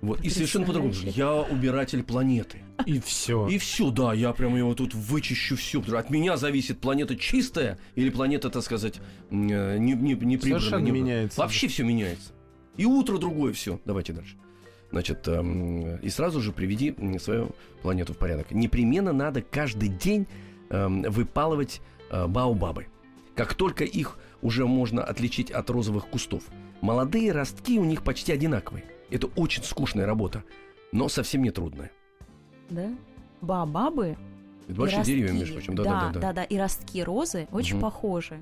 вот, 0.00 0.20
и 0.20 0.30
совершенно 0.30 0.66
по-другому, 0.66 0.92
я 1.14 1.32
убиратель 1.32 2.02
планеты. 2.02 2.58
И 2.86 2.98
все. 2.98 3.46
И 3.46 3.56
все, 3.58 3.90
да, 3.92 4.12
я 4.12 4.32
прям 4.32 4.56
его 4.56 4.74
тут 4.74 4.94
вычищу 4.94 5.54
все. 5.56 5.80
От 5.96 6.10
меня 6.10 6.36
зависит 6.36 6.80
планета 6.80 7.14
чистая 7.16 7.78
или 7.94 8.10
планета, 8.10 8.50
так 8.50 8.64
сказать, 8.64 8.96
э, 9.30 9.78
не, 9.78 9.92
не, 9.92 10.14
не 10.14 10.16
прибранная, 10.16 10.38
Совершенно 10.58 10.84
не- 10.84 10.90
меняется. 10.90 11.40
Вообще 11.40 11.68
все 11.68 11.84
меняется. 11.84 12.32
И 12.76 12.84
утро 12.84 13.18
другое 13.18 13.52
все. 13.52 13.78
Давайте 13.84 14.12
дальше. 14.12 14.34
Значит, 14.90 15.28
эм, 15.28 15.96
и 15.98 16.08
сразу 16.08 16.40
же 16.40 16.50
приведи 16.52 16.94
свою 17.20 17.50
планету 17.82 18.12
в 18.12 18.18
порядок. 18.18 18.50
Непременно 18.50 19.12
надо 19.12 19.40
каждый 19.40 19.88
день 19.88 20.26
эм, 20.70 21.02
выпалывать 21.02 21.80
э, 22.10 22.26
баобабы. 22.26 22.86
Как 23.34 23.54
только 23.54 23.84
их 23.84 24.18
уже 24.42 24.66
можно 24.66 25.02
отличить 25.02 25.50
от 25.50 25.70
розовых 25.70 26.06
кустов. 26.08 26.44
Молодые 26.80 27.32
ростки 27.32 27.78
у 27.78 27.84
них 27.84 28.02
почти 28.02 28.32
одинаковые. 28.32 28.84
Это 29.10 29.28
очень 29.36 29.62
скучная 29.62 30.06
работа, 30.06 30.42
но 30.90 31.08
совсем 31.08 31.42
не 31.42 31.50
трудная. 31.50 31.90
Да? 32.70 32.88
Баобабы 33.40 34.16
Это 34.68 34.74
большие 34.80 35.04
деревья, 35.04 35.32
между 35.32 35.54
прочим. 35.54 35.74
Да, 35.74 35.84
да, 35.84 35.90
да, 35.90 36.10
да. 36.12 36.20
да, 36.20 36.32
да. 36.32 36.44
И 36.44 36.56
ростки 36.56 37.02
розы 37.02 37.48
очень 37.52 37.76
Мгм. 37.76 37.82
похожи. 37.82 38.40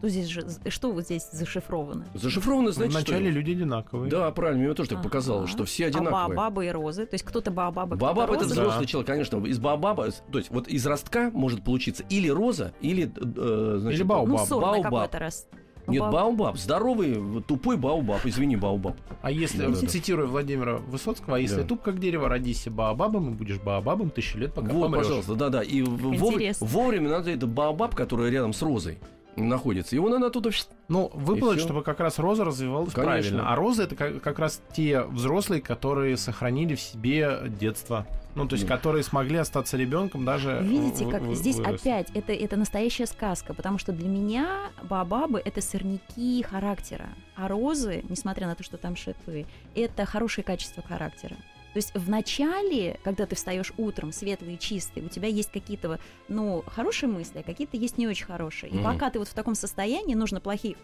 Что 0.00 0.08
здесь 0.08 0.28
же, 0.28 0.46
что 0.68 0.92
вот 0.92 1.04
здесь 1.04 1.28
зашифровано? 1.30 2.06
Зашифровано, 2.14 2.72
знаете, 2.72 2.96
Вначале 2.96 3.30
что? 3.30 3.38
люди 3.38 3.50
одинаковые. 3.52 4.10
Да, 4.10 4.30
правильно, 4.30 4.64
мне 4.64 4.74
тоже 4.74 4.88
так 4.88 4.98
Ага. 5.00 5.08
показалось, 5.08 5.50
что 5.50 5.64
все 5.66 5.84
А 5.84 5.88
одинаковые. 5.88 6.36
баобабы 6.36 6.66
и 6.66 6.70
розы? 6.70 7.04
То 7.04 7.14
есть 7.14 7.24
кто-то 7.24 7.50
баобабы, 7.50 7.96
кто-то 7.96 8.14
Баобаб 8.14 8.30
это 8.30 8.44
розы? 8.44 8.54
Да. 8.54 8.62
взрослый 8.62 8.86
человек, 8.86 9.06
конечно. 9.08 9.44
Из 9.46 9.58
баобаба, 9.58 10.08
то 10.32 10.38
есть 10.38 10.50
вот 10.50 10.68
из 10.68 10.86
ростка 10.86 11.30
может 11.34 11.62
получиться 11.62 12.02
или 12.08 12.28
роза, 12.28 12.72
или 12.80 13.12
э, 13.14 13.76
значит, 13.78 14.00
Или 14.00 14.06
баобаб. 14.06 14.28
Ну, 14.28 14.34
Баобаб. 14.36 14.48
сорный 14.48 14.82
Баобаб. 14.82 14.84
какой-то 15.10 15.18
раз. 15.18 15.46
Ну, 15.86 15.92
Нет, 15.94 16.02
баоб- 16.02 16.10
баобаб, 16.12 16.56
здоровый, 16.56 17.42
тупой 17.46 17.76
баобаб, 17.76 18.24
извини, 18.24 18.54
баобаб. 18.56 18.96
А 19.22 19.30
если, 19.30 19.66
Да, 19.66 19.74
цитируя 19.74 20.26
Владимира 20.26 20.76
Высоцкого, 20.76 21.36
а 21.36 21.40
если 21.40 21.62
Да. 21.62 21.66
туп 21.68 21.82
как 21.82 21.98
дерево, 21.98 22.28
родись 22.28 22.68
баобабом, 22.68 23.30
и 23.30 23.34
будешь 23.34 23.58
баобабом 23.58 24.10
тысячу 24.10 24.38
лет, 24.38 24.54
пока 24.54 24.68
вот, 24.72 24.84
помрешь. 24.84 25.02
пожалуйста, 25.04 25.34
да-да. 25.34 25.62
И 25.62 25.82
вовремя, 25.82 26.52
вовремя 26.60 27.08
надо 27.10 27.30
это 27.30 27.46
баобаб, 27.46 27.94
который 27.94 28.30
рядом 28.30 28.52
с 28.52 28.62
розой 28.62 28.98
находится. 29.36 29.94
Его 29.96 30.08
надо 30.08 30.26
оттуда... 30.26 30.50
Ну, 30.88 31.10
всё. 31.14 31.58
чтобы 31.58 31.82
как 31.82 32.00
раз 32.00 32.18
роза 32.18 32.44
развивалась 32.44 32.92
Конечно. 32.92 33.12
правильно. 33.30 33.52
А 33.52 33.56
розы 33.56 33.84
это 33.84 33.94
как, 33.96 34.20
как 34.22 34.38
раз 34.38 34.60
те 34.72 35.02
взрослые, 35.02 35.60
которые 35.62 36.16
сохранили 36.16 36.74
в 36.74 36.80
себе 36.80 37.40
детство. 37.46 38.06
Ну, 38.34 38.46
то 38.46 38.54
есть, 38.54 38.66
Да. 38.66 38.76
которые 38.76 39.02
смогли 39.02 39.36
остаться 39.38 39.76
ребенком 39.76 40.24
даже. 40.24 40.60
Видите, 40.62 41.08
как 41.10 41.22
в- 41.22 41.34
здесь 41.34 41.56
вырасти. 41.56 41.88
опять 41.88 42.10
это, 42.14 42.32
это 42.32 42.56
настоящая 42.56 43.06
сказка, 43.06 43.54
потому 43.54 43.78
что 43.78 43.92
для 43.92 44.08
меня 44.08 44.70
баобабы 44.82 45.40
это 45.44 45.60
сорняки 45.60 46.42
характера, 46.42 47.08
а 47.36 47.48
розы, 47.48 48.04
несмотря 48.08 48.46
на 48.46 48.54
то, 48.54 48.62
что 48.62 48.76
там 48.76 48.94
шипы, 48.96 49.46
это 49.74 50.04
хорошее 50.06 50.44
качество 50.44 50.82
характера. 50.82 51.36
То 51.72 51.76
есть 51.76 51.94
в 51.94 52.10
начале, 52.10 52.98
когда 53.04 53.26
ты 53.26 53.36
встаешь 53.36 53.72
утром, 53.76 54.12
светлый 54.12 54.54
и 54.54 54.58
чистый, 54.58 55.04
у 55.04 55.08
тебя 55.08 55.28
есть 55.28 55.52
какие-то, 55.52 56.00
ну, 56.28 56.64
хорошие 56.66 57.08
мысли, 57.08 57.38
а 57.38 57.42
какие-то 57.42 57.76
есть 57.76 57.96
не 57.96 58.08
очень 58.08 58.26
хорошие. 58.26 58.70
И 58.70 58.74
Мгм. 58.74 58.84
пока 58.84 59.10
ты 59.10 59.18
вот 59.20 59.28
в 59.28 59.34
таком 59.34 59.54
состоянии, 59.54 60.14
нужно 60.14 60.40
плохие 60.40 60.76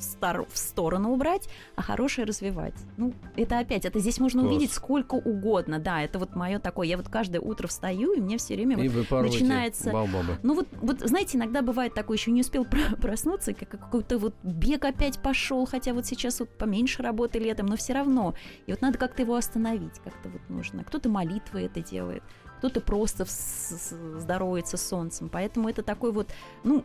в, 0.00 0.02
стор- 0.02 0.46
в 0.50 0.58
сторону 0.58 1.10
убрать, 1.12 1.48
а 1.76 1.82
хорошее 1.82 2.26
развивать. 2.26 2.74
Ну, 2.96 3.12
это 3.36 3.58
опять, 3.58 3.84
это 3.84 3.98
здесь 4.00 4.18
можно 4.18 4.42
Класс. 4.42 4.52
увидеть 4.54 4.72
сколько 4.72 5.14
угодно. 5.14 5.78
Да, 5.78 6.02
это 6.02 6.18
вот 6.18 6.34
мое 6.34 6.58
такое. 6.58 6.86
Я 6.88 6.96
вот 6.96 7.08
каждое 7.08 7.40
утро 7.40 7.68
встаю, 7.68 8.12
и 8.14 8.20
мне 8.20 8.38
все 8.38 8.54
время 8.54 8.76
вот 8.76 8.82
И 8.84 8.88
выпарывайте 8.88 9.38
начинается- 9.38 9.92
баобабы. 9.92 10.38
ну 10.42 10.54
вот, 10.54 10.66
вот, 10.80 11.00
знаете, 11.00 11.38
иногда 11.38 11.62
бывает 11.62 11.94
такое, 11.94 12.16
еще 12.16 12.30
не 12.32 12.40
успел 12.40 12.64
про- 12.64 12.96
проснуться, 13.00 13.52
как 13.52 13.68
какой-то 13.68 14.18
вот 14.18 14.34
бег 14.42 14.84
опять 14.84 15.20
пошел, 15.20 15.66
хотя 15.66 15.92
вот 15.94 16.06
сейчас 16.06 16.40
вот 16.40 16.48
поменьше 16.50 17.02
работы 17.02 17.38
летом, 17.38 17.66
но 17.66 17.76
все 17.76 17.92
равно. 17.92 18.34
И 18.66 18.72
вот 18.72 18.80
надо 18.82 18.98
как-то 18.98 19.22
его 19.22 19.34
остановить, 19.36 19.98
как-то 20.02 20.28
вот 20.28 20.40
нужно. 20.48 20.82
Кто-то 20.84 21.08
молитвы 21.08 21.62
это 21.62 21.80
делает, 21.82 22.22
кто-то 22.60 22.82
просто 22.82 23.24
здоровается 23.26 24.76
с 24.76 24.86
солнцем. 24.86 25.30
Поэтому 25.30 25.70
это 25.70 25.82
такой 25.82 26.12
вот, 26.12 26.28
ну, 26.62 26.84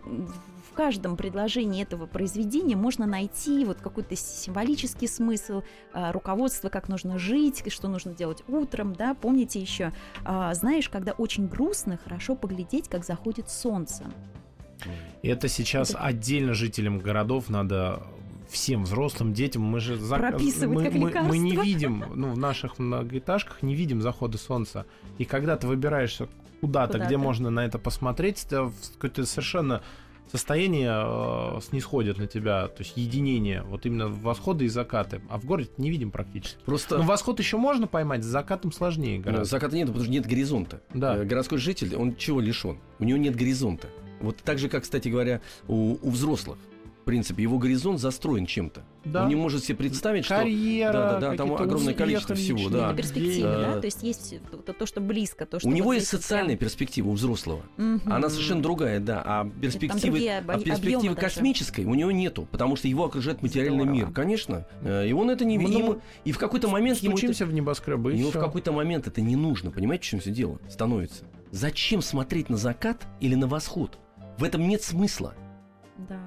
в 0.71 0.73
каждом 0.73 1.17
предложении 1.17 1.83
этого 1.83 2.05
произведения 2.05 2.77
можно 2.77 3.05
найти 3.05 3.65
вот 3.65 3.81
какой-то 3.81 4.15
символический 4.15 5.09
смысл, 5.09 5.63
а, 5.91 6.13
руководство, 6.13 6.69
как 6.69 6.88
нужно 6.88 7.19
жить, 7.19 7.61
что 7.67 7.89
нужно 7.89 8.13
делать 8.13 8.43
утром, 8.47 8.93
да, 8.93 9.15
помните 9.15 9.59
еще, 9.59 9.91
а, 10.23 10.53
знаешь, 10.53 10.88
когда 10.88 11.11
очень 11.11 11.47
грустно, 11.47 11.99
хорошо 12.01 12.35
поглядеть, 12.35 12.88
как 12.88 13.03
заходит 13.03 13.49
солнце. 13.49 14.05
Это 15.23 15.49
сейчас 15.49 15.89
Это- 15.89 15.99
отдельно 15.99 16.53
жителям 16.53 16.99
городов 16.99 17.49
надо 17.49 18.01
всем 18.56 18.84
взрослым 18.84 19.34
детям 19.34 19.62
мы 19.62 19.80
же 19.80 19.96
зак- 19.96 20.20
Прописывать 20.20 20.76
мы, 20.78 20.84
как 20.84 20.94
мы- 20.94 21.08
лекарство. 21.10 21.30
мы 21.30 21.38
не 21.38 21.56
видим 21.56 22.04
ну 22.15 22.32
в 22.32 22.38
наших 22.38 22.80
многоэтажках 22.80 23.62
не 23.62 23.76
видим 23.76 24.02
захода 24.02 24.38
солнца 24.38 24.86
и 25.18 25.26
когда 25.26 25.56
ты 25.58 25.68
выбираешься 25.68 26.28
куда-то, 26.62 26.94
Куда-то. 26.94 27.06
где 27.08 27.18
можно 27.18 27.50
на 27.50 27.63
это 27.65 27.78
посмотреть 27.78 28.44
это 28.46 28.72
какое-то 28.94 29.26
совершенно 29.26 29.82
состояние 30.32 30.89
э, 30.91 31.60
снисходит 31.62 32.18
на 32.18 32.28
тебя 32.28 32.68
то 32.68 32.82
есть 32.82 32.98
единение 32.98 33.62
вот 33.63 33.86
именно 33.86 34.08
восходы 34.08 34.65
и 34.65 34.68
закаты 34.68 35.22
а 35.30 35.38
в 35.38 35.46
городе 35.46 35.70
не 35.78 35.89
видим 35.89 36.10
практически 36.12 36.58
Просто... 36.65 36.98
ну 36.98 37.04
восход 37.04 37.39
еще 37.39 37.58
можно 37.58 37.86
поймать 37.88 38.24
с 38.24 38.28
закатом 38.28 38.72
сложнее 38.72 39.18
Ну, 39.20 39.24
гораздо 39.24 39.46
Заката 39.46 39.76
нет, 39.76 39.88
потому 39.88 40.04
что 40.04 40.12
нет 40.12 40.26
горизонта. 40.26 40.82
Да. 40.94 41.18
Э, 41.18 41.24
Городской 41.26 41.58
житель, 41.60 41.96
он 41.96 42.15
чего 42.15 42.39
лишен? 42.39 42.80
У 43.00 43.04
него 43.04 43.18
нет 43.20 43.36
горизонта. 43.36 43.88
Вот 44.22 44.38
так 44.38 44.58
же, 44.58 44.70
как, 44.70 44.84
кстати 44.84 45.10
говоря, 45.10 45.41
у, 45.68 45.98
у 46.02 46.10
взрослых. 46.10 46.58
В 47.06 47.08
принципе, 47.08 47.44
его 47.44 47.60
горизонт 47.60 48.00
застроен 48.00 48.48
чем-то. 48.48 48.82
да 49.04 49.22
Он 49.22 49.30
не 49.30 49.36
может 49.36 49.63
себе 49.63 49.78
представить, 49.78 50.26
что... 50.26 50.38
карьера 50.38 50.91
Да-да-да, 50.91 51.28
там 51.38 51.50
какие-то 51.50 51.63
огромное 51.65 51.94
количество 51.94 52.36
всего, 52.36 52.58
личные, 52.58 52.74
да. 52.82 52.88
Это 52.88 52.98
перспектива, 52.98 53.48
Э, 53.48 53.62
да? 53.76 53.80
То 53.80 53.86
есть 53.86 54.02
есть 54.02 54.36
то, 54.65 54.74
то, 54.74 54.86
что 54.88 55.02
близко, 55.02 55.46
то, 55.46 55.60
что 55.60 55.68
У 55.70 55.72
него 55.72 55.94
есть 55.94 56.08
социальная 56.08 56.58
прям- 56.58 56.68
перспектива 56.68 57.10
у 57.10 57.12
взрослого. 57.12 57.62
Мгм. 57.78 58.12
Она 58.12 58.28
совершенно 58.32 58.64
другая, 58.64 58.99
да. 58.99 59.22
А 59.24 59.47
перспективы, 59.62 60.18
а 60.30 60.41
перспективы 60.58 60.95
объемы 60.97 61.16
даже. 61.16 61.28
космической 61.28 61.86
у 61.86 61.93
него 61.93 62.10
нету, 62.10 62.47
потому 62.49 62.76
что 62.76 62.88
его 62.88 63.06
окружает 63.06 63.43
материальный 63.43 63.82
Здорово. 63.82 63.93
мир, 63.93 64.10
конечно. 64.12 64.66
Э, 64.82 65.08
И 65.08 65.14
он 65.14 65.30
это 65.30 65.45
не 65.45 65.60
Ну, 65.60 65.68
ему- 65.70 66.01
И 66.24 66.32
в 66.32 66.39
какой-то 66.39 66.70
момент 66.70 66.97
ему 67.03 67.12
это- 67.14 67.20
стучимся 67.20 67.45
в 67.45 67.53
небоскребы 67.53 68.14
Ему 68.14 68.32
в 68.32 68.34
какой-то 68.39 68.72
момент 68.72 69.06
это 69.06 69.22
не 69.22 69.36
нужно. 69.36 69.70
Понимаете, 69.70 70.06
в 70.06 70.08
чем 70.08 70.22
все 70.22 70.32
дело 70.32 70.60
становится? 70.70 71.26
Зачем 71.51 72.01
смотреть 72.01 72.49
на 72.49 72.58
закат 72.58 73.06
или 73.20 73.36
на 73.36 73.45
восход? 73.45 73.99
В 74.39 74.43
этом 74.43 74.68
нет 74.68 74.82
смысла. 74.82 75.36
Да. 76.10 76.20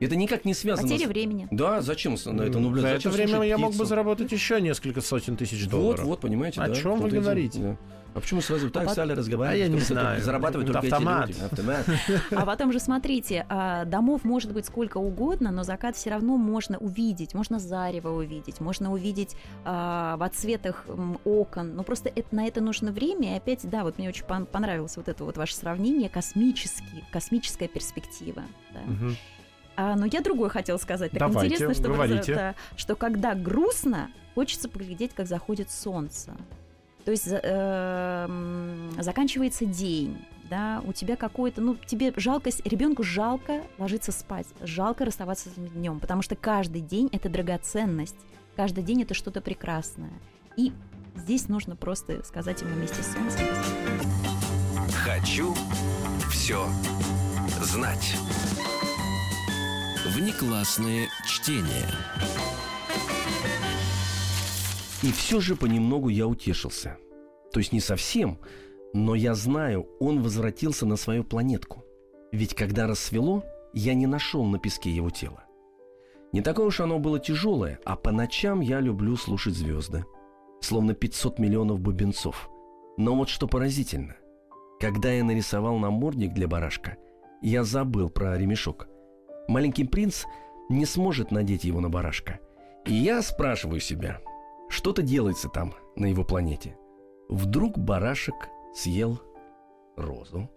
Это 0.00 0.16
никак 0.16 0.44
не 0.44 0.54
связано 0.54 0.88
Потеря 0.88 1.06
с... 1.06 1.08
времени. 1.08 1.48
Да, 1.50 1.82
зачем 1.82 2.16
на 2.24 2.42
это 2.42 2.58
наблюдать? 2.58 3.02
За 3.02 3.08
это 3.08 3.16
время 3.16 3.42
я 3.42 3.58
мог 3.58 3.74
бы 3.74 3.84
заработать 3.84 4.32
еще 4.32 4.60
несколько 4.60 5.00
сотен 5.00 5.36
тысяч 5.36 5.62
Вот, 5.64 5.70
долларов. 5.70 6.04
вот, 6.04 6.20
понимаете, 6.20 6.60
О 6.62 6.68
да. 6.68 6.74
чем 6.74 6.98
вы 7.00 7.10
говорите? 7.10 7.58
Да. 7.60 7.76
А 8.12 8.18
почему 8.18 8.40
сразу 8.40 8.70
так 8.70 8.86
пот- 8.86 8.92
стали 8.94 9.12
разговаривать? 9.12 9.60
А 9.60 9.64
я 9.64 9.68
не 9.68 9.78
знаю. 9.78 10.20
Зарабатывают 10.20 10.68
Это 10.68 10.80
только 10.80 10.86
эти 10.88 10.94
автомат. 10.94 11.28
люди. 11.28 11.40
Автомат. 11.42 11.86
А 12.32 12.44
потом 12.46 12.72
же 12.72 12.80
смотрите, 12.80 13.46
а, 13.48 13.84
домов 13.84 14.24
может 14.24 14.52
быть 14.52 14.66
сколько 14.66 14.96
угодно, 14.98 15.52
но 15.52 15.62
закат 15.62 15.94
все 15.94 16.10
равно 16.10 16.36
можно 16.36 16.76
увидеть, 16.78 17.34
можно 17.34 17.60
зарево 17.60 18.08
увидеть, 18.08 18.58
можно 18.60 18.92
увидеть 18.92 19.36
а, 19.64 20.16
в 20.16 20.24
отсветах 20.24 20.86
окон. 21.24 21.76
Но 21.76 21.84
просто 21.84 22.08
это, 22.08 22.34
на 22.34 22.46
это 22.48 22.60
нужно 22.60 22.90
время. 22.90 23.34
И 23.34 23.36
опять, 23.36 23.60
да, 23.70 23.84
вот 23.84 23.98
мне 23.98 24.08
очень 24.08 24.24
пон- 24.24 24.46
понравилось 24.46 24.96
вот 24.96 25.08
это 25.08 25.22
вот 25.24 25.36
ваше 25.36 25.54
сравнение 25.54 26.08
космический, 26.08 27.04
космическая 27.12 27.68
перспектива. 27.68 28.42
да. 28.72 28.80
Мгм. 28.90 29.16
А, 29.80 29.96
но 29.96 30.04
я 30.04 30.20
другое 30.20 30.50
хотела 30.50 30.76
сказать. 30.76 31.10
Так 31.12 31.20
Давайте, 31.20 31.54
интересно, 31.54 31.74
что, 31.74 31.92
говорите. 31.92 32.34
да, 32.34 32.54
что 32.76 32.96
когда 32.96 33.34
грустно, 33.34 34.10
хочется 34.34 34.68
поглядеть, 34.68 35.14
как 35.14 35.26
заходит 35.26 35.70
солнце. 35.70 36.32
То 37.06 37.12
есть 37.12 37.26
э, 37.30 38.90
заканчивается 38.98 39.64
день, 39.64 40.18
да, 40.50 40.82
у 40.86 40.92
тебя 40.92 41.16
какой-то, 41.16 41.62
ну, 41.62 41.76
тебе 41.76 42.12
жалко, 42.16 42.50
ребенку 42.64 43.02
жалко 43.02 43.62
ложиться 43.78 44.12
спать, 44.12 44.46
жалко 44.60 45.06
расставаться 45.06 45.48
с 45.48 45.52
этим 45.52 45.68
днем, 45.68 45.98
потому 45.98 46.20
что 46.20 46.36
каждый 46.36 46.82
день 46.82 47.08
это 47.10 47.30
драгоценность, 47.30 48.18
каждый 48.56 48.84
день 48.84 49.00
это 49.00 49.14
что-то 49.14 49.40
прекрасное. 49.40 50.12
И 50.58 50.74
здесь 51.16 51.48
нужно 51.48 51.74
просто 51.74 52.22
сказать 52.24 52.60
ему 52.60 52.74
вместе 52.74 53.02
с 53.02 53.14
солнцем. 53.14 53.46
Хочу 54.92 55.54
все 56.28 56.68
знать. 57.62 58.14
Внеклассные 60.14 61.08
чтения. 61.24 61.86
И 65.04 65.12
все 65.12 65.38
же 65.38 65.54
понемногу 65.54 66.08
я 66.08 66.26
утешился. 66.26 66.96
То 67.52 67.60
есть 67.60 67.72
не 67.72 67.78
совсем, 67.78 68.40
но 68.92 69.14
я 69.14 69.34
знаю, 69.34 69.86
он 70.00 70.20
возвратился 70.20 70.84
на 70.84 70.96
свою 70.96 71.22
планетку. 71.22 71.84
Ведь 72.32 72.56
когда 72.56 72.88
рассвело, 72.88 73.44
я 73.72 73.94
не 73.94 74.08
нашел 74.08 74.44
на 74.44 74.58
песке 74.58 74.90
его 74.90 75.10
тело. 75.10 75.44
Не 76.32 76.40
такое 76.40 76.66
уж 76.66 76.80
оно 76.80 76.98
было 76.98 77.20
тяжелое, 77.20 77.78
а 77.84 77.94
по 77.94 78.10
ночам 78.10 78.60
я 78.60 78.80
люблю 78.80 79.16
слушать 79.16 79.54
звезды. 79.54 80.04
Словно 80.60 80.94
500 80.94 81.38
миллионов 81.38 81.78
бубенцов. 81.78 82.50
Но 82.96 83.14
вот 83.14 83.28
что 83.28 83.46
поразительно. 83.46 84.16
Когда 84.80 85.12
я 85.12 85.22
нарисовал 85.22 85.78
намордник 85.78 86.32
для 86.32 86.48
барашка, 86.48 86.96
я 87.42 87.62
забыл 87.62 88.10
про 88.10 88.36
ремешок. 88.36 88.88
Маленький 89.50 89.82
принц 89.82 90.26
не 90.68 90.86
сможет 90.86 91.32
надеть 91.32 91.64
его 91.64 91.80
на 91.80 91.88
барашка. 91.88 92.38
И 92.86 92.94
я 92.94 93.20
спрашиваю 93.20 93.80
себя, 93.80 94.20
что-то 94.68 95.02
делается 95.02 95.48
там, 95.48 95.74
на 95.96 96.06
его 96.06 96.22
планете. 96.22 96.78
Вдруг 97.28 97.76
барашек 97.76 98.48
съел 98.72 99.20
розу? 99.96 100.48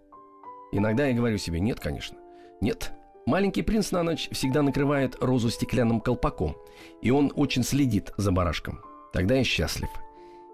Иногда 0.70 1.08
я 1.08 1.12
говорю 1.12 1.38
себе, 1.38 1.58
нет, 1.58 1.80
конечно. 1.80 2.18
Нет. 2.60 2.92
Маленький 3.26 3.62
принц 3.62 3.90
на 3.90 4.04
ночь 4.04 4.28
всегда 4.30 4.62
накрывает 4.62 5.16
розу 5.20 5.50
стеклянным 5.50 6.00
колпаком, 6.00 6.56
и 7.02 7.10
он 7.10 7.32
очень 7.34 7.64
следит 7.64 8.12
за 8.16 8.30
барашком. 8.30 8.78
Тогда 9.12 9.34
я 9.34 9.42
счастлив. 9.42 9.90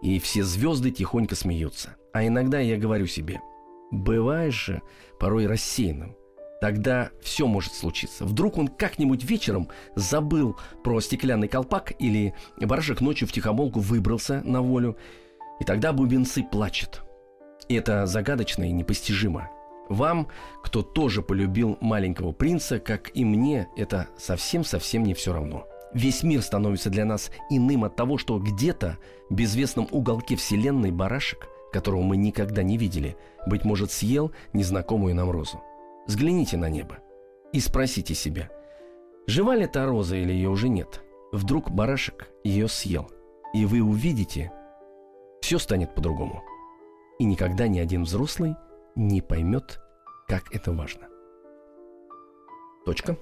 И 0.01 0.18
все 0.18 0.45
звезды 0.45 0.91
тихонько 0.91 1.34
смеются. 1.34 1.95
А 2.14 2.26
иногда 2.26 2.59
я 2.59 2.78
говорю 2.78 3.07
себе, 3.07 3.43
бываешь 3.91 4.64
же 4.64 4.80
порой 5.18 5.47
рассеянным. 5.47 6.16
Тогда 6.61 7.11
все 7.23 7.47
может 7.47 7.73
случиться. 7.73 8.27
Вдруг 8.27 8.59
он 8.59 8.69
как-нибудь 8.69 9.25
вечером 9.25 9.69
забыл 9.97 10.57
про 10.85 11.01
стеклянный 11.01 11.49
колпак 11.49 11.95
или 11.99 12.35
барашек 12.61 13.01
ночью 13.01 13.27
в 13.27 13.33
тихомолку 13.33 13.81
выбрался 13.81 14.43
на 14.45 14.61
волю. 14.61 14.97
И 15.59 15.65
тогда 15.65 15.93
бубенцы 15.93 16.43
плачут. 16.43 17.03
И 17.69 17.75
это 17.75 18.07
загадочно 18.07 18.65
и 18.65 18.73
непостижимо. 18.73 19.51
Вам, 19.89 20.29
кто 20.63 20.83
тоже 20.83 21.23
полюбил 21.23 21.79
маленького 21.81 22.33
принца, 22.33 22.79
как 22.79 23.11
и 23.17 23.25
мне, 23.25 23.69
это 23.77 24.09
совсем-совсем 24.19 25.03
не 25.03 25.15
все 25.15 25.33
равно. 25.33 25.67
Весь 25.95 26.23
мир 26.23 26.43
становится 26.43 26.91
для 26.91 27.05
нас 27.05 27.31
иным 27.49 27.85
от 27.85 27.97
того, 27.97 28.17
что 28.19 28.39
где-то 28.39 28.99
в 29.31 29.35
безвестном 29.35 29.89
уголке 29.91 30.37
Вселенной 30.37 30.93
барашек, 30.93 31.49
которого 31.73 32.03
мы 32.03 32.17
никогда 32.17 32.63
не 32.63 32.77
видели, 32.77 33.17
быть 33.47 33.65
может, 33.65 33.91
съел 33.91 34.31
незнакомую 34.53 35.15
нам 35.15 35.31
розу. 35.31 35.61
Взгляните 36.11 36.57
на 36.57 36.69
небо 36.69 36.99
и 37.53 37.61
спросите 37.61 38.15
себя, 38.15 38.51
жива 39.29 39.55
ли 39.55 39.69
та 39.69 39.87
роза 39.87 40.17
или 40.17 40.33
ее 40.33 40.49
уже 40.49 40.69
нет. 40.69 41.03
Вдруг 41.33 41.71
барашек 41.71 42.29
ее 42.43 42.67
съел, 42.67 43.09
и 43.55 43.65
вы 43.65 43.81
увидите, 43.81 44.51
все 45.41 45.61
станет 45.61 45.95
по-другому. 45.95 46.43
И 47.21 47.25
никогда 47.25 47.69
ни 47.69 47.79
один 47.79 48.03
взрослый 48.03 48.57
не 48.97 49.21
поймет, 49.21 49.79
как 50.27 50.53
это 50.53 50.73
важно. 50.73 51.07
Точка. 52.85 53.17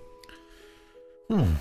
Мгм. 1.29 1.59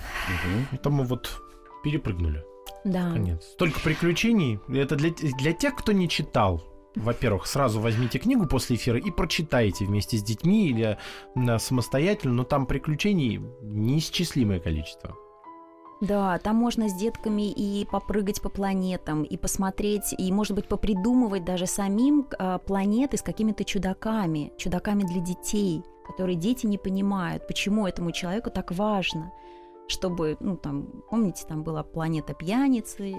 Это 0.72 0.88
мы 0.88 1.04
вот 1.04 1.42
перепрыгнули. 1.84 2.42
Да. 2.84 3.12
Конец. 3.12 3.44
Столько 3.44 3.80
приключений. 3.80 4.60
Это 4.70 4.96
для, 4.96 5.10
для 5.10 5.52
тех, 5.52 5.76
кто 5.76 5.92
не 5.92 6.08
читал. 6.08 6.62
Во-первых, 6.98 7.46
сразу 7.46 7.80
возьмите 7.80 8.18
книгу 8.18 8.46
после 8.46 8.76
эфира 8.76 8.98
и 8.98 9.10
прочитайте 9.10 9.84
вместе 9.84 10.16
с 10.18 10.22
детьми 10.22 10.68
или 10.68 10.98
самостоятельно, 11.58 12.34
но 12.34 12.44
там 12.44 12.66
приключений 12.66 13.40
неисчислимое 13.62 14.58
количество. 14.58 15.16
Да, 16.00 16.38
там 16.38 16.56
можно 16.56 16.88
с 16.88 16.94
детками 16.94 17.50
и 17.50 17.84
попрыгать 17.84 18.40
по 18.40 18.48
планетам, 18.48 19.24
и 19.24 19.36
посмотреть, 19.36 20.14
и, 20.16 20.30
может 20.32 20.54
быть, 20.54 20.68
попридумывать 20.68 21.44
даже 21.44 21.66
самим 21.66 22.28
а, 22.38 22.58
планеты 22.58 23.16
с 23.16 23.22
какими-то 23.22 23.64
чудаками, 23.64 24.52
чудаками 24.56 25.02
для 25.02 25.20
детей, 25.20 25.82
которые 26.06 26.36
дети 26.36 26.66
не 26.66 26.78
понимают, 26.78 27.48
почему 27.48 27.86
этому 27.86 28.12
человеку 28.12 28.50
так 28.50 28.70
важно, 28.70 29.32
чтобы, 29.88 30.36
ну, 30.38 30.56
там, 30.56 31.02
помните, 31.10 31.44
там 31.48 31.64
была 31.64 31.82
планета 31.82 32.32
пьяницы, 32.32 33.16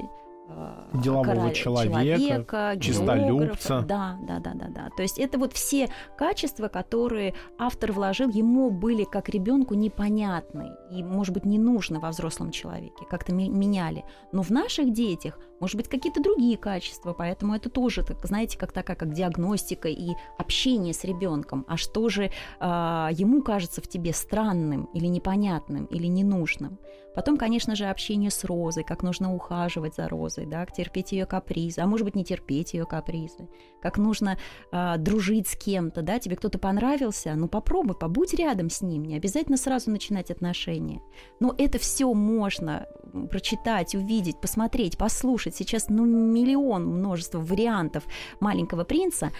Делового 0.93 1.23
короля- 1.25 1.53
человека, 1.53 2.17
географа. 2.17 2.79
чистолюбца. 2.79 3.85
Да, 3.87 4.17
да, 4.21 4.39
да, 4.39 4.53
да, 4.53 4.67
да. 4.67 4.89
То 4.95 5.03
есть 5.03 5.19
это 5.19 5.37
вот 5.37 5.53
все 5.53 5.89
качества, 6.17 6.67
которые 6.67 7.33
автор 7.57 7.91
вложил, 7.91 8.29
ему 8.29 8.71
были 8.71 9.03
как 9.03 9.29
ребенку 9.29 9.75
непонятны 9.75 10.71
и, 10.91 11.03
может 11.03 11.33
быть, 11.33 11.45
не 11.45 11.59
нужны 11.59 11.99
во 11.99 12.09
взрослом 12.09 12.51
человеке, 12.51 13.05
как-то 13.09 13.33
меняли. 13.33 14.03
Но 14.31 14.41
в 14.41 14.49
наших 14.49 14.91
детях, 14.91 15.37
может 15.59 15.75
быть, 15.75 15.87
какие-то 15.87 16.21
другие 16.21 16.57
качества, 16.57 17.13
поэтому 17.13 17.55
это 17.55 17.69
тоже, 17.69 18.03
так, 18.03 18.25
знаете, 18.25 18.57
как 18.57 18.71
такая, 18.71 18.95
как 18.95 19.13
диагностика 19.13 19.87
и 19.87 20.11
общение 20.37 20.93
с 20.93 21.03
ребенком. 21.03 21.65
А 21.67 21.77
что 21.77 22.09
же 22.09 22.31
а, 22.59 23.09
ему 23.11 23.41
кажется 23.41 23.81
в 23.81 23.87
тебе 23.87 24.13
странным 24.13 24.85
или 24.93 25.07
непонятным 25.07 25.85
или 25.85 26.07
ненужным? 26.07 26.79
Потом, 27.15 27.37
конечно 27.37 27.75
же, 27.75 27.85
общение 27.85 28.29
с 28.29 28.43
розой, 28.43 28.83
как 28.83 29.03
нужно 29.03 29.33
ухаживать 29.33 29.95
за 29.95 30.07
розой, 30.07 30.45
да, 30.45 30.65
терпеть 30.65 31.11
ее 31.11 31.25
капризы, 31.25 31.81
а 31.81 31.87
может 31.87 32.05
быть 32.05 32.15
не 32.15 32.23
терпеть 32.23 32.73
ее 32.73 32.85
капризы, 32.85 33.49
как 33.81 33.97
нужно 33.97 34.37
а, 34.71 34.97
дружить 34.97 35.47
с 35.47 35.55
кем-то, 35.55 36.01
да, 36.01 36.19
тебе 36.19 36.35
кто-то 36.35 36.59
понравился, 36.59 37.33
ну 37.35 37.47
попробуй, 37.47 37.97
побудь 37.97 38.33
рядом 38.35 38.69
с 38.69 38.81
ним, 38.81 39.03
не 39.03 39.15
обязательно 39.15 39.57
сразу 39.57 39.89
начинать 39.89 40.31
отношения. 40.31 41.01
Но 41.39 41.53
это 41.57 41.79
все 41.79 42.13
можно 42.13 42.87
прочитать, 43.29 43.95
увидеть, 43.95 44.39
посмотреть, 44.39 44.97
послушать. 44.97 45.48
Сейчас 45.55 45.89
ну 45.89 46.05
миллион, 46.05 46.85
множество 46.85 47.39
вариантов 47.39 48.03
маленького 48.39 48.83
принца, 48.83 49.31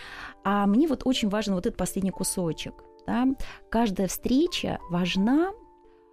а 0.43 0.65
мне 0.67 0.87
вот 0.87 1.01
очень 1.05 1.29
важен 1.29 1.53
вот 1.55 1.65
этот 1.65 1.77
последний 1.77 2.11
кусочек. 2.11 2.73
Да? 3.07 3.25
Каждая 3.69 4.07
встреча 4.07 4.79
важна, 4.89 5.51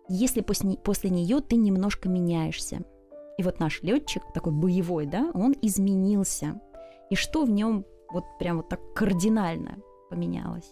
если 0.09 0.41
после, 0.41 0.77
после 0.77 1.11
нее 1.11 1.41
ты 1.41 1.57
немножко 1.57 2.09
меняешься. 2.09 2.83
И 3.39 3.43
вот 3.43 3.61
наш 3.61 3.83
летчик, 3.83 4.23
такой 4.33 4.53
боевой, 4.53 5.07
да, 5.07 5.31
он 5.35 5.55
изменился. 5.61 6.61
И 7.11 7.15
что 7.17 7.45
в 7.45 7.51
нем 7.51 7.85
вот 8.11 8.25
прям 8.39 8.59
вот 8.59 8.69
так 8.69 8.81
кардинально 8.95 9.79
поменялось? 10.09 10.71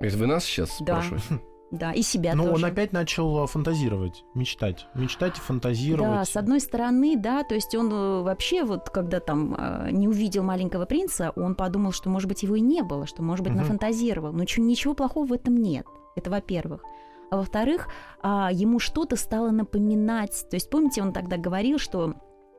Это 0.00 0.16
вы 0.16 0.26
нас 0.26 0.44
сейчас 0.44 0.70
Да. 0.80 1.02
спрашиваете? 1.02 1.44
Да, 1.72 1.92
и 1.92 2.02
себя 2.02 2.34
Но 2.34 2.44
тоже. 2.44 2.56
он 2.56 2.70
опять 2.70 2.92
начал 2.92 3.44
э, 3.44 3.46
фантазировать, 3.46 4.24
мечтать. 4.34 4.86
Мечтать 4.94 5.38
и 5.38 5.40
фантазировать. 5.40 6.10
Да, 6.12 6.24
с 6.26 6.36
одной 6.36 6.60
стороны, 6.60 7.16
да, 7.16 7.44
то 7.44 7.54
есть 7.54 7.74
он 7.74 7.90
э, 7.90 8.22
вообще 8.22 8.62
вот, 8.62 8.90
когда 8.90 9.20
там 9.20 9.56
э, 9.58 9.88
не 9.90 10.06
увидел 10.06 10.42
маленького 10.42 10.84
принца, 10.84 11.32
он 11.34 11.54
подумал, 11.54 11.92
что, 11.92 12.10
может 12.10 12.28
быть, 12.28 12.42
его 12.42 12.56
и 12.56 12.60
не 12.60 12.82
было, 12.82 13.06
что, 13.06 13.22
может 13.22 13.42
быть, 13.42 13.54
Мгм. 13.54 13.62
нафантазировал. 13.62 14.32
Но 14.34 14.42
ничего 14.42 14.92
плохого 14.92 15.24
в 15.24 15.32
этом 15.32 15.56
нет. 15.56 15.86
Это 16.14 16.30
во-первых. 16.30 16.84
А 17.30 17.38
во-вторых, 17.38 17.88
а, 18.20 18.50
ему 18.52 18.78
что-то 18.78 19.16
стало 19.16 19.50
напоминать. 19.50 20.44
То 20.50 20.56
есть, 20.56 20.68
помните, 20.68 21.00
он 21.00 21.14
тогда 21.14 21.38
говорил, 21.38 21.78
что 21.78 22.12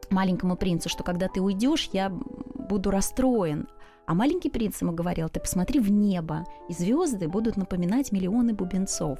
маленькому 0.09 0.57
принцу, 0.57 0.89
что 0.89 1.03
когда 1.03 1.27
ты 1.27 1.39
уйдешь, 1.39 1.89
я 1.93 2.09
буду 2.09 2.89
расстроен. 2.89 3.67
А 4.05 4.13
маленький 4.13 4.49
принц 4.49 4.81
ему 4.81 4.91
говорил, 4.91 5.29
ты 5.29 5.39
посмотри 5.39 5.79
в 5.79 5.91
небо, 5.91 6.45
и 6.69 6.73
звезды 6.73 7.27
будут 7.27 7.57
напоминать 7.57 8.11
миллионы 8.11 8.53
бубенцов. 8.53 9.19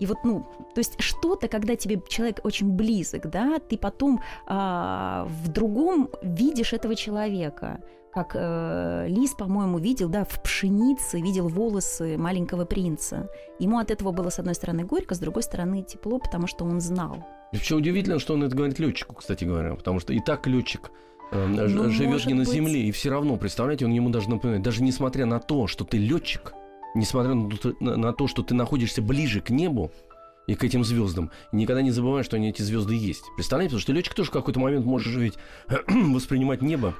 И 0.00 0.06
вот, 0.06 0.18
ну, 0.24 0.46
то 0.74 0.78
есть 0.78 1.00
что-то, 1.00 1.48
когда 1.48 1.74
тебе 1.74 2.00
человек 2.08 2.40
очень 2.44 2.70
близок, 2.70 3.28
да, 3.28 3.58
ты 3.58 3.76
потом 3.76 4.20
а, 4.46 5.26
в 5.42 5.48
другом 5.48 6.10
видишь 6.22 6.72
этого 6.72 6.94
человека 6.94 7.80
как 8.10 8.32
э, 8.34 9.06
Лис, 9.08 9.34
по-моему, 9.34 9.78
видел, 9.78 10.08
да, 10.08 10.24
в 10.24 10.42
пшенице, 10.42 11.20
видел 11.20 11.48
волосы 11.48 12.16
маленького 12.16 12.64
принца. 12.64 13.28
Ему 13.60 13.78
от 13.78 13.90
этого 13.90 14.12
было, 14.12 14.30
с 14.30 14.38
одной 14.38 14.54
стороны, 14.54 14.84
горько, 14.84 15.14
с 15.14 15.18
другой 15.18 15.42
стороны, 15.42 15.82
тепло, 15.82 16.18
потому 16.18 16.46
что 16.46 16.64
он 16.64 16.80
знал. 16.80 17.24
И 17.52 17.56
вообще 17.56 17.76
удивительно, 17.76 18.18
что 18.18 18.34
он 18.34 18.42
это 18.42 18.56
говорит 18.56 18.78
летчику, 18.78 19.14
кстати 19.14 19.44
говоря, 19.44 19.74
потому 19.74 20.00
что 20.00 20.12
и 20.14 20.20
так 20.20 20.46
летчик 20.46 20.90
Ну, 21.30 21.90
живет 21.90 22.26
не 22.26 22.34
на 22.34 22.44
быть. 22.44 22.52
земле, 22.52 22.82
и 22.82 22.90
все 22.92 23.10
равно, 23.10 23.36
представляете, 23.36 23.84
он 23.84 23.92
ему 23.92 24.10
даже 24.10 24.30
напоминает, 24.30 24.62
даже 24.62 24.82
несмотря 24.82 25.26
на 25.26 25.40
то, 25.40 25.66
что 25.66 25.84
ты 25.84 25.98
летчик, 25.98 26.52
несмотря 26.94 27.34
на 27.34 28.12
то, 28.12 28.26
что 28.26 28.42
ты 28.42 28.54
находишься 28.54 29.02
ближе 29.02 29.40
к 29.40 29.50
небу 29.50 29.92
и 30.46 30.54
к 30.54 30.64
этим 30.64 30.84
звездам, 30.84 31.30
никогда 31.52 31.82
не 31.82 31.90
забывай, 31.90 32.22
что 32.24 32.36
они 32.36 32.48
эти 32.48 32.62
звезды 32.62 32.94
есть. 32.94 33.24
Представляете, 33.36 33.70
потому 33.70 33.82
что 33.82 33.92
летчик 33.92 34.14
тоже 34.14 34.30
в 34.30 34.32
какой-то 34.32 34.60
момент 34.60 34.86
может 34.86 35.14
ведь 35.14 35.34
воспринимать 35.88 36.62
небо 36.62 36.94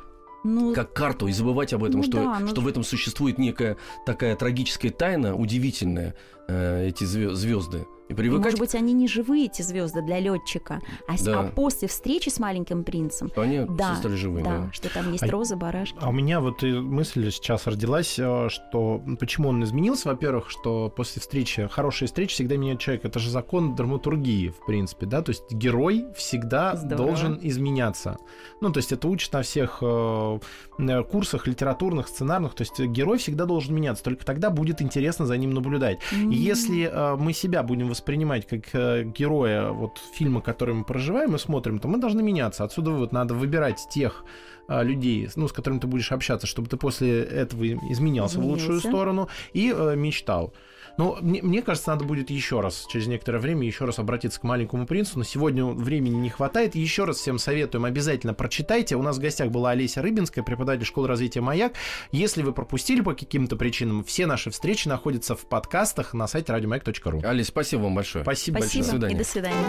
Ну, 0.45 0.75
как 0.75 0.93
карту 0.93 1.27
и 1.29 1.33
забывать 1.33 1.73
об 1.73 1.85
этом, 1.85 2.01
Ну 2.01 2.03
что, 2.07 2.19
да, 2.19 2.39
ну- 2.41 2.47
что 2.47 2.61
в 2.61 2.69
этом 2.69 2.85
существует 2.85 3.39
некая 3.39 3.77
такая 4.05 4.37
трагическая 4.37 4.91
тайна, 4.91 5.35
удивительная, 5.35 6.15
э, 6.49 6.89
эти 6.89 7.05
звезды. 7.05 7.87
И 8.09 8.15
привыкать 8.15 8.45
может 8.45 8.59
быть, 8.59 8.75
они 8.75 8.93
не 8.95 9.07
живые, 9.07 9.47
эти 9.47 9.63
звезды 9.63 10.01
для 10.03 10.19
летчика, 10.19 10.81
а, 11.07 11.17
с- 11.17 11.23
Да. 11.23 11.41
а 11.41 11.51
после 11.51 11.89
встречи 11.89 12.29
с 12.31 12.39
маленьким 12.39 12.83
принцем, 12.85 13.29
что 13.29 13.43
они 13.43 13.67
да, 13.69 13.97
стали 13.97 14.15
живыми. 14.15 14.45
да, 14.45 14.71
что 14.73 14.89
там 14.93 15.13
есть 15.13 15.25
А- 15.25 15.31
розы, 15.31 15.57
барашки. 15.57 15.97
А 16.01 16.09
у 16.09 16.13
меня 16.13 16.41
вот 16.41 16.63
и 16.63 16.73
мысль 16.73 17.31
сейчас 17.31 17.67
родилась, 17.67 18.19
э, 18.19 18.49
что 18.49 19.03
почему 19.21 19.49
он 19.51 19.63
изменился, 19.63 20.09
во-первых, 20.09 20.49
что 20.51 20.89
после 20.95 21.21
встречи, 21.21 21.69
хорошая 21.71 22.07
встреча 22.07 22.33
всегда 22.33 22.57
меняет 22.57 22.81
человека. 22.81 23.09
Это 23.09 23.19
же 23.19 23.31
закон 23.31 23.75
драматургии, 23.75 24.49
в 24.49 24.65
принципе, 24.65 25.05
да, 25.07 25.21
то 25.23 25.31
есть 25.31 25.51
герой 25.53 26.07
всегда 26.17 26.77
Здорово. 26.77 27.09
должен 27.09 27.39
изменяться. 27.43 28.17
Ну, 28.61 28.71
то 28.73 28.79
есть 28.79 28.91
это 28.93 29.07
учат 29.09 29.33
на 29.35 29.43
всех 29.43 29.79
э, 29.83 30.39
э, 30.79 31.03
курсах 31.05 31.47
литературных, 31.47 32.09
сценарных, 32.09 32.55
то 32.55 32.63
есть 32.63 32.79
герой 32.81 33.19
всегда 33.19 33.45
должен 33.45 33.75
меняться, 33.75 34.03
только 34.03 34.25
тогда 34.25 34.49
будет 34.51 34.81
интересно 34.81 35.27
за 35.27 35.37
ним 35.37 35.51
наблюдать. 35.53 35.99
И 36.13 36.35
если 36.35 36.89
э, 36.91 37.17
мы 37.17 37.33
себя 37.35 37.63
будем 37.63 37.93
воспринимать 37.99 38.47
как 38.47 38.75
э, 38.75 39.03
героя 39.05 39.71
вот 39.71 39.99
фильма, 40.15 40.41
который 40.41 40.75
мы 40.75 40.85
проживаем 40.85 41.35
и 41.35 41.39
смотрим, 41.39 41.79
то 41.79 41.89
мы 41.89 41.99
должны 41.99 42.23
меняться. 42.23 42.65
Отсюда 42.65 42.91
вот 42.91 43.13
надо 43.13 43.35
выбирать 43.35 43.89
тех 43.91 44.25
э, 44.69 44.85
людей, 44.85 45.29
ну, 45.37 45.49
с 45.49 45.53
которыми 45.53 45.81
ты 45.81 45.87
будешь 45.87 46.13
общаться, 46.13 46.47
чтобы 46.47 46.69
ты 46.69 46.77
после 46.77 47.23
этого 47.23 47.65
изменялся 47.93 48.41
в 48.41 48.47
лучшую 48.47 48.81
сторону 48.81 49.29
и 49.53 49.75
э, 49.77 49.97
мечтал. 49.97 50.53
Ну, 50.99 51.17
мне, 51.21 51.41
мне 51.43 51.63
кажется, 51.63 51.91
надо 51.91 52.05
будет 52.05 52.29
еще 52.29 52.61
раз, 52.61 52.87
через 52.91 53.07
некоторое 53.07 53.39
время, 53.39 53.67
еще 53.67 53.85
раз 53.85 54.01
обратиться 54.01 54.41
к 54.41 54.43
маленькому 54.43 54.85
принцу. 54.87 55.19
На 55.19 55.25
сегодня 55.25 55.65
времени 55.65 56.17
не 56.17 56.29
хватает. 56.29 56.75
Еще 56.75 57.05
раз 57.05 57.19
всем 57.19 57.39
советуем, 57.39 57.85
обязательно 57.85 58.35
прочитайте. 58.35 58.97
У 58.97 59.03
нас 59.03 59.17
в 59.17 59.21
гостях 59.21 59.51
была 59.51 59.71
Олеся 59.71 60.03
Рыбинская, 60.03 60.43
преподаватель 60.45 60.85
школы 60.85 61.07
развития 61.07 61.41
«Маяк». 61.41 61.75
Если 62.11 62.43
вы 62.43 62.53
пропустили 62.53 63.01
по 63.01 63.15
каким-то 63.15 63.57
причинам, 63.57 64.03
все 64.03 64.27
наши 64.27 64.51
встречи 64.51 64.89
находятся 64.89 65.37
в 65.37 65.47
подкастах 65.47 66.15
на 66.15 66.27
сайте 66.27 66.53
радиомаяк.ру. 66.53 67.23
Алис, 67.25 67.47
спасибо 67.47 67.83
вам 67.83 67.95
большое. 67.95 68.25
Спасибо, 68.25 68.59
Спасибо 68.59 68.85
До 68.85 68.91
свидания. 68.91 69.15
и 69.15 69.19
до 69.19 69.25
свидания. 69.25 69.67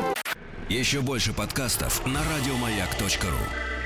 Еще 0.68 1.02
больше 1.02 1.34
подкастов 1.34 2.06
на 2.08 2.22
радиомаяк.ру. 2.24 3.79